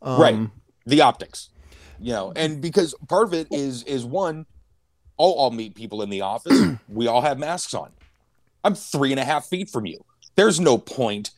Um, 0.00 0.20
Right. 0.20 0.50
The 0.86 1.02
optics. 1.02 1.50
You 2.00 2.12
know, 2.12 2.32
and 2.36 2.62
because 2.62 2.94
part 3.08 3.26
of 3.26 3.34
it 3.34 3.48
is 3.50 3.82
is 3.84 4.04
one, 4.04 4.46
I'll, 5.18 5.36
I'll 5.38 5.50
meet 5.50 5.74
people 5.74 6.02
in 6.02 6.10
the 6.10 6.22
office. 6.22 6.76
we 6.88 7.06
all 7.06 7.22
have 7.22 7.38
masks 7.38 7.74
on. 7.74 7.90
I'm 8.64 8.74
three 8.74 9.12
and 9.12 9.20
a 9.20 9.24
half 9.24 9.46
feet 9.46 9.70
from 9.70 9.86
you. 9.86 10.04
There's 10.34 10.60
no 10.60 10.76
point 10.76 11.30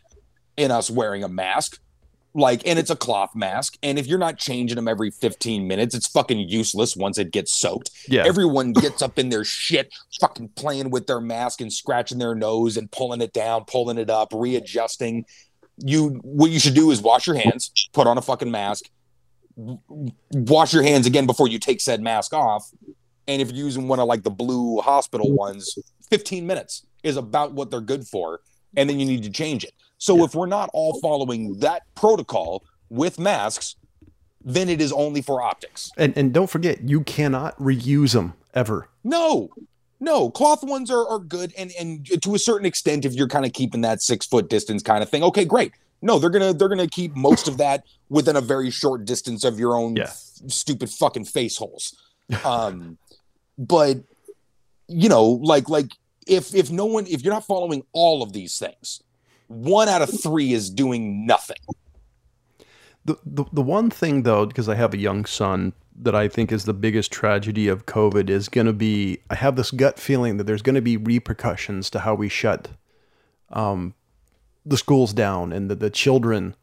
in 0.56 0.70
us 0.70 0.90
wearing 0.90 1.22
a 1.22 1.28
mask. 1.28 1.78
Like, 2.34 2.66
and 2.66 2.78
it's 2.78 2.90
a 2.90 2.96
cloth 2.96 3.34
mask. 3.34 3.78
And 3.82 3.98
if 3.98 4.06
you're 4.06 4.18
not 4.18 4.38
changing 4.38 4.76
them 4.76 4.86
every 4.86 5.10
15 5.10 5.66
minutes, 5.66 5.94
it's 5.94 6.06
fucking 6.06 6.38
useless 6.48 6.94
once 6.94 7.18
it 7.18 7.32
gets 7.32 7.58
soaked. 7.58 7.90
Yeah. 8.06 8.24
Everyone 8.26 8.72
gets 8.74 9.02
up 9.02 9.18
in 9.18 9.28
their 9.30 9.44
shit, 9.44 9.92
fucking 10.20 10.50
playing 10.50 10.90
with 10.90 11.06
their 11.06 11.20
mask 11.20 11.60
and 11.60 11.72
scratching 11.72 12.18
their 12.18 12.34
nose 12.34 12.76
and 12.76 12.90
pulling 12.90 13.20
it 13.22 13.32
down, 13.32 13.64
pulling 13.64 13.98
it 13.98 14.10
up, 14.10 14.28
readjusting. 14.32 15.24
You 15.78 16.20
what 16.22 16.50
you 16.50 16.58
should 16.58 16.74
do 16.74 16.90
is 16.90 17.00
wash 17.00 17.26
your 17.26 17.36
hands, 17.36 17.70
put 17.92 18.06
on 18.06 18.18
a 18.18 18.22
fucking 18.22 18.50
mask, 18.50 18.90
wash 20.32 20.72
your 20.72 20.82
hands 20.82 21.06
again 21.06 21.26
before 21.26 21.48
you 21.48 21.58
take 21.58 21.80
said 21.80 22.00
mask 22.00 22.32
off. 22.32 22.70
And 23.28 23.40
if 23.42 23.52
you're 23.52 23.64
using 23.66 23.86
one 23.86 24.00
of 24.00 24.08
like 24.08 24.22
the 24.24 24.30
blue 24.30 24.80
hospital 24.80 25.30
ones, 25.32 25.78
15 26.10 26.46
minutes 26.46 26.84
is 27.02 27.16
about 27.16 27.52
what 27.52 27.70
they're 27.70 27.80
good 27.80 28.06
for. 28.06 28.40
And 28.76 28.88
then 28.88 28.98
you 28.98 29.06
need 29.06 29.22
to 29.22 29.30
change 29.30 29.64
it. 29.64 29.72
So 29.98 30.24
if 30.24 30.34
we're 30.34 30.46
not 30.46 30.70
all 30.72 30.98
following 31.00 31.58
that 31.60 31.82
protocol 31.94 32.64
with 32.88 33.18
masks, 33.18 33.76
then 34.44 34.68
it 34.68 34.80
is 34.80 34.92
only 34.92 35.20
for 35.20 35.42
optics. 35.42 35.90
and, 35.98 36.16
and 36.16 36.32
don't 36.32 36.48
forget, 36.48 36.88
you 36.88 37.02
cannot 37.02 37.56
reuse 37.58 38.12
them 38.14 38.34
ever. 38.54 38.88
No, 39.04 39.50
no, 40.00 40.30
cloth 40.30 40.62
ones 40.62 40.90
are, 40.90 41.06
are 41.08 41.18
good. 41.18 41.52
And, 41.58 41.72
and 41.78 42.06
to 42.22 42.34
a 42.34 42.38
certain 42.38 42.64
extent, 42.66 43.04
if 43.04 43.14
you're 43.14 43.26
kind 43.28 43.44
of 43.44 43.52
keeping 43.52 43.80
that 43.82 44.00
six 44.00 44.26
foot 44.26 44.48
distance 44.48 44.82
kind 44.82 45.02
of 45.02 45.10
thing, 45.10 45.22
okay, 45.24 45.44
great. 45.44 45.72
No, 46.00 46.20
they're 46.20 46.30
gonna 46.30 46.52
they're 46.52 46.68
gonna 46.68 46.86
keep 46.86 47.16
most 47.16 47.48
of 47.48 47.56
that 47.58 47.82
within 48.08 48.36
a 48.36 48.40
very 48.40 48.70
short 48.70 49.04
distance 49.04 49.42
of 49.42 49.58
your 49.58 49.74
own 49.76 49.96
Yeah. 49.96 50.04
f- 50.04 50.14
stupid 50.46 50.88
fucking 50.90 51.24
face 51.24 51.56
holes. 51.56 51.96
Um, 52.44 52.96
but 53.58 53.98
you 54.86 55.08
know, 55.08 55.24
like 55.24 55.68
like 55.68 55.92
if 56.26 56.54
if 56.54 56.70
no 56.70 56.86
one 56.86 57.06
if 57.06 57.22
you're 57.22 57.34
not 57.34 57.44
following 57.44 57.84
all 57.92 58.22
of 58.22 58.32
these 58.32 58.58
things, 58.58 59.02
one 59.48 59.88
out 59.88 60.02
of 60.02 60.22
three 60.22 60.52
is 60.52 60.70
doing 60.70 61.26
nothing. 61.26 61.58
The, 63.04 63.16
the, 63.24 63.44
the 63.54 63.62
one 63.62 63.88
thing, 63.88 64.24
though, 64.24 64.44
because 64.44 64.68
I 64.68 64.74
have 64.74 64.92
a 64.92 64.98
young 64.98 65.24
son, 65.24 65.72
that 66.00 66.14
I 66.14 66.28
think 66.28 66.52
is 66.52 66.64
the 66.64 66.74
biggest 66.74 67.10
tragedy 67.10 67.66
of 67.66 67.86
COVID 67.86 68.30
is 68.30 68.48
going 68.48 68.66
to 68.66 68.72
be 68.72 69.18
I 69.30 69.34
have 69.34 69.56
this 69.56 69.70
gut 69.70 69.98
feeling 69.98 70.36
that 70.36 70.44
there's 70.44 70.62
going 70.62 70.76
to 70.76 70.82
be 70.82 70.96
repercussions 70.96 71.90
to 71.90 72.00
how 72.00 72.14
we 72.14 72.28
shut 72.28 72.68
um, 73.50 73.94
the 74.64 74.76
schools 74.76 75.12
down 75.12 75.52
and 75.52 75.70
the, 75.70 75.74
the 75.74 75.90
children. 75.90 76.54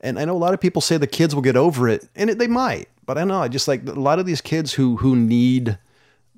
And 0.00 0.18
I 0.18 0.24
know 0.26 0.36
a 0.36 0.38
lot 0.38 0.52
of 0.52 0.60
people 0.60 0.82
say 0.82 0.98
the 0.98 1.06
kids 1.06 1.34
will 1.34 1.42
get 1.42 1.56
over 1.56 1.88
it, 1.88 2.08
and 2.14 2.28
it, 2.28 2.38
they 2.38 2.46
might. 2.46 2.88
But 3.06 3.16
I 3.16 3.24
know. 3.24 3.40
I 3.40 3.48
just 3.48 3.68
like 3.68 3.88
a 3.88 3.92
lot 3.92 4.18
of 4.18 4.26
these 4.26 4.40
kids 4.40 4.74
who 4.74 4.96
who 4.96 5.16
need 5.16 5.78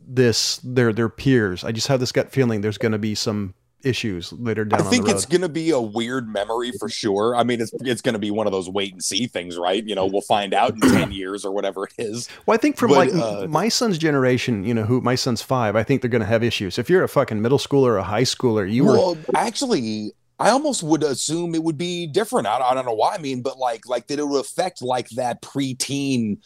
this 0.07 0.59
their 0.62 0.92
their 0.92 1.09
peers. 1.09 1.64
I 1.64 1.73
just 1.73 1.88
have 1.88 2.01
this 2.01 2.12
gut 2.12 2.31
feeling 2.31 2.61
there's 2.61 2.79
going 2.79 2.92
to 2.92 2.99
be 2.99 3.14
some 3.14 3.55
issues 3.83 4.33
later 4.33 4.64
down 4.64 4.81
I 4.81 4.85
think 4.85 5.09
it's 5.09 5.27
going 5.27 5.42
to 5.42 5.49
be 5.49 5.71
a 5.71 5.81
weird 5.81 6.29
memory 6.29 6.73
for 6.79 6.88
sure. 6.88 7.37
I 7.37 7.45
mean, 7.45 7.61
it's 7.61 7.73
it's 7.81 8.01
going 8.01 8.14
to 8.14 8.19
be 8.19 8.31
one 8.31 8.47
of 8.47 8.53
those 8.53 8.69
wait 8.69 8.92
and 8.92 9.03
see 9.03 9.27
things, 9.27 9.57
right? 9.57 9.85
You 9.85 9.95
know, 9.95 10.07
we'll 10.07 10.23
find 10.23 10.53
out 10.55 10.73
in 10.75 10.81
ten 10.81 11.12
years 11.12 11.45
or 11.45 11.53
whatever 11.53 11.85
it 11.85 11.92
is. 11.99 12.29
Well, 12.47 12.55
I 12.55 12.59
think 12.59 12.77
from 12.77 12.90
But, 12.90 13.12
like 13.12 13.14
uh, 13.14 13.47
my 13.47 13.69
son's 13.69 13.99
generation, 13.99 14.64
you 14.64 14.75
know, 14.75 14.85
who 14.85 15.01
my 15.01 15.14
son's 15.14 15.42
five, 15.42 15.77
I 15.77 15.83
think 15.83 16.03
they're 16.03 16.11
going 16.11 16.21
to 16.21 16.27
have 16.27 16.42
issues. 16.42 16.79
If 16.79 16.90
you're 16.90 17.05
a 17.05 17.09
fucking 17.09 17.40
middle 17.40 17.59
schooler 17.59 17.88
or 17.88 17.99
a 17.99 18.03
high 18.03 18.23
schooler, 18.23 18.71
you 18.71 18.85
were 18.85 19.16
actually, 19.35 20.12
I 20.38 20.51
almost 20.51 20.83
would 20.83 21.03
assume 21.03 21.55
it 21.55 21.62
would 21.62 21.79
be 21.79 22.07
different. 22.07 22.47
I, 22.47 22.59
I 22.59 22.75
don't 22.75 22.87
know 22.87 22.95
why. 22.95 23.14
I 23.14 23.19
mean, 23.19 23.42
but 23.42 23.59
like 23.59 23.87
like 23.87 24.09
that 24.09 24.19
it 24.19 24.27
would 24.27 24.40
affect 24.40 24.83
like 24.83 25.09
that 25.11 25.42
preteen 25.42 26.38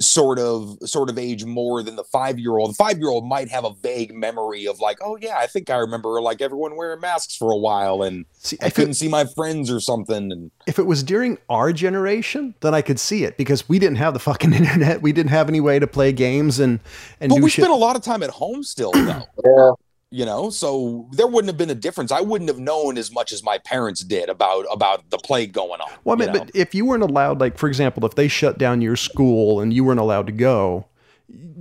sort 0.00 0.38
of 0.38 0.78
sort 0.84 1.10
of 1.10 1.18
age 1.18 1.44
more 1.44 1.82
than 1.82 1.96
the 1.96 2.04
five 2.04 2.38
year 2.38 2.56
old. 2.56 2.70
The 2.70 2.74
five 2.74 2.98
year 2.98 3.08
old 3.08 3.26
might 3.26 3.48
have 3.48 3.64
a 3.64 3.72
vague 3.82 4.14
memory 4.14 4.66
of 4.66 4.80
like, 4.80 4.98
oh 5.02 5.16
yeah, 5.20 5.36
I 5.38 5.46
think 5.46 5.70
I 5.70 5.76
remember 5.76 6.20
like 6.20 6.40
everyone 6.40 6.76
wearing 6.76 7.00
masks 7.00 7.34
for 7.36 7.50
a 7.50 7.56
while 7.56 8.02
and 8.02 8.24
see 8.34 8.56
I 8.62 8.70
couldn't 8.70 8.92
it, 8.92 8.96
see 8.96 9.08
my 9.08 9.24
friends 9.24 9.70
or 9.70 9.80
something. 9.80 10.30
And 10.30 10.50
if 10.66 10.78
it 10.78 10.84
was 10.84 11.02
during 11.02 11.38
our 11.48 11.72
generation, 11.72 12.54
then 12.60 12.74
I 12.74 12.82
could 12.82 13.00
see 13.00 13.24
it 13.24 13.36
because 13.36 13.68
we 13.68 13.78
didn't 13.78 13.96
have 13.96 14.14
the 14.14 14.20
fucking 14.20 14.52
internet. 14.54 15.02
We 15.02 15.12
didn't 15.12 15.30
have 15.30 15.48
any 15.48 15.60
way 15.60 15.78
to 15.78 15.86
play 15.86 16.12
games 16.12 16.60
and 16.60 16.80
and 17.20 17.30
but 17.30 17.36
do 17.36 17.42
we 17.42 17.50
shit. 17.50 17.64
spent 17.64 17.74
a 17.74 17.76
lot 17.76 17.96
of 17.96 18.02
time 18.02 18.22
at 18.22 18.30
home 18.30 18.62
still 18.62 18.92
though. 18.92 19.22
Yeah. 19.44 19.72
You 20.10 20.24
know 20.24 20.48
so 20.50 21.06
there 21.12 21.26
wouldn't 21.26 21.48
have 21.48 21.58
been 21.58 21.70
a 21.70 21.74
difference 21.74 22.10
i 22.10 22.20
wouldn't 22.20 22.48
have 22.48 22.58
known 22.58 22.96
as 22.96 23.12
much 23.12 23.30
as 23.32 23.42
my 23.42 23.58
parents 23.58 24.02
did 24.02 24.28
about 24.28 24.64
about 24.70 25.08
the 25.10 25.18
plague 25.18 25.52
going 25.52 25.80
on 25.80 25.88
well, 26.04 26.16
I 26.16 26.24
you 26.24 26.26
mean, 26.26 26.34
know? 26.34 26.44
but 26.44 26.50
if 26.54 26.74
you 26.74 26.86
weren't 26.86 27.02
allowed, 27.02 27.40
like 27.40 27.58
for 27.58 27.68
example, 27.68 28.04
if 28.06 28.14
they 28.14 28.28
shut 28.28 28.58
down 28.58 28.80
your 28.80 28.96
school 28.96 29.60
and 29.60 29.72
you 29.72 29.84
weren't 29.84 30.00
allowed 30.00 30.26
to 30.26 30.32
go, 30.32 30.86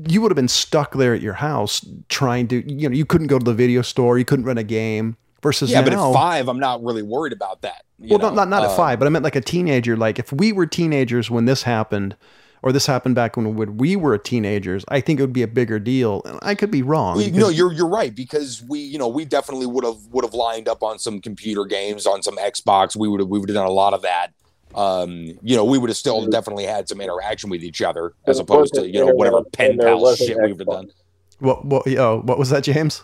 you 0.08 0.22
would 0.22 0.32
have 0.32 0.36
been 0.38 0.48
stuck 0.48 0.94
there 0.94 1.14
at 1.14 1.22
your 1.22 1.34
house 1.34 1.86
trying 2.08 2.48
to, 2.50 2.72
you 2.72 2.88
know, 2.88 2.96
you 2.96 3.06
couldn't 3.06 3.28
go 3.28 3.38
to 3.38 3.44
the 3.44 3.54
video 3.54 3.82
store, 3.82 4.18
you 4.18 4.26
couldn't 4.26 4.46
run 4.46 4.58
a 4.58 4.64
game. 4.64 5.18
Versus 5.44 5.70
yeah 5.70 5.82
now, 5.82 5.86
but 5.86 5.94
at 5.94 6.14
five 6.14 6.50
i'm 6.50 6.60
not 6.60 6.84
really 6.84 7.04
worried 7.04 7.32
about 7.32 7.62
that 7.62 7.84
well, 8.00 8.18
know? 8.18 8.30
not 8.30 8.36
not, 8.36 8.50
not 8.50 8.64
at 8.64 8.70
Uh, 8.72 8.76
five, 8.76 9.00
but 9.00 9.06
I 9.06 9.10
meant 9.10 9.24
like 9.24 9.36
a 9.36 9.42
teenager. 9.42 9.96
Like 9.96 10.20
if 10.20 10.32
we 10.32 10.52
were 10.52 10.66
teenagers 10.66 11.30
when 11.30 11.46
this 11.46 11.64
happened, 11.64 12.16
or 12.62 12.72
this 12.72 12.86
happened 12.86 13.16
back 13.16 13.38
when 13.38 13.78
we 13.78 13.96
were 13.96 14.18
teenagers, 14.18 14.84
I 14.88 15.02
think 15.02 15.20
it 15.20 15.24
would 15.24 15.34
be 15.34 15.44
a 15.44 15.48
bigger 15.48 15.80
deal. 15.80 16.22
And 16.26 16.40
I 16.42 16.56
could 16.56 16.72
be 16.72 16.82
wrong. 16.82 17.18
We, 17.18 17.32
no, 17.32 17.50
you're 17.50 17.72
you're 17.72 17.88
right 17.88 18.14
because 18.14 18.64
we 18.68 18.80
you 18.80 18.98
know 18.98 19.08
we 19.08 19.26
definitely 19.26 19.68
would 19.68 19.84
have 19.84 19.98
would 20.12 20.26
have 20.26 20.34
lined 20.34 20.68
up 20.68 20.84
on 20.84 21.00
some 21.00 21.22
computer 21.22 21.66
games 21.66 22.06
on 22.06 22.24
some 22.24 22.38
Xbox. 22.38 22.96
We 22.96 23.08
would 23.08 23.20
have 23.20 23.30
we 23.30 23.40
would 23.40 23.50
have 23.50 23.56
done 23.56 23.68
a 23.68 23.72
lot 23.72 23.94
of 23.94 24.02
that. 24.04 24.34
Um, 24.76 25.40
you 25.42 25.56
know, 25.56 25.66
we 25.66 25.78
would 25.78 25.90
have 25.90 25.98
still 25.98 26.28
definitely 26.28 26.66
had 26.66 26.90
some 26.90 27.02
interaction 27.02 27.50
with 27.50 27.64
each 27.64 27.82
other 27.82 28.14
as 28.26 28.40
opposed 28.40 28.74
to 28.76 28.88
you 28.88 29.00
know 29.00 29.14
whatever 29.14 29.44
pen 29.44 29.78
pal 29.78 30.16
shit 30.16 30.38
we 30.38 30.52
would 30.52 30.60
have 30.60 30.68
done. 30.68 30.92
what 31.40 31.66
what 31.66 31.88
oh, 31.88 32.22
what 32.24 32.38
was 32.38 32.50
that, 32.50 32.64
James? 32.64 33.04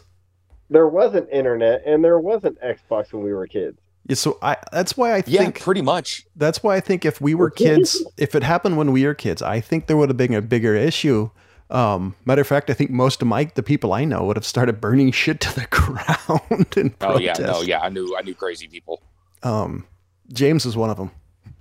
There 0.70 0.88
wasn't 0.88 1.30
internet 1.30 1.84
and 1.86 2.04
there 2.04 2.20
wasn't 2.20 2.60
Xbox 2.62 3.14
when 3.14 3.24
we 3.24 3.34
were 3.34 3.48
kids. 3.48 3.80
Yeah, 4.08 4.16
so 4.16 4.38
I 4.42 4.58
that's 4.72 4.98
why 4.98 5.14
I 5.14 5.22
think 5.22 5.34
Yeah, 5.34 5.40
think 5.44 5.62
pretty 5.62 5.82
much. 5.82 6.26
that's 6.36 6.62
why 6.62 6.76
I 6.76 6.80
think 6.82 7.06
if 7.06 7.22
we 7.22 7.36
were 7.36 7.50
kids, 7.50 8.04
if 8.18 8.36
it 8.36 8.44
happened 8.44 8.78
when 8.78 8.92
we 8.92 9.06
were 9.06 9.14
kids, 9.14 9.42
I 9.42 9.62
think 9.62 9.88
there 9.88 9.96
would 9.98 10.10
have 10.10 10.18
been 10.18 10.34
a 10.34 10.42
bigger 10.42 10.76
issue. 10.76 11.30
Um, 11.70 12.16
matter 12.26 12.42
of 12.42 12.48
fact, 12.48 12.70
I 12.70 12.74
think 12.74 12.92
most 12.92 13.22
of 13.22 13.28
my 13.28 13.46
the 13.56 13.64
people 13.64 13.94
I 13.94 14.04
know 14.04 14.26
would 14.26 14.36
have 14.36 14.46
started 14.46 14.82
burning 14.82 15.12
shit 15.22 15.40
to 15.42 15.56
the 15.56 15.66
ground 15.68 16.68
in 16.78 16.94
Oh 17.02 17.18
yeah, 17.18 17.34
protest. 17.34 17.40
no, 17.42 17.62
yeah, 17.62 17.80
I 17.80 17.90
knew 17.90 18.16
I 18.18 18.22
knew 18.24 18.36
crazy 18.36 18.68
people. 18.68 19.02
Um, 19.42 19.86
James 20.32 20.66
is 20.66 20.76
one 20.76 20.90
of 20.90 20.98
them. 20.98 21.12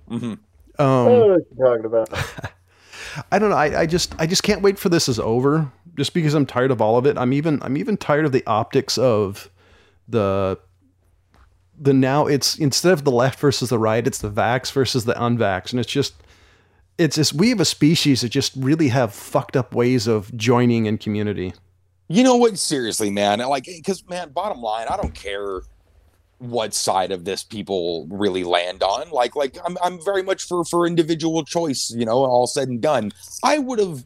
hmm 0.07 0.23
Um, 0.25 0.39
oh, 0.79 1.27
what 1.29 1.41
you 1.49 1.63
talking 1.65 1.85
about? 1.85 2.09
I 3.31 3.39
don't 3.39 3.49
know. 3.51 3.55
I, 3.55 3.81
I 3.81 3.85
just 3.85 4.15
I 4.19 4.25
just 4.27 4.43
can't 4.43 4.61
wait 4.61 4.77
for 4.79 4.89
this 4.89 5.07
is 5.07 5.19
over. 5.19 5.71
Just 5.95 6.13
because 6.13 6.33
I'm 6.33 6.45
tired 6.47 6.71
of 6.71 6.81
all 6.81 6.97
of 6.97 7.05
it. 7.05 7.17
I'm 7.17 7.31
even 7.33 7.61
I'm 7.61 7.77
even 7.77 7.95
tired 7.97 8.25
of 8.25 8.31
the 8.31 8.43
optics 8.47 8.97
of 8.97 9.49
the 10.07 10.57
the 11.83 11.93
now 11.93 12.25
it's 12.27 12.57
instead 12.57 12.93
of 12.93 13.03
the 13.03 13.11
left 13.11 13.39
versus 13.39 13.69
the 13.69 13.79
right, 13.79 14.05
it's 14.05 14.19
the 14.19 14.31
vax 14.31 14.71
versus 14.71 15.05
the 15.05 15.13
unvax, 15.13 15.71
and 15.71 15.79
it's 15.79 15.91
just 15.91 16.13
it's 16.97 17.15
just 17.15 17.33
we 17.33 17.49
have 17.49 17.59
a 17.59 17.65
species 17.65 18.21
that 18.21 18.29
just 18.29 18.53
really 18.55 18.87
have 18.89 19.13
fucked 19.13 19.57
up 19.57 19.73
ways 19.73 20.07
of 20.07 20.35
joining 20.35 20.85
in 20.85 20.97
community. 20.97 21.53
You 22.07 22.23
know 22.23 22.35
what? 22.35 22.57
Seriously, 22.57 23.09
man. 23.09 23.39
Like, 23.39 23.65
because 23.65 24.07
man, 24.07 24.31
bottom 24.31 24.61
line, 24.61 24.87
I 24.89 24.97
don't 24.97 25.15
care 25.15 25.61
what 26.37 26.73
side 26.73 27.11
of 27.11 27.25
this 27.25 27.43
people 27.43 28.07
really 28.09 28.43
land 28.43 28.83
on. 28.83 29.09
Like, 29.09 29.35
like 29.35 29.57
I'm 29.65 29.77
I'm 29.83 30.03
very 30.03 30.23
much 30.23 30.43
for 30.43 30.63
for 30.63 30.87
individual 30.87 31.43
choice. 31.43 31.91
You 31.91 32.05
know, 32.05 32.23
all 32.23 32.47
said 32.47 32.69
and 32.69 32.81
done, 32.81 33.11
I 33.43 33.57
would 33.57 33.79
have, 33.79 34.05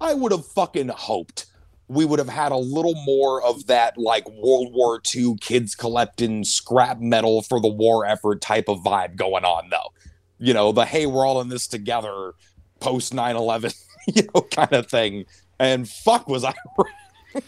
I 0.00 0.14
would 0.14 0.32
have 0.32 0.46
fucking 0.46 0.88
hoped 0.88 1.43
we 1.88 2.04
would 2.04 2.18
have 2.18 2.28
had 2.28 2.50
a 2.52 2.56
little 2.56 2.94
more 3.04 3.42
of 3.42 3.66
that 3.66 3.98
like 3.98 4.28
World 4.30 4.72
War 4.72 5.00
II 5.14 5.36
kids 5.40 5.74
collecting 5.74 6.42
scrap 6.44 6.98
metal 7.00 7.42
for 7.42 7.60
the 7.60 7.68
war 7.68 8.06
effort 8.06 8.40
type 8.40 8.68
of 8.68 8.78
vibe 8.78 9.16
going 9.16 9.44
on 9.44 9.68
though. 9.70 9.92
You 10.38 10.54
know, 10.54 10.72
the 10.72 10.84
hey, 10.84 11.06
we're 11.06 11.26
all 11.26 11.40
in 11.40 11.48
this 11.48 11.66
together 11.68 12.32
post 12.80 13.12
9-11, 13.12 13.74
you 14.14 14.22
know, 14.34 14.40
kind 14.42 14.72
of 14.72 14.86
thing. 14.88 15.26
And 15.58 15.88
fuck 15.88 16.26
was 16.28 16.44
I 16.44 16.54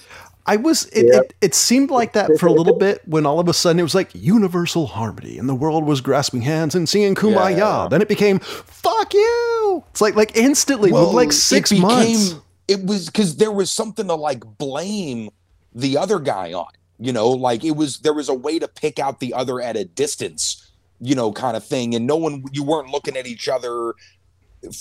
I 0.49 0.57
was 0.57 0.87
it, 0.87 1.07
Yep. 1.13 1.23
it 1.25 1.35
it 1.41 1.55
seemed 1.55 1.91
like 1.91 2.13
that 2.13 2.39
for 2.39 2.47
a 2.47 2.53
little 2.53 2.77
bit 2.79 3.01
when 3.07 3.27
all 3.27 3.41
of 3.41 3.49
a 3.49 3.55
sudden 3.55 3.81
it 3.81 3.83
was 3.83 3.95
like 3.95 4.11
universal 4.15 4.87
harmony 4.87 5.39
and 5.39 5.49
the 5.49 5.55
world 5.55 5.85
was 5.85 6.01
grasping 6.01 6.43
hands 6.43 6.75
and 6.75 6.89
singing 6.89 7.15
kumbaya. 7.17 7.57
Yeah. 7.57 7.89
Then 7.91 8.01
it 8.03 8.09
became 8.09 8.39
fuck 8.39 9.13
you. 9.13 9.83
It's 9.91 10.01
like 10.01 10.15
like 10.15 10.37
instantly 10.37 10.93
with 10.93 11.09
like 11.09 11.31
it 11.31 11.33
six 11.33 11.71
became- 11.71 11.83
months. 11.83 12.35
It 12.69 12.85
was 12.85 13.07
because 13.07 13.37
there 13.37 13.53
was 13.53 13.71
something 13.71 14.09
to 14.09 14.15
like 14.15 14.45
blame 14.59 15.31
the 15.75 15.97
other 15.99 16.19
guy 16.19 16.53
on. 16.53 16.71
You 16.99 17.13
know, 17.13 17.29
like 17.29 17.63
it 17.63 17.73
was 17.73 17.99
there 17.99 18.15
was 18.15 18.29
a 18.29 18.35
way 18.35 18.59
to 18.59 18.69
pick 18.69 18.99
out 18.99 19.21
the 19.21 19.35
other 19.35 19.61
at 19.61 19.77
a 19.77 19.85
distance, 19.85 20.73
you 20.99 21.15
know, 21.15 21.31
kind 21.31 21.57
of 21.57 21.65
thing. 21.65 21.95
And 21.95 22.07
no 22.07 22.17
one 22.17 22.45
you 22.53 22.63
weren't 22.63 22.89
looking 22.89 23.17
at 23.17 23.27
each 23.27 23.49
other 23.49 23.95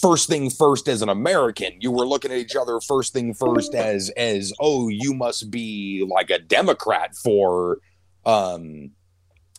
first 0.02 0.30
thing 0.30 0.50
first 0.50 0.88
as 0.88 1.02
an 1.02 1.10
American. 1.10 1.74
You 1.80 1.92
were 1.92 2.06
looking 2.06 2.32
at 2.32 2.38
each 2.38 2.56
other 2.56 2.80
first 2.80 3.12
thing 3.14 3.34
first 3.34 3.76
as 3.76 4.10
as 4.12 4.54
oh, 4.60 4.88
you 4.88 5.14
must 5.14 5.52
be 5.52 6.08
like 6.10 6.30
a 6.30 6.40
Democrat 6.40 7.16
for 7.16 7.80
um 8.26 8.92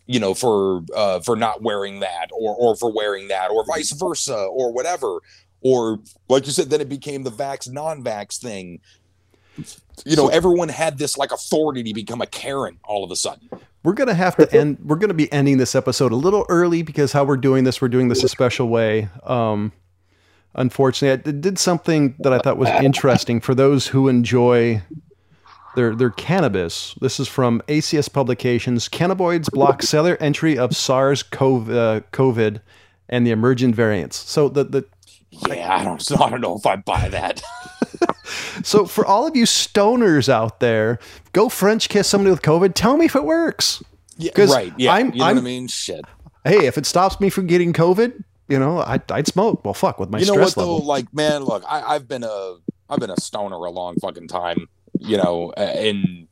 you 0.07 0.19
know 0.19 0.35
for 0.35 0.83
uh 0.95 1.21
for 1.21 1.37
not 1.37 1.63
wearing 1.63 2.01
that 2.01 2.29
or 2.33 2.55
or 2.57 2.77
for 2.77 2.93
wearing 2.93 3.29
that 3.29 3.51
or 3.51 3.65
vice 3.67 3.93
versa 3.93 4.37
or 4.37 4.73
whatever 4.73 5.21
or 5.63 5.99
like 6.29 6.47
you 6.47 6.53
said 6.53 6.71
then 6.71 6.81
it 6.81 6.89
became 6.89 7.23
the 7.23 7.31
vax 7.31 7.71
non-vax 7.71 8.39
thing 8.39 8.81
you 10.05 10.17
know 10.17 10.29
everyone 10.29 10.69
had 10.69 10.99
this 10.99 11.17
like 11.17 11.33
authority 11.33 11.83
to 11.83 11.95
become 11.95 12.21
a 12.21 12.27
karen 12.27 12.79
all 12.85 13.03
of 13.05 13.11
a 13.11 13.17
sudden 13.17 13.49
We're 13.83 13.93
gonna 13.95 14.15
have 14.15 14.37
to 14.39 14.53
end. 14.53 14.79
We're 14.85 14.97
gonna 14.97 15.15
be 15.15 15.33
ending 15.33 15.59
this 15.59 15.77
episode 15.77 16.11
a 16.11 16.17
little 16.17 16.45
early 16.49 16.83
because 16.83 17.13
how 17.13 17.23
we're 17.23 17.37
doing 17.37 17.63
this, 17.63 17.81
we're 17.81 17.87
doing 17.89 18.09
this 18.09 18.25
a 18.25 18.29
special 18.29 18.69
way. 18.69 19.09
Um, 19.23 19.71
unfortunately, 20.57 21.31
I 21.31 21.33
did 21.39 21.57
something 21.57 22.17
that 22.19 22.33
I 22.33 22.39
thought 22.41 22.59
was 22.59 22.69
interesting 22.83 23.41
for 23.41 23.55
those 23.55 23.87
who 23.87 24.09
enjoy 24.09 24.83
their 25.77 25.95
their 25.95 26.11
cannabis. 26.11 26.97
This 27.01 27.21
is 27.21 27.29
from 27.29 27.63
ACS 27.69 28.13
Publications. 28.13 28.89
Cannabinoids 28.89 29.53
block 29.53 29.85
cellular 29.85 30.17
entry 30.21 30.59
of 30.59 30.75
SARS-CoV, 30.75 31.71
uh, 31.71 32.01
COVID 32.13 32.61
and 33.09 33.25
the 33.25 33.31
emergent 33.31 33.77
variants. 33.77 34.17
So 34.17 34.49
the 34.49 34.65
the 34.65 34.85
yeah 35.31 35.77
i 35.77 35.85
don't 35.85 36.11
i 36.21 36.31
don't 36.31 36.41
know 36.41 36.57
if 36.57 36.67
i 36.67 36.77
buy 36.77 37.09
that 37.09 37.43
so 38.63 38.87
for 38.87 39.05
all 39.07 39.27
of 39.27 39.37
you 39.37 39.45
stoners 39.45 40.29
out 40.29 40.59
there, 40.61 40.99
go 41.33 41.49
French 41.49 41.89
kiss 41.89 42.09
somebody 42.09 42.31
with 42.31 42.43
COVID. 42.43 42.75
Tell 42.75 42.97
me 42.97 43.05
if 43.07 43.15
it 43.15 43.25
works. 43.25 43.83
yeah 44.17 44.33
right 44.53 44.73
yeah 44.77 44.93
I'm- 44.93 45.13
you 45.13 45.21
know 45.21 45.27
I'm- 45.27 45.37
what 45.37 45.43
i 45.43 45.45
mean 45.45 45.69
shit 45.69 46.05
Hey, 46.45 46.67
if 46.67 46.79
it 46.79 46.87
stops 46.87 47.19
me 47.21 47.29
from 47.29 47.49
getting 47.49 47.73
COVID, 47.73 48.23
you 48.49 48.59
know, 48.61 48.79
I'd, 48.79 49.11
I'd 49.11 49.27
smoke. 49.27 49.65
Well, 49.65 49.75
fuck 49.75 49.99
with 49.99 50.11
my 50.11 50.21
you 50.21 50.27
know 50.27 50.35
stress 50.35 50.55
what 50.57 50.63
though 50.65 50.73
level. 50.77 50.87
like 50.87 51.13
man 51.13 51.43
look 51.43 51.65
I, 51.69 51.83
i've 51.95 52.07
been 52.07 52.23
a 52.25 52.57
i've 52.89 53.01
been 53.01 53.11
a 53.11 53.21
stoner 53.21 53.57
a 53.57 53.71
long 53.71 53.97
fucking 53.97 54.29
time 54.29 54.69
you 55.01 55.17
know 55.17 55.53
and 55.57 56.29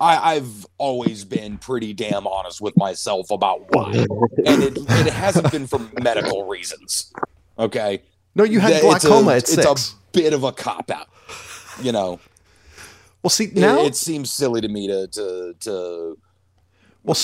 I, 0.00 0.34
I've 0.34 0.66
always 0.78 1.24
been 1.24 1.56
pretty 1.58 1.94
damn 1.94 2.26
honest 2.26 2.60
with 2.60 2.76
myself 2.76 3.30
about 3.30 3.62
why, 3.74 3.92
and 4.44 4.62
it, 4.62 4.76
it 4.76 5.12
hasn't 5.12 5.50
been 5.50 5.66
for 5.66 5.78
medical 5.98 6.44
reasons. 6.46 7.12
Okay, 7.58 8.02
No, 8.34 8.44
you 8.44 8.60
had 8.60 8.72
it's 8.72 8.80
a- 9.04 9.08
glaucoma 9.08 9.32
at 9.32 9.36
it's 9.38 9.54
six. 9.54 9.92
a 9.92 9.94
bit 10.12 10.32
of 10.32 10.44
a 10.44 10.52
cop 10.52 10.90
out. 10.90 11.08
You 11.82 11.92
know, 11.92 12.20
well, 13.22 13.30
see 13.30 13.44
It- 13.44 13.54
now, 13.56 13.82
it, 13.82 13.96
seems 13.96 14.32
silly 14.32 14.60
to 14.60 14.68
me 14.68 14.86
to 14.88 15.06
to 15.08 15.54
to 15.60 16.18
well, 17.02 17.16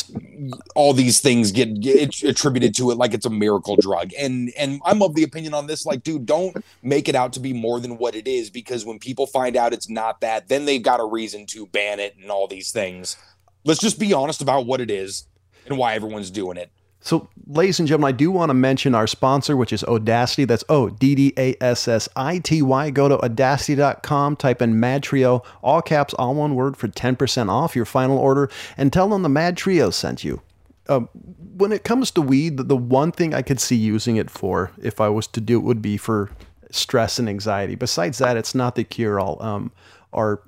all 0.76 0.92
these 0.92 1.18
things 1.18 1.50
get, 1.50 1.80
get 1.80 2.22
attributed 2.22 2.72
to 2.76 2.92
it 2.92 2.98
like 2.98 3.14
it's 3.14 3.26
a 3.26 3.30
miracle 3.30 3.74
drug 3.74 4.12
and 4.16 4.52
and 4.56 4.80
i'm 4.84 5.02
of 5.02 5.16
the 5.16 5.24
opinion 5.24 5.54
on 5.54 5.66
this 5.66 5.84
like 5.84 6.04
dude 6.04 6.24
don't 6.24 6.56
make 6.84 7.08
it 7.08 7.16
out 7.16 7.32
to 7.32 7.40
be 7.40 7.52
more 7.52 7.80
than 7.80 7.98
what 7.98 8.14
it 8.14 8.28
is 8.28 8.48
because 8.48 8.84
when 8.84 9.00
people 9.00 9.26
find 9.26 9.56
out 9.56 9.72
it's 9.72 9.88
not 9.88 10.20
that 10.20 10.46
then 10.46 10.66
they've 10.66 10.84
got 10.84 11.00
a 11.00 11.04
reason 11.04 11.46
to 11.46 11.66
ban 11.66 11.98
it 11.98 12.14
and 12.16 12.30
all 12.30 12.46
these 12.46 12.70
things 12.70 13.16
let's 13.64 13.80
just 13.80 13.98
be 13.98 14.12
honest 14.12 14.40
about 14.40 14.66
what 14.66 14.80
it 14.80 14.88
is 14.88 15.26
and 15.66 15.76
why 15.76 15.94
everyone's 15.94 16.30
doing 16.30 16.56
it 16.56 16.70
so 17.02 17.28
ladies 17.46 17.80
and 17.80 17.88
gentlemen, 17.88 18.08
I 18.08 18.16
do 18.16 18.30
want 18.30 18.50
to 18.50 18.54
mention 18.54 18.94
our 18.94 19.08
sponsor, 19.08 19.56
which 19.56 19.72
is 19.72 19.82
Audacity. 19.84 20.44
That's 20.44 20.62
O 20.68 20.88
D 20.88 21.14
D 21.16 21.32
A 21.36 21.56
S 21.60 21.88
S 21.88 22.08
I 22.14 22.38
T 22.38 22.62
Y. 22.62 22.90
Go 22.90 23.08
to 23.08 23.18
audacity.com, 23.18 24.36
type 24.36 24.62
in 24.62 24.78
Mad 24.78 25.02
Trio, 25.02 25.42
all 25.62 25.82
caps, 25.82 26.14
all 26.14 26.34
one 26.34 26.54
word 26.54 26.76
for 26.76 26.86
10% 26.86 27.48
off 27.50 27.74
your 27.74 27.84
final 27.84 28.18
order, 28.18 28.48
and 28.76 28.92
tell 28.92 29.08
them 29.08 29.22
the 29.22 29.28
Mad 29.28 29.56
Trio 29.56 29.90
sent 29.90 30.22
you. 30.22 30.40
Um, 30.88 31.08
when 31.56 31.72
it 31.72 31.82
comes 31.82 32.12
to 32.12 32.22
weed, 32.22 32.56
the, 32.56 32.62
the 32.62 32.76
one 32.76 33.10
thing 33.10 33.34
I 33.34 33.42
could 33.42 33.60
see 33.60 33.76
using 33.76 34.16
it 34.16 34.30
for, 34.30 34.70
if 34.80 35.00
I 35.00 35.08
was 35.08 35.26
to 35.28 35.40
do 35.40 35.58
it, 35.58 35.64
would 35.64 35.82
be 35.82 35.96
for 35.96 36.30
stress 36.70 37.18
and 37.18 37.28
anxiety. 37.28 37.74
Besides 37.74 38.18
that, 38.18 38.36
it's 38.36 38.54
not 38.54 38.76
the 38.76 38.84
cure 38.84 39.18
all. 39.18 39.42
Um, 39.42 39.72
our 40.12 40.42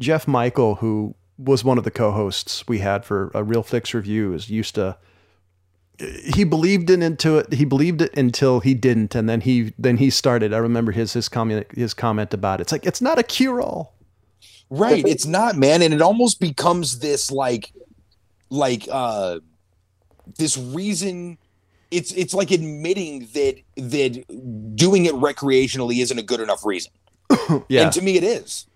Jeff 0.00 0.28
Michael, 0.28 0.76
who 0.76 1.14
was 1.38 1.64
one 1.64 1.78
of 1.78 1.84
the 1.84 1.90
co-hosts 1.90 2.66
we 2.68 2.80
had 2.80 3.04
for 3.04 3.30
a 3.34 3.42
Real 3.42 3.62
Fix 3.62 3.94
review, 3.94 4.34
is 4.34 4.50
used 4.50 4.74
to. 4.74 4.98
He 5.98 6.44
believed 6.44 6.90
in 6.90 7.02
into 7.02 7.38
it. 7.38 7.52
He 7.52 7.64
believed 7.64 8.02
it 8.02 8.16
until 8.16 8.60
he 8.60 8.74
didn't, 8.74 9.14
and 9.14 9.28
then 9.28 9.40
he 9.40 9.74
then 9.78 9.96
he 9.96 10.10
started. 10.10 10.54
I 10.54 10.58
remember 10.58 10.92
his 10.92 11.12
his 11.12 11.28
comment 11.28 11.66
his 11.74 11.94
comment 11.94 12.32
about 12.32 12.60
it. 12.60 12.62
It's 12.62 12.72
like 12.72 12.86
it's 12.86 13.00
not 13.00 13.18
a 13.18 13.22
cure 13.22 13.60
all. 13.60 13.94
right 14.70 15.06
it's 15.06 15.24
not 15.24 15.56
man 15.56 15.80
and 15.80 15.94
it 15.94 16.02
almost 16.02 16.40
becomes 16.40 16.98
this 16.98 17.30
like 17.30 17.72
like 18.50 18.86
uh 18.92 19.40
this 20.36 20.58
reason 20.58 21.38
it's 21.90 22.12
it's 22.12 22.34
like 22.34 22.50
admitting 22.50 23.20
that 23.32 23.56
that 23.76 24.76
doing 24.76 25.06
it 25.06 25.14
recreationally 25.14 26.02
isn't 26.02 26.18
a 26.18 26.22
good 26.22 26.40
enough 26.40 26.66
reason 26.66 26.92
Yeah, 27.68 27.84
And 27.84 27.92
to 27.92 28.02
me, 28.02 28.16
it 28.16 28.24
is. 28.24 28.66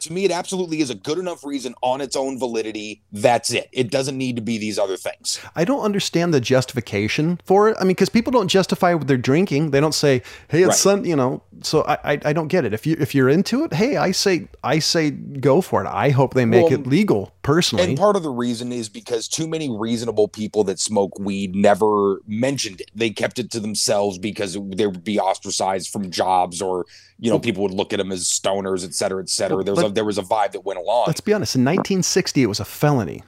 To 0.00 0.12
me, 0.12 0.24
it 0.24 0.30
absolutely 0.30 0.80
is 0.80 0.90
a 0.90 0.94
good 0.94 1.18
enough 1.18 1.44
reason 1.44 1.74
on 1.82 2.00
its 2.00 2.14
own 2.16 2.38
validity. 2.38 3.02
That's 3.12 3.52
it. 3.52 3.68
It 3.72 3.90
doesn't 3.90 4.16
need 4.16 4.36
to 4.36 4.42
be 4.42 4.58
these 4.58 4.78
other 4.78 4.96
things. 4.96 5.40
I 5.54 5.64
don't 5.64 5.80
understand 5.80 6.32
the 6.34 6.40
justification 6.40 7.40
for 7.44 7.68
it. 7.70 7.76
I 7.78 7.82
mean, 7.82 7.88
because 7.88 8.08
people 8.08 8.30
don't 8.30 8.48
justify 8.48 8.94
what 8.94 9.06
they're 9.06 9.16
drinking. 9.16 9.70
They 9.70 9.80
don't 9.80 9.94
say, 9.94 10.22
"Hey, 10.48 10.60
it's 10.60 10.68
Right. 10.68 10.76
sun," 10.76 11.04
you 11.04 11.16
know. 11.16 11.42
So 11.62 11.82
I, 11.82 11.98
I 12.04 12.20
I 12.26 12.32
don't 12.32 12.48
get 12.48 12.64
it. 12.64 12.72
If 12.72 12.86
you 12.86 12.96
if 12.98 13.14
you're 13.14 13.28
into 13.28 13.64
it, 13.64 13.72
hey, 13.72 13.96
I 13.96 14.10
say 14.10 14.48
I 14.62 14.78
say 14.78 15.10
go 15.10 15.60
for 15.60 15.84
it. 15.84 15.88
I 15.88 16.10
hope 16.10 16.34
they 16.34 16.44
make 16.44 16.64
Well, 16.64 16.74
it 16.74 16.86
legal 16.86 17.32
personally. 17.42 17.84
And 17.84 17.98
part 17.98 18.16
of 18.16 18.22
the 18.22 18.30
reason 18.30 18.72
is 18.72 18.88
because 18.88 19.28
too 19.28 19.46
many 19.46 19.70
reasonable 19.70 20.28
people 20.28 20.64
that 20.64 20.78
smoke 20.78 21.18
weed 21.18 21.54
never 21.54 22.20
mentioned 22.26 22.80
it. 22.80 22.90
They 22.94 23.10
kept 23.10 23.38
it 23.38 23.50
to 23.52 23.60
themselves 23.60 24.18
because 24.18 24.54
they 24.54 24.86
would 24.86 25.04
be 25.04 25.18
ostracized 25.18 25.90
from 25.90 26.10
jobs, 26.10 26.60
or 26.60 26.86
you 27.18 27.30
know, 27.30 27.38
people 27.38 27.62
would 27.62 27.72
look 27.72 27.92
at 27.92 27.98
them 27.98 28.12
as 28.12 28.24
stoners, 28.24 28.84
et 28.84 28.94
cetera, 28.94 29.22
et 29.22 29.28
cetera. 29.28 29.56
Well, 29.56 29.64
there 29.64 29.74
was 29.74 29.84
a, 29.84 29.88
there 29.90 30.04
was 30.04 30.18
a 30.18 30.22
vibe 30.22 30.52
that 30.52 30.64
went 30.64 30.78
along. 30.78 31.04
Let's 31.06 31.20
be 31.20 31.32
honest. 31.32 31.56
In 31.56 31.64
1960, 31.64 32.42
it 32.42 32.46
was 32.46 32.60
a 32.60 32.64
felony. 32.64 33.22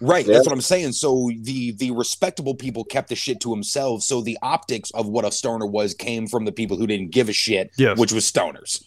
Right, 0.00 0.26
Yeah. 0.26 0.34
that's 0.34 0.46
what 0.46 0.52
I'm 0.52 0.60
saying. 0.60 0.92
So 0.92 1.30
the 1.40 1.72
the 1.72 1.90
respectable 1.92 2.54
people 2.54 2.84
kept 2.84 3.08
the 3.08 3.14
shit 3.14 3.40
to 3.40 3.50
themselves. 3.50 4.06
So 4.06 4.20
the 4.20 4.36
optics 4.42 4.90
of 4.92 5.08
what 5.08 5.24
a 5.24 5.32
stoner 5.32 5.66
was 5.66 5.94
came 5.94 6.26
from 6.26 6.44
the 6.44 6.52
people 6.52 6.76
who 6.76 6.86
didn't 6.86 7.10
give 7.12 7.28
a 7.28 7.32
shit, 7.32 7.70
Yes. 7.78 7.98
which 7.98 8.12
was 8.12 8.30
stoners. 8.30 8.84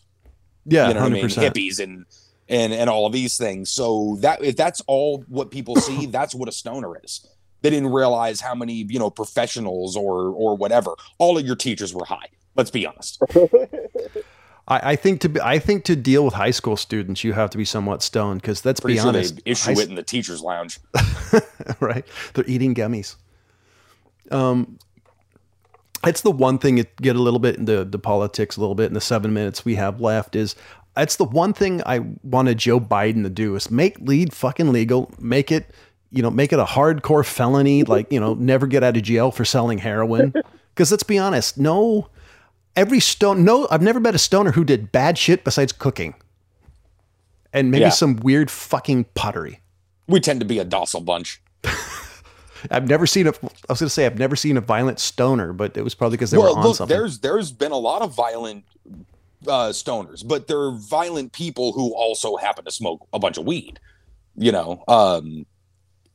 Yeah, 0.65 0.89
you 0.89 0.93
know 0.93 1.01
what 1.01 1.11
I 1.11 1.15
mean, 1.15 1.25
hippies 1.25 1.79
and 1.79 2.05
and 2.47 2.73
and 2.73 2.89
all 2.89 3.05
of 3.05 3.13
these 3.13 3.37
things. 3.37 3.71
So 3.71 4.17
that 4.19 4.43
if 4.43 4.55
that's 4.55 4.81
all 4.87 5.23
what 5.27 5.51
people 5.51 5.75
see, 5.87 6.05
that's 6.05 6.35
what 6.35 6.47
a 6.49 6.51
stoner 6.51 6.99
is. 7.03 7.25
They 7.61 7.69
didn't 7.71 7.91
realize 7.91 8.39
how 8.41 8.53
many 8.55 8.73
you 8.87 8.99
know 8.99 9.09
professionals 9.09 9.95
or 9.95 10.25
or 10.33 10.55
whatever. 10.55 10.91
All 11.17 11.37
of 11.37 11.45
your 11.45 11.55
teachers 11.55 11.93
were 11.93 12.05
high. 12.05 12.27
Let's 12.55 12.71
be 12.71 12.85
honest. 12.85 13.21
I, 14.69 14.91
I 14.91 14.95
think 14.95 15.21
to 15.21 15.29
be, 15.29 15.41
I 15.41 15.59
think 15.59 15.83
to 15.85 15.95
deal 15.95 16.23
with 16.23 16.33
high 16.33 16.51
school 16.51 16.77
students, 16.77 17.23
you 17.23 17.33
have 17.33 17.49
to 17.49 17.57
be 17.57 17.65
somewhat 17.65 18.03
stoned 18.03 18.41
because 18.41 18.63
let's 18.63 18.79
Pretty 18.79 18.95
be 18.95 18.99
sure 18.99 19.09
honest, 19.09 19.35
they 19.37 19.51
issue 19.51 19.73
high 19.73 19.81
it 19.81 19.89
in 19.89 19.95
the 19.95 20.03
teachers' 20.03 20.41
lounge. 20.41 20.79
right? 21.79 22.05
They're 22.33 22.47
eating 22.47 22.75
gummies. 22.75 23.15
Um, 24.31 24.77
it's 26.05 26.21
the 26.21 26.31
one 26.31 26.59
thing 26.59 26.77
it 26.77 26.95
get 26.97 27.15
a 27.15 27.21
little 27.21 27.39
bit 27.39 27.57
into 27.57 27.83
the 27.83 27.99
politics 27.99 28.55
a 28.57 28.59
little 28.59 28.75
bit 28.75 28.85
in 28.85 28.93
the 28.93 29.01
seven 29.01 29.33
minutes 29.33 29.65
we 29.65 29.75
have 29.75 29.99
left 29.99 30.35
is 30.35 30.55
it's 30.95 31.15
the 31.17 31.25
one 31.25 31.53
thing 31.53 31.81
I 31.85 31.99
wanted 32.23 32.57
Joe 32.57 32.79
Biden 32.79 33.23
to 33.23 33.29
do 33.29 33.55
is 33.55 33.69
make 33.71 33.99
lead 33.99 34.33
fucking 34.33 34.71
legal, 34.71 35.11
make 35.19 35.51
it, 35.51 35.71
you 36.11 36.21
know, 36.21 36.29
make 36.29 36.53
it 36.53 36.59
a 36.59 36.65
hardcore 36.65 37.25
felony, 37.25 37.83
like, 37.83 38.11
you 38.11 38.19
know, 38.19 38.33
never 38.33 38.67
get 38.67 38.83
out 38.83 38.97
of 38.97 39.03
jail 39.03 39.31
for 39.31 39.45
selling 39.45 39.77
heroin. 39.77 40.33
Cause 40.75 40.91
let's 40.91 41.03
be 41.03 41.17
honest, 41.17 41.57
no, 41.57 42.09
every 42.75 42.99
stone, 42.99 43.43
no, 43.43 43.67
I've 43.71 43.81
never 43.81 43.99
met 43.99 44.15
a 44.15 44.19
stoner 44.19 44.51
who 44.51 44.63
did 44.63 44.91
bad 44.91 45.17
shit 45.17 45.43
besides 45.43 45.71
cooking 45.71 46.15
and 47.53 47.71
maybe 47.71 47.83
Yeah. 47.83 47.89
some 47.89 48.17
weird 48.17 48.51
fucking 48.51 49.05
pottery. 49.15 49.61
We 50.07 50.19
tend 50.19 50.39
to 50.39 50.45
be 50.45 50.59
a 50.59 50.65
docile 50.65 51.01
bunch. 51.01 51.41
I've 52.71 52.87
never 52.87 53.07
seen 53.07 53.27
a. 53.27 53.29
I 53.29 53.33
was 53.69 53.79
going 53.79 53.87
to 53.87 53.89
say 53.89 54.05
I've 54.05 54.19
never 54.19 54.35
seen 54.35 54.57
a 54.57 54.61
violent 54.61 54.99
stoner, 54.99 55.53
but 55.53 55.77
it 55.77 55.83
was 55.83 55.95
probably 55.95 56.17
because 56.17 56.31
they 56.31 56.37
well, 56.37 56.53
were 56.53 56.59
on 56.59 56.65
look, 56.65 56.75
something. 56.75 56.97
there's 56.97 57.19
there's 57.19 57.51
been 57.51 57.71
a 57.71 57.77
lot 57.77 58.01
of 58.01 58.13
violent 58.13 58.65
uh, 59.47 59.69
stoners, 59.69 60.27
but 60.27 60.47
they're 60.47 60.71
violent 60.71 61.31
people 61.31 61.71
who 61.71 61.93
also 61.95 62.35
happen 62.35 62.65
to 62.65 62.71
smoke 62.71 63.07
a 63.13 63.19
bunch 63.19 63.37
of 63.37 63.45
weed. 63.45 63.79
You 64.35 64.51
know, 64.51 64.83
um, 64.87 65.45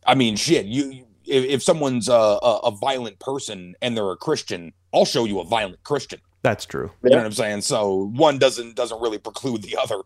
I 0.07 0.15
mean, 0.15 0.37
shit. 0.37 0.67
You 0.67 1.07
if, 1.25 1.45
if 1.45 1.63
someone's 1.63 2.09
a, 2.09 2.13
a, 2.13 2.61
a 2.65 2.71
violent 2.73 3.19
person 3.21 3.75
and 3.81 3.97
they're 3.97 4.11
a 4.11 4.17
Christian, 4.17 4.73
I'll 4.93 5.07
show 5.07 5.25
you 5.25 5.41
a 5.41 5.45
violent 5.45 5.83
Christian. 5.83 6.21
That's 6.45 6.67
true. 6.67 6.91
You 7.03 7.09
know 7.09 7.17
what 7.17 7.25
I'm 7.25 7.33
saying? 7.33 7.63
So 7.63 8.11
one 8.15 8.37
doesn't 8.37 8.77
doesn't 8.77 9.01
really 9.01 9.17
preclude 9.17 9.63
the 9.63 9.79
other. 9.79 9.97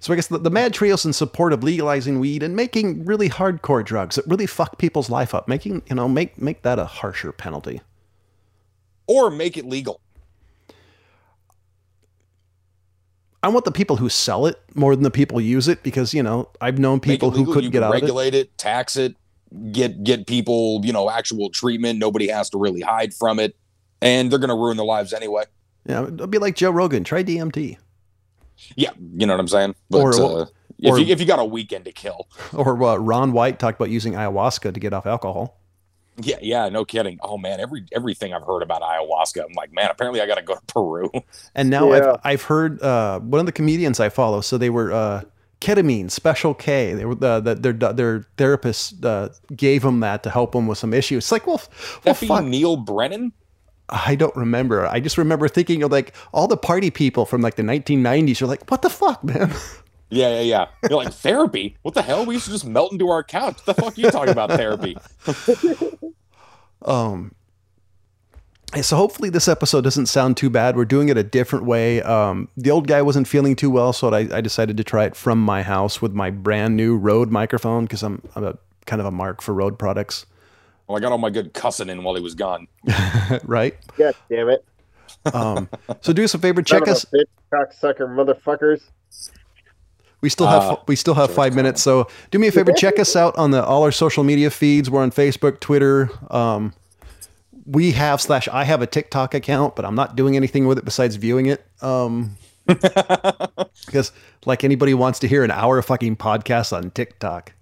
So 0.00 0.12
I 0.12 0.16
guess 0.16 0.26
the, 0.26 0.36
the 0.36 0.50
Mad 0.50 0.74
Trio's 0.74 1.06
in 1.06 1.14
support 1.14 1.54
of 1.54 1.64
legalizing 1.64 2.20
weed 2.20 2.42
and 2.42 2.54
making 2.54 3.06
really 3.06 3.30
hardcore 3.30 3.82
drugs 3.82 4.16
that 4.16 4.26
really 4.26 4.44
fuck 4.44 4.76
people's 4.76 5.08
life 5.08 5.34
up. 5.34 5.48
Making 5.48 5.80
you 5.88 5.96
know 5.96 6.06
make 6.06 6.38
make 6.38 6.60
that 6.62 6.78
a 6.78 6.84
harsher 6.84 7.32
penalty. 7.32 7.80
Or 9.06 9.30
make 9.30 9.56
it 9.56 9.64
legal. 9.64 10.02
I 13.42 13.48
want 13.48 13.64
the 13.64 13.72
people 13.72 13.96
who 13.96 14.10
sell 14.10 14.44
it 14.44 14.60
more 14.74 14.94
than 14.94 15.02
the 15.02 15.10
people 15.10 15.40
use 15.40 15.66
it 15.66 15.82
because 15.82 16.12
you 16.12 16.22
know 16.22 16.50
I've 16.60 16.78
known 16.78 17.00
people 17.00 17.30
who 17.30 17.46
couldn't 17.46 17.70
get 17.70 17.78
can 17.78 17.84
out 17.84 17.94
of 17.94 18.02
it. 18.02 18.02
regulate 18.02 18.34
it, 18.34 18.58
tax 18.58 18.96
it, 18.96 19.16
get 19.72 20.04
get 20.04 20.26
people, 20.26 20.82
you 20.84 20.92
know, 20.92 21.08
actual 21.08 21.48
treatment. 21.48 21.98
Nobody 21.98 22.28
has 22.28 22.50
to 22.50 22.58
really 22.58 22.82
hide 22.82 23.14
from 23.14 23.40
it. 23.40 23.56
And 24.02 24.30
they're 24.30 24.38
gonna 24.38 24.54
ruin 24.54 24.76
their 24.76 24.84
lives 24.84 25.14
anyway. 25.14 25.44
Yeah, 25.88 26.06
it'll 26.08 26.26
be 26.26 26.38
like 26.38 26.56
Joe 26.56 26.70
Rogan. 26.70 27.04
Try 27.04 27.22
DMT 27.22 27.76
Yeah, 28.74 28.90
you 29.16 29.26
know 29.26 29.32
what 29.34 29.40
I'm 29.40 29.48
saying. 29.48 29.74
But 29.90 29.98
Or- 30.00 30.14
uh, 30.42 30.46
if 30.78 30.98
you 30.98 31.06
if 31.06 31.20
you 31.20 31.26
got 31.26 31.38
a 31.38 31.44
weekend 31.44 31.84
to 31.86 31.92
kill, 31.92 32.28
or 32.52 32.82
uh, 32.82 32.96
Ron 32.96 33.32
White 33.32 33.58
talked 33.58 33.78
about 33.80 33.88
using 33.90 34.12
ayahuasca 34.12 34.74
to 34.74 34.80
get 34.80 34.92
off 34.92 35.06
alcohol. 35.06 35.58
yeah, 36.18 36.36
yeah, 36.42 36.68
no 36.68 36.84
kidding. 36.84 37.18
Oh 37.22 37.38
man, 37.38 37.60
every 37.60 37.86
everything 37.92 38.34
I've 38.34 38.42
heard 38.42 38.62
about 38.62 38.82
ayahuasca, 38.82 39.42
I'm 39.42 39.52
like, 39.54 39.72
man, 39.72 39.88
apparently 39.90 40.20
I 40.20 40.26
got 40.26 40.34
to 40.34 40.42
go 40.42 40.54
to 40.54 40.60
Peru. 40.66 41.10
And 41.54 41.70
now 41.70 41.92
Yeah. 41.94 42.12
I've, 42.12 42.20
I've 42.24 42.42
heard 42.42 42.82
uh, 42.82 43.20
one 43.20 43.40
of 43.40 43.46
the 43.46 43.52
comedians 43.52 44.00
I 44.00 44.10
follow. 44.10 44.42
So 44.42 44.58
they 44.58 44.68
were 44.70 44.92
uh, 44.92 45.22
ketamine, 45.62 46.10
Special 46.10 46.52
K. 46.52 46.92
They 46.92 47.06
were 47.06 47.16
uh, 47.24 47.40
that 47.40 47.62
their 47.62 47.72
their 47.72 48.26
therapist 48.36 49.02
uh, 49.02 49.30
gave 49.56 49.80
them 49.82 50.00
that 50.00 50.22
to 50.24 50.30
help 50.30 50.52
them 50.52 50.66
with 50.66 50.76
some 50.76 50.92
issues. 50.92 51.24
It's 51.24 51.32
like, 51.32 51.46
well, 51.46 51.56
f- 51.56 52.00
well, 52.04 52.14
That 52.14 52.26
fuck. 52.26 52.44
Neal 52.44 52.76
Brennan. 52.76 53.32
I 53.88 54.14
don't 54.16 54.34
remember. 54.34 54.86
I 54.86 55.00
just 55.00 55.16
remember 55.16 55.48
thinking 55.48 55.82
of 55.82 55.92
like 55.92 56.14
all 56.32 56.48
the 56.48 56.56
party 56.56 56.90
people 56.90 57.24
from 57.24 57.40
like 57.40 57.54
the 57.54 57.62
1990s. 57.62 58.40
You're 58.40 58.48
like, 58.48 58.68
what 58.70 58.82
the 58.82 58.90
fuck, 58.90 59.22
man? 59.24 59.52
Yeah, 60.08 60.28
yeah, 60.34 60.40
yeah. 60.42 60.66
You're 60.88 61.02
like 61.02 61.12
therapy. 61.12 61.76
What 61.82 61.94
the 61.94 62.02
hell? 62.02 62.24
We 62.24 62.34
used 62.34 62.44
to 62.44 62.52
just 62.52 62.64
melt 62.64 62.92
into 62.92 63.08
our 63.08 63.24
couch. 63.24 63.56
What 63.64 63.66
the 63.66 63.82
fuck 63.82 63.98
are 63.98 64.00
you 64.00 64.08
talking 64.12 64.30
about 64.30 64.50
therapy? 64.50 64.96
Um, 66.82 67.34
so 68.80 68.96
hopefully 68.96 69.30
this 69.30 69.48
episode 69.48 69.82
doesn't 69.82 70.06
sound 70.06 70.36
too 70.36 70.50
bad. 70.50 70.76
We're 70.76 70.84
doing 70.84 71.08
it 71.08 71.16
a 71.16 71.22
different 71.22 71.64
way. 71.64 72.02
Um, 72.02 72.48
the 72.56 72.70
old 72.70 72.86
guy 72.86 73.02
wasn't 73.02 73.26
feeling 73.26 73.56
too 73.56 73.70
well, 73.70 73.92
so 73.92 74.12
I, 74.12 74.28
I 74.32 74.40
decided 74.40 74.76
to 74.76 74.84
try 74.84 75.04
it 75.04 75.16
from 75.16 75.40
my 75.40 75.62
house 75.62 76.02
with 76.02 76.12
my 76.12 76.30
brand 76.30 76.76
new 76.76 76.96
Rode 76.96 77.30
microphone 77.30 77.84
because 77.84 78.02
I'm, 78.02 78.22
I'm 78.34 78.44
a 78.44 78.58
kind 78.84 79.00
of 79.00 79.06
a 79.06 79.10
mark 79.10 79.40
for 79.40 79.54
Rode 79.54 79.78
products, 79.78 80.26
Well, 80.86 80.96
I 80.96 81.00
got 81.00 81.12
all 81.12 81.18
my 81.18 81.30
good 81.30 81.52
cussing 81.52 81.88
in 81.88 82.02
while 82.02 82.14
he 82.14 82.22
was 82.22 82.34
gone. 82.34 82.68
right? 83.44 83.76
God 83.96 84.14
damn 84.30 84.48
it. 84.48 84.64
Um, 85.32 85.68
so 86.00 86.12
do 86.12 86.22
us 86.22 86.34
a 86.34 86.38
favor, 86.38 86.62
check 86.62 86.80
Son 86.80 86.88
of 86.88 86.96
us. 86.96 87.04
a 87.04 87.16
bitch, 87.16 87.24
cocksucker 87.52 88.06
motherfuckers. 88.08 88.82
We 90.20 90.28
still 90.28 90.46
have 90.46 90.62
Uh, 90.62 90.76
we 90.86 90.96
still 90.96 91.14
have 91.14 91.28
George 91.28 91.36
five 91.36 91.54
minutes, 91.54 91.82
so 91.82 92.08
do 92.30 92.38
me 92.38 92.48
a 92.48 92.52
favor, 92.52 92.72
check 92.72 92.98
us 92.98 93.16
out 93.16 93.36
on 93.36 93.50
the 93.50 93.64
all 93.64 93.82
our 93.82 93.92
social 93.92 94.24
media 94.24 94.50
feeds. 94.50 94.90
We're 94.90 95.02
on 95.02 95.10
Facebook, 95.10 95.60
Twitter. 95.60 96.10
Um, 96.30 96.72
we 97.66 97.92
have 97.92 98.20
slash 98.20 98.48
I 98.48 98.64
have 98.64 98.80
a 98.80 98.86
TikTok 98.86 99.34
account, 99.34 99.76
but 99.76 99.84
I'm 99.84 99.94
not 99.94 100.16
doing 100.16 100.36
anything 100.36 100.66
with 100.66 100.78
it 100.78 100.84
besides 100.84 101.16
viewing 101.16 101.46
it. 101.46 101.64
Um, 101.82 102.36
because 102.66 104.12
like 104.44 104.64
anybody 104.64 104.94
wants 104.94 105.18
to 105.20 105.28
hear 105.28 105.44
an 105.44 105.50
hour 105.50 105.78
of 105.78 105.86
fucking 105.86 106.16
podcast 106.16 106.76
on 106.76 106.90
TikTok. 106.92 107.52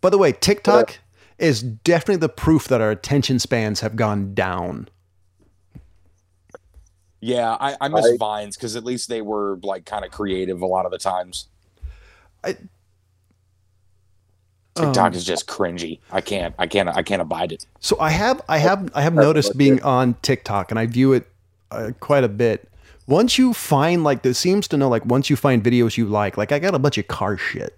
By 0.00 0.10
the 0.10 0.18
way, 0.18 0.32
TikTok 0.32 0.98
is 1.40 1.62
definitely 1.62 2.16
the 2.16 2.28
proof 2.28 2.68
that 2.68 2.80
our 2.80 2.90
attention 2.90 3.38
spans 3.38 3.80
have 3.80 3.96
gone 3.96 4.34
down. 4.34 4.88
Yeah, 7.20 7.56
I, 7.60 7.76
I 7.80 7.88
miss 7.88 8.06
I- 8.06 8.16
Vines 8.18 8.56
because 8.56 8.76
at 8.76 8.84
least 8.84 9.08
they 9.08 9.20
were 9.22 9.58
like 9.62 9.84
kind 9.84 10.04
of 10.04 10.10
creative 10.10 10.62
a 10.62 10.66
lot 10.66 10.86
of 10.86 10.92
the 10.92 10.98
times. 10.98 11.48
I- 12.42 12.56
TikTok 14.74 15.08
Um, 15.08 15.14
is 15.14 15.24
just 15.24 15.46
cringy. 15.46 15.98
I 16.12 16.20
can't, 16.20 16.54
I 16.58 16.66
can't, 16.66 16.88
I 16.88 17.02
can't 17.02 17.20
abide 17.20 17.52
it. 17.52 17.66
So 17.80 17.98
I 18.00 18.10
have 18.10 18.40
I 18.48 18.58
have 18.58 18.90
I 18.94 19.02
have 19.02 19.14
noticed 19.14 19.58
being 19.58 19.82
on 19.82 20.14
TikTok 20.22 20.70
and 20.70 20.78
I 20.78 20.86
view 20.86 21.12
it 21.12 21.26
uh, 21.70 21.90
quite 22.00 22.24
a 22.24 22.28
bit. 22.28 22.68
Once 23.06 23.36
you 23.36 23.52
find 23.52 24.04
like 24.04 24.22
this 24.22 24.38
seems 24.38 24.68
to 24.68 24.76
know 24.76 24.88
like 24.88 25.04
once 25.04 25.28
you 25.28 25.36
find 25.36 25.62
videos 25.62 25.96
you 25.98 26.06
like, 26.06 26.38
like 26.38 26.52
I 26.52 26.60
got 26.60 26.74
a 26.74 26.78
bunch 26.78 26.96
of 26.98 27.08
car 27.08 27.36
shit. 27.36 27.76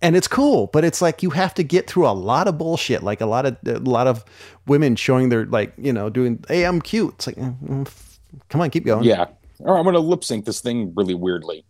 And 0.00 0.14
it's 0.14 0.28
cool, 0.28 0.68
but 0.68 0.84
it's 0.84 1.02
like 1.02 1.22
you 1.22 1.30
have 1.30 1.54
to 1.54 1.64
get 1.64 1.88
through 1.88 2.06
a 2.06 2.12
lot 2.12 2.46
of 2.46 2.56
bullshit, 2.56 3.02
like 3.02 3.20
a 3.20 3.26
lot 3.26 3.46
of 3.46 3.56
a 3.66 3.78
lot 3.78 4.06
of 4.06 4.24
women 4.66 4.94
showing 4.94 5.28
their 5.28 5.44
like, 5.46 5.72
you 5.76 5.92
know, 5.92 6.08
doing, 6.08 6.44
"Hey, 6.46 6.64
I'm 6.64 6.80
cute." 6.80 7.14
It's 7.14 7.26
like, 7.26 7.36
mm, 7.36 7.86
f- 7.86 8.20
come 8.48 8.60
on, 8.60 8.70
keep 8.70 8.84
going. 8.84 9.04
Yeah. 9.04 9.26
Or 9.60 9.76
I'm 9.76 9.84
gonna 9.84 9.98
lip 9.98 10.22
sync 10.22 10.44
this 10.44 10.60
thing 10.60 10.92
really 10.94 11.14
weirdly. 11.14 11.64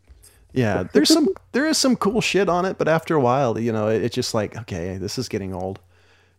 Yeah, 0.53 0.85
there's 0.93 1.09
some 1.09 1.29
there 1.53 1.67
is 1.67 1.79
some 1.79 1.97
cool 1.97 2.21
shit 2.21 2.49
on 2.49 2.65
it, 2.65 2.79
but 2.79 2.89
after 2.89 3.15
a 3.15 3.21
while, 3.21 3.59
you 3.59 3.73
know, 3.73 3.89
it, 3.89 4.03
it's 4.03 4.15
just 4.15 4.35
like, 4.35 4.57
okay, 4.59 4.97
this 4.97 5.19
is 5.19 5.29
getting 5.29 5.55
old. 5.55 5.79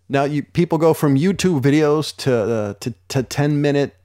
Now 0.09 0.23
you 0.23 0.43
people 0.43 0.77
go 0.77 0.93
from 0.93 1.15
YouTube 1.15 1.61
videos 1.61 2.15
to 2.17 2.33
uh, 2.33 2.73
to 2.81 2.93
to 3.09 3.23
10 3.23 3.61
minute, 3.61 3.95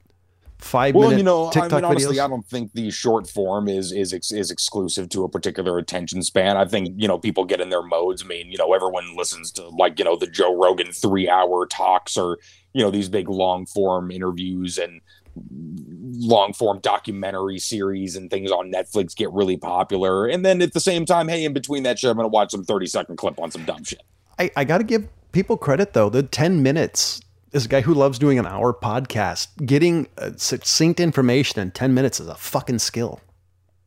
5 0.59 0.95
Well, 0.95 1.09
minute 1.09 1.17
you 1.17 1.23
know, 1.23 1.49
TikTok 1.51 1.73
I 1.73 1.75
mean, 1.75 1.85
honestly, 1.85 2.15
videos. 2.17 2.25
I 2.25 2.27
don't 2.27 2.45
think 2.45 2.73
the 2.73 2.89
short 2.89 3.29
form 3.29 3.67
is 3.67 3.91
is 3.91 4.13
is 4.13 4.51
exclusive 4.51 5.09
to 5.09 5.23
a 5.23 5.29
particular 5.29 5.77
attention 5.77 6.23
span. 6.23 6.57
I 6.57 6.65
think 6.65 6.93
you 6.97 7.07
know 7.07 7.19
people 7.19 7.45
get 7.45 7.61
in 7.61 7.69
their 7.69 7.83
modes. 7.83 8.23
I 8.23 8.27
mean, 8.27 8.51
you 8.51 8.57
know, 8.57 8.73
everyone 8.73 9.15
listens 9.15 9.51
to 9.53 9.67
like 9.69 9.99
you 9.99 10.05
know 10.05 10.15
the 10.15 10.27
Joe 10.27 10.55
Rogan 10.55 10.91
three 10.91 11.29
hour 11.29 11.67
talks 11.67 12.17
or 12.17 12.39
you 12.73 12.81
know 12.81 12.91
these 12.91 13.09
big 13.09 13.29
long 13.29 13.65
form 13.65 14.11
interviews 14.11 14.77
and 14.77 15.01
long 15.37 16.53
form 16.53 16.79
documentary 16.79 17.59
series 17.59 18.15
and 18.15 18.29
things 18.29 18.51
on 18.51 18.71
Netflix 18.71 19.15
get 19.15 19.31
really 19.33 19.57
popular. 19.57 20.25
And 20.25 20.45
then 20.45 20.61
at 20.61 20.73
the 20.73 20.79
same 20.79 21.05
time, 21.05 21.27
hey, 21.27 21.43
in 21.43 21.53
between 21.53 21.83
that 21.83 21.99
shit, 21.99 22.09
I'm 22.09 22.15
gonna 22.15 22.29
watch 22.29 22.51
some 22.51 22.63
thirty 22.63 22.87
second 22.87 23.17
clip 23.17 23.39
on 23.39 23.51
some 23.51 23.65
dumb 23.65 23.83
shit. 23.83 24.01
I, 24.39 24.51
I 24.55 24.63
got 24.63 24.79
to 24.79 24.83
give 24.83 25.07
people 25.31 25.57
credit 25.57 25.93
though. 25.93 26.09
The 26.09 26.23
10 26.23 26.63
minutes 26.63 27.21
is 27.55 27.65
a 27.65 27.69
guy 27.69 27.81
who 27.81 27.93
loves 27.93 28.19
doing 28.19 28.37
an 28.37 28.45
hour 28.45 28.73
podcast. 28.73 29.47
Getting 29.65 30.07
uh, 30.17 30.31
succinct 30.35 30.99
information 30.99 31.61
in 31.61 31.71
10 31.71 31.93
minutes 31.93 32.19
is 32.19 32.27
a 32.27 32.35
fucking 32.35 32.79
skill. 32.79 33.21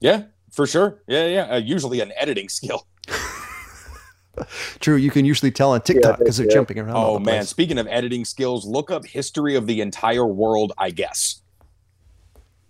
Yeah, 0.01 0.25
for 0.51 0.67
sure. 0.67 1.03
Yeah, 1.07 1.27
yeah. 1.27 1.43
Uh, 1.43 1.57
usually 1.57 2.01
an 2.01 2.13
editing 2.17 2.49
skill. 2.49 2.87
True, 4.81 4.97
you 4.97 5.11
can 5.11 5.25
usually 5.25 5.51
tell 5.51 5.73
on 5.73 5.83
TikTok 5.83 6.19
they- 6.19 6.25
because 6.25 6.37
they're 6.39 6.47
yeah. 6.47 6.55
jumping 6.55 6.79
around. 6.79 6.97
Oh 6.97 7.19
man, 7.19 7.39
place. 7.41 7.49
speaking 7.49 7.77
of 7.77 7.87
editing 7.89 8.25
skills, 8.25 8.65
look 8.65 8.91
up 8.91 9.05
history 9.05 9.55
of 9.55 9.67
the 9.67 9.81
entire 9.81 10.27
world, 10.27 10.73
I 10.79 10.91
guess. 10.91 11.43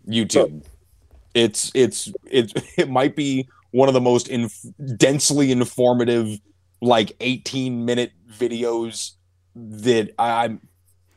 YouTube. 0.09 0.65
It's 1.35 1.71
it's 1.75 2.11
it's 2.25 2.55
it 2.79 2.89
might 2.89 3.15
be 3.15 3.49
one 3.71 3.89
of 3.89 3.95
the 3.95 4.01
most 4.01 4.29
inf- 4.29 4.65
densely 4.97 5.53
informative 5.53 6.41
like 6.81 7.13
18 7.21 7.85
minute 7.85 8.13
videos 8.33 9.13
that 9.55 10.15
I, 10.19 10.45
I'm 10.45 10.61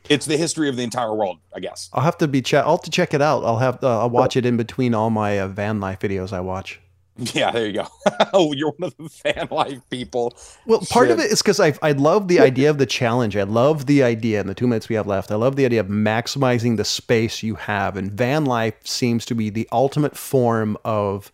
it's 0.08 0.26
the 0.26 0.36
history 0.36 0.68
of 0.68 0.76
the 0.76 0.82
entire 0.82 1.14
world, 1.14 1.38
I 1.54 1.60
guess. 1.60 1.88
I'll 1.92 2.02
have 2.02 2.18
to 2.18 2.28
be 2.28 2.42
check. 2.42 2.64
I'll 2.64 2.76
have 2.76 2.82
to 2.82 2.90
check 2.90 3.14
it 3.14 3.22
out. 3.22 3.44
I'll 3.44 3.58
have 3.58 3.82
uh, 3.82 4.00
I'll 4.00 4.10
watch 4.10 4.36
it 4.36 4.46
in 4.46 4.56
between 4.56 4.94
all 4.94 5.10
my 5.10 5.38
uh, 5.38 5.48
van 5.48 5.80
life 5.80 6.00
videos 6.00 6.32
I 6.32 6.40
watch. 6.40 6.80
Yeah, 7.18 7.50
there 7.50 7.66
you 7.66 7.74
go. 7.74 7.86
oh, 8.32 8.52
you're 8.54 8.72
one 8.72 8.90
of 8.90 8.96
the 8.96 9.08
fan 9.08 9.48
life 9.50 9.78
people. 9.90 10.34
Well, 10.66 10.80
part 10.80 11.10
of 11.10 11.18
it 11.18 11.30
is 11.30 11.42
because 11.42 11.60
I 11.60 11.74
I 11.82 11.92
love 11.92 12.28
the 12.28 12.40
idea 12.40 12.70
of 12.70 12.78
the 12.78 12.86
challenge. 12.86 13.36
I 13.36 13.42
love 13.42 13.86
the 13.86 14.02
idea 14.02 14.40
in 14.40 14.46
the 14.46 14.54
two 14.54 14.66
minutes 14.66 14.88
we 14.88 14.96
have 14.96 15.06
left. 15.06 15.30
I 15.30 15.34
love 15.34 15.56
the 15.56 15.66
idea 15.66 15.80
of 15.80 15.88
maximizing 15.88 16.78
the 16.78 16.84
space 16.84 17.42
you 17.42 17.56
have, 17.56 17.96
and 17.96 18.10
van 18.10 18.46
life 18.46 18.86
seems 18.86 19.26
to 19.26 19.34
be 19.34 19.50
the 19.50 19.68
ultimate 19.72 20.16
form 20.16 20.78
of 20.84 21.30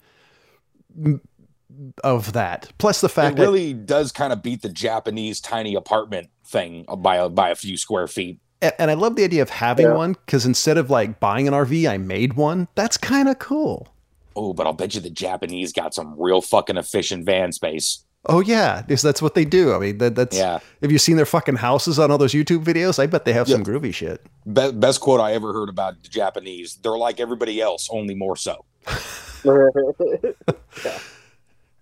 of 2.02 2.32
that. 2.32 2.72
Plus 2.78 3.00
the 3.00 3.08
fact 3.08 3.38
It 3.38 3.42
really 3.42 3.72
does 3.72 4.12
kind 4.12 4.32
of 4.32 4.42
beat 4.42 4.62
the 4.62 4.68
Japanese 4.68 5.40
tiny 5.40 5.74
apartment 5.74 6.30
thing 6.44 6.86
by 6.98 7.16
a, 7.16 7.28
by 7.28 7.50
a 7.50 7.54
few 7.54 7.76
square 7.76 8.06
feet. 8.06 8.40
That, 8.60 8.74
and 8.80 8.90
I 8.90 8.94
love 8.94 9.16
the 9.16 9.24
idea 9.24 9.42
of 9.42 9.50
having 9.50 9.86
Yeah. 9.86 9.94
one 9.94 10.12
because 10.12 10.46
instead 10.46 10.78
of 10.78 10.90
like 10.90 11.20
buying 11.20 11.46
an 11.48 11.54
RV, 11.54 11.88
I 11.88 11.96
made 11.98 12.34
one. 12.34 12.68
That's 12.74 12.96
kind 12.96 13.28
of 13.28 13.38
cool. 13.38 13.88
Oh, 14.36 14.52
but 14.52 14.66
I'll 14.66 14.72
bet 14.72 14.94
you 14.94 15.00
the 15.00 15.10
Japanese 15.10 15.72
got 15.72 15.94
some 15.94 16.14
real 16.18 16.40
fucking 16.40 16.76
efficient 16.76 17.24
van 17.26 17.52
space. 17.52 18.04
Oh 18.26 18.40
yeah, 18.40 18.82
because 18.82 19.00
that's 19.02 19.22
what 19.22 19.34
they 19.34 19.44
do. 19.44 19.72
I 19.72 19.78
mean, 19.78 19.98
that, 19.98 20.14
that's 20.16 20.36
Yeah. 20.36 20.58
Have 20.82 20.92
you 20.92 20.98
seen 20.98 21.16
their 21.16 21.24
fucking 21.26 21.56
houses 21.56 21.98
on 21.98 22.10
all 22.10 22.18
those 22.18 22.32
YouTube 22.34 22.64
videos? 22.64 22.98
I 22.98 23.06
bet 23.06 23.24
they 23.24 23.32
have 23.32 23.48
some 23.48 23.64
groovy 23.64 23.94
shit. 23.94 24.20
Be- 24.52 24.72
best 24.72 25.00
quote 25.00 25.20
I 25.20 25.32
ever 25.32 25.52
heard 25.52 25.68
about 25.68 26.02
the 26.02 26.08
Japanese. 26.08 26.78
They're 26.82 26.98
like 26.98 27.20
everybody 27.20 27.60
else, 27.60 27.88
only 27.90 28.14
more 28.14 28.36
so. 28.36 28.64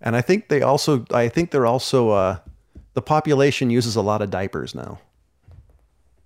And 0.02 0.14
I 0.14 0.20
think 0.20 0.48
they 0.48 0.60
also, 0.62 1.04
I 1.10 1.28
think 1.28 1.50
they're 1.50 1.66
also, 1.66 2.10
uh, 2.10 2.36
the 2.92 3.00
population 3.02 3.70
uses 3.70 3.96
a 3.96 4.02
lot 4.02 4.20
of 4.22 4.30
diapers 4.30 4.74
now. 4.74 5.00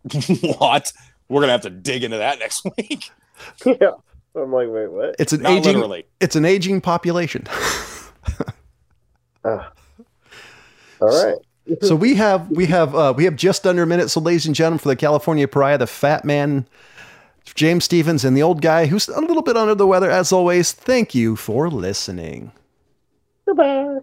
what? 0.58 0.92
We're 1.28 1.40
gonna 1.40 1.52
have 1.52 1.62
to 1.62 1.70
dig 1.70 2.04
into 2.04 2.18
that 2.18 2.38
next 2.38 2.64
week. 2.76 3.10
yeah. 3.64 3.90
I'm 4.34 4.52
like, 4.52 4.68
wait, 4.68 4.90
what? 4.90 5.16
It's 5.18 5.32
an 5.32 5.42
Not 5.42 5.52
aging, 5.52 5.74
literally. 5.74 6.06
it's 6.20 6.36
an 6.36 6.44
aging 6.44 6.80
population. 6.80 7.46
Ah. 9.42 9.72
All 11.00 11.08
right. 11.08 11.36
so 11.80 11.96
we 11.96 12.14
have, 12.16 12.50
we 12.50 12.66
have, 12.66 12.94
uh, 12.94 13.14
we 13.16 13.24
have 13.24 13.36
just 13.36 13.66
under 13.66 13.82
a 13.82 13.86
minute. 13.86 14.10
So 14.10 14.20
ladies 14.20 14.44
and 14.44 14.54
gentlemen, 14.54 14.78
for 14.78 14.88
the 14.90 14.96
California 14.96 15.48
Pariah, 15.48 15.78
the 15.78 15.86
fat 15.86 16.26
man, 16.26 16.66
James 17.54 17.84
Stevens, 17.84 18.22
and 18.22 18.36
the 18.36 18.42
old 18.42 18.60
guy 18.60 18.84
who's 18.84 19.08
a 19.08 19.18
little 19.20 19.42
bit 19.42 19.56
under 19.56 19.74
the 19.74 19.86
weather, 19.86 20.10
as 20.10 20.30
always. 20.30 20.72
Thank 20.72 21.14
you 21.14 21.36
for 21.36 21.70
listening. 21.70 22.52
Goodbye. 23.46 24.00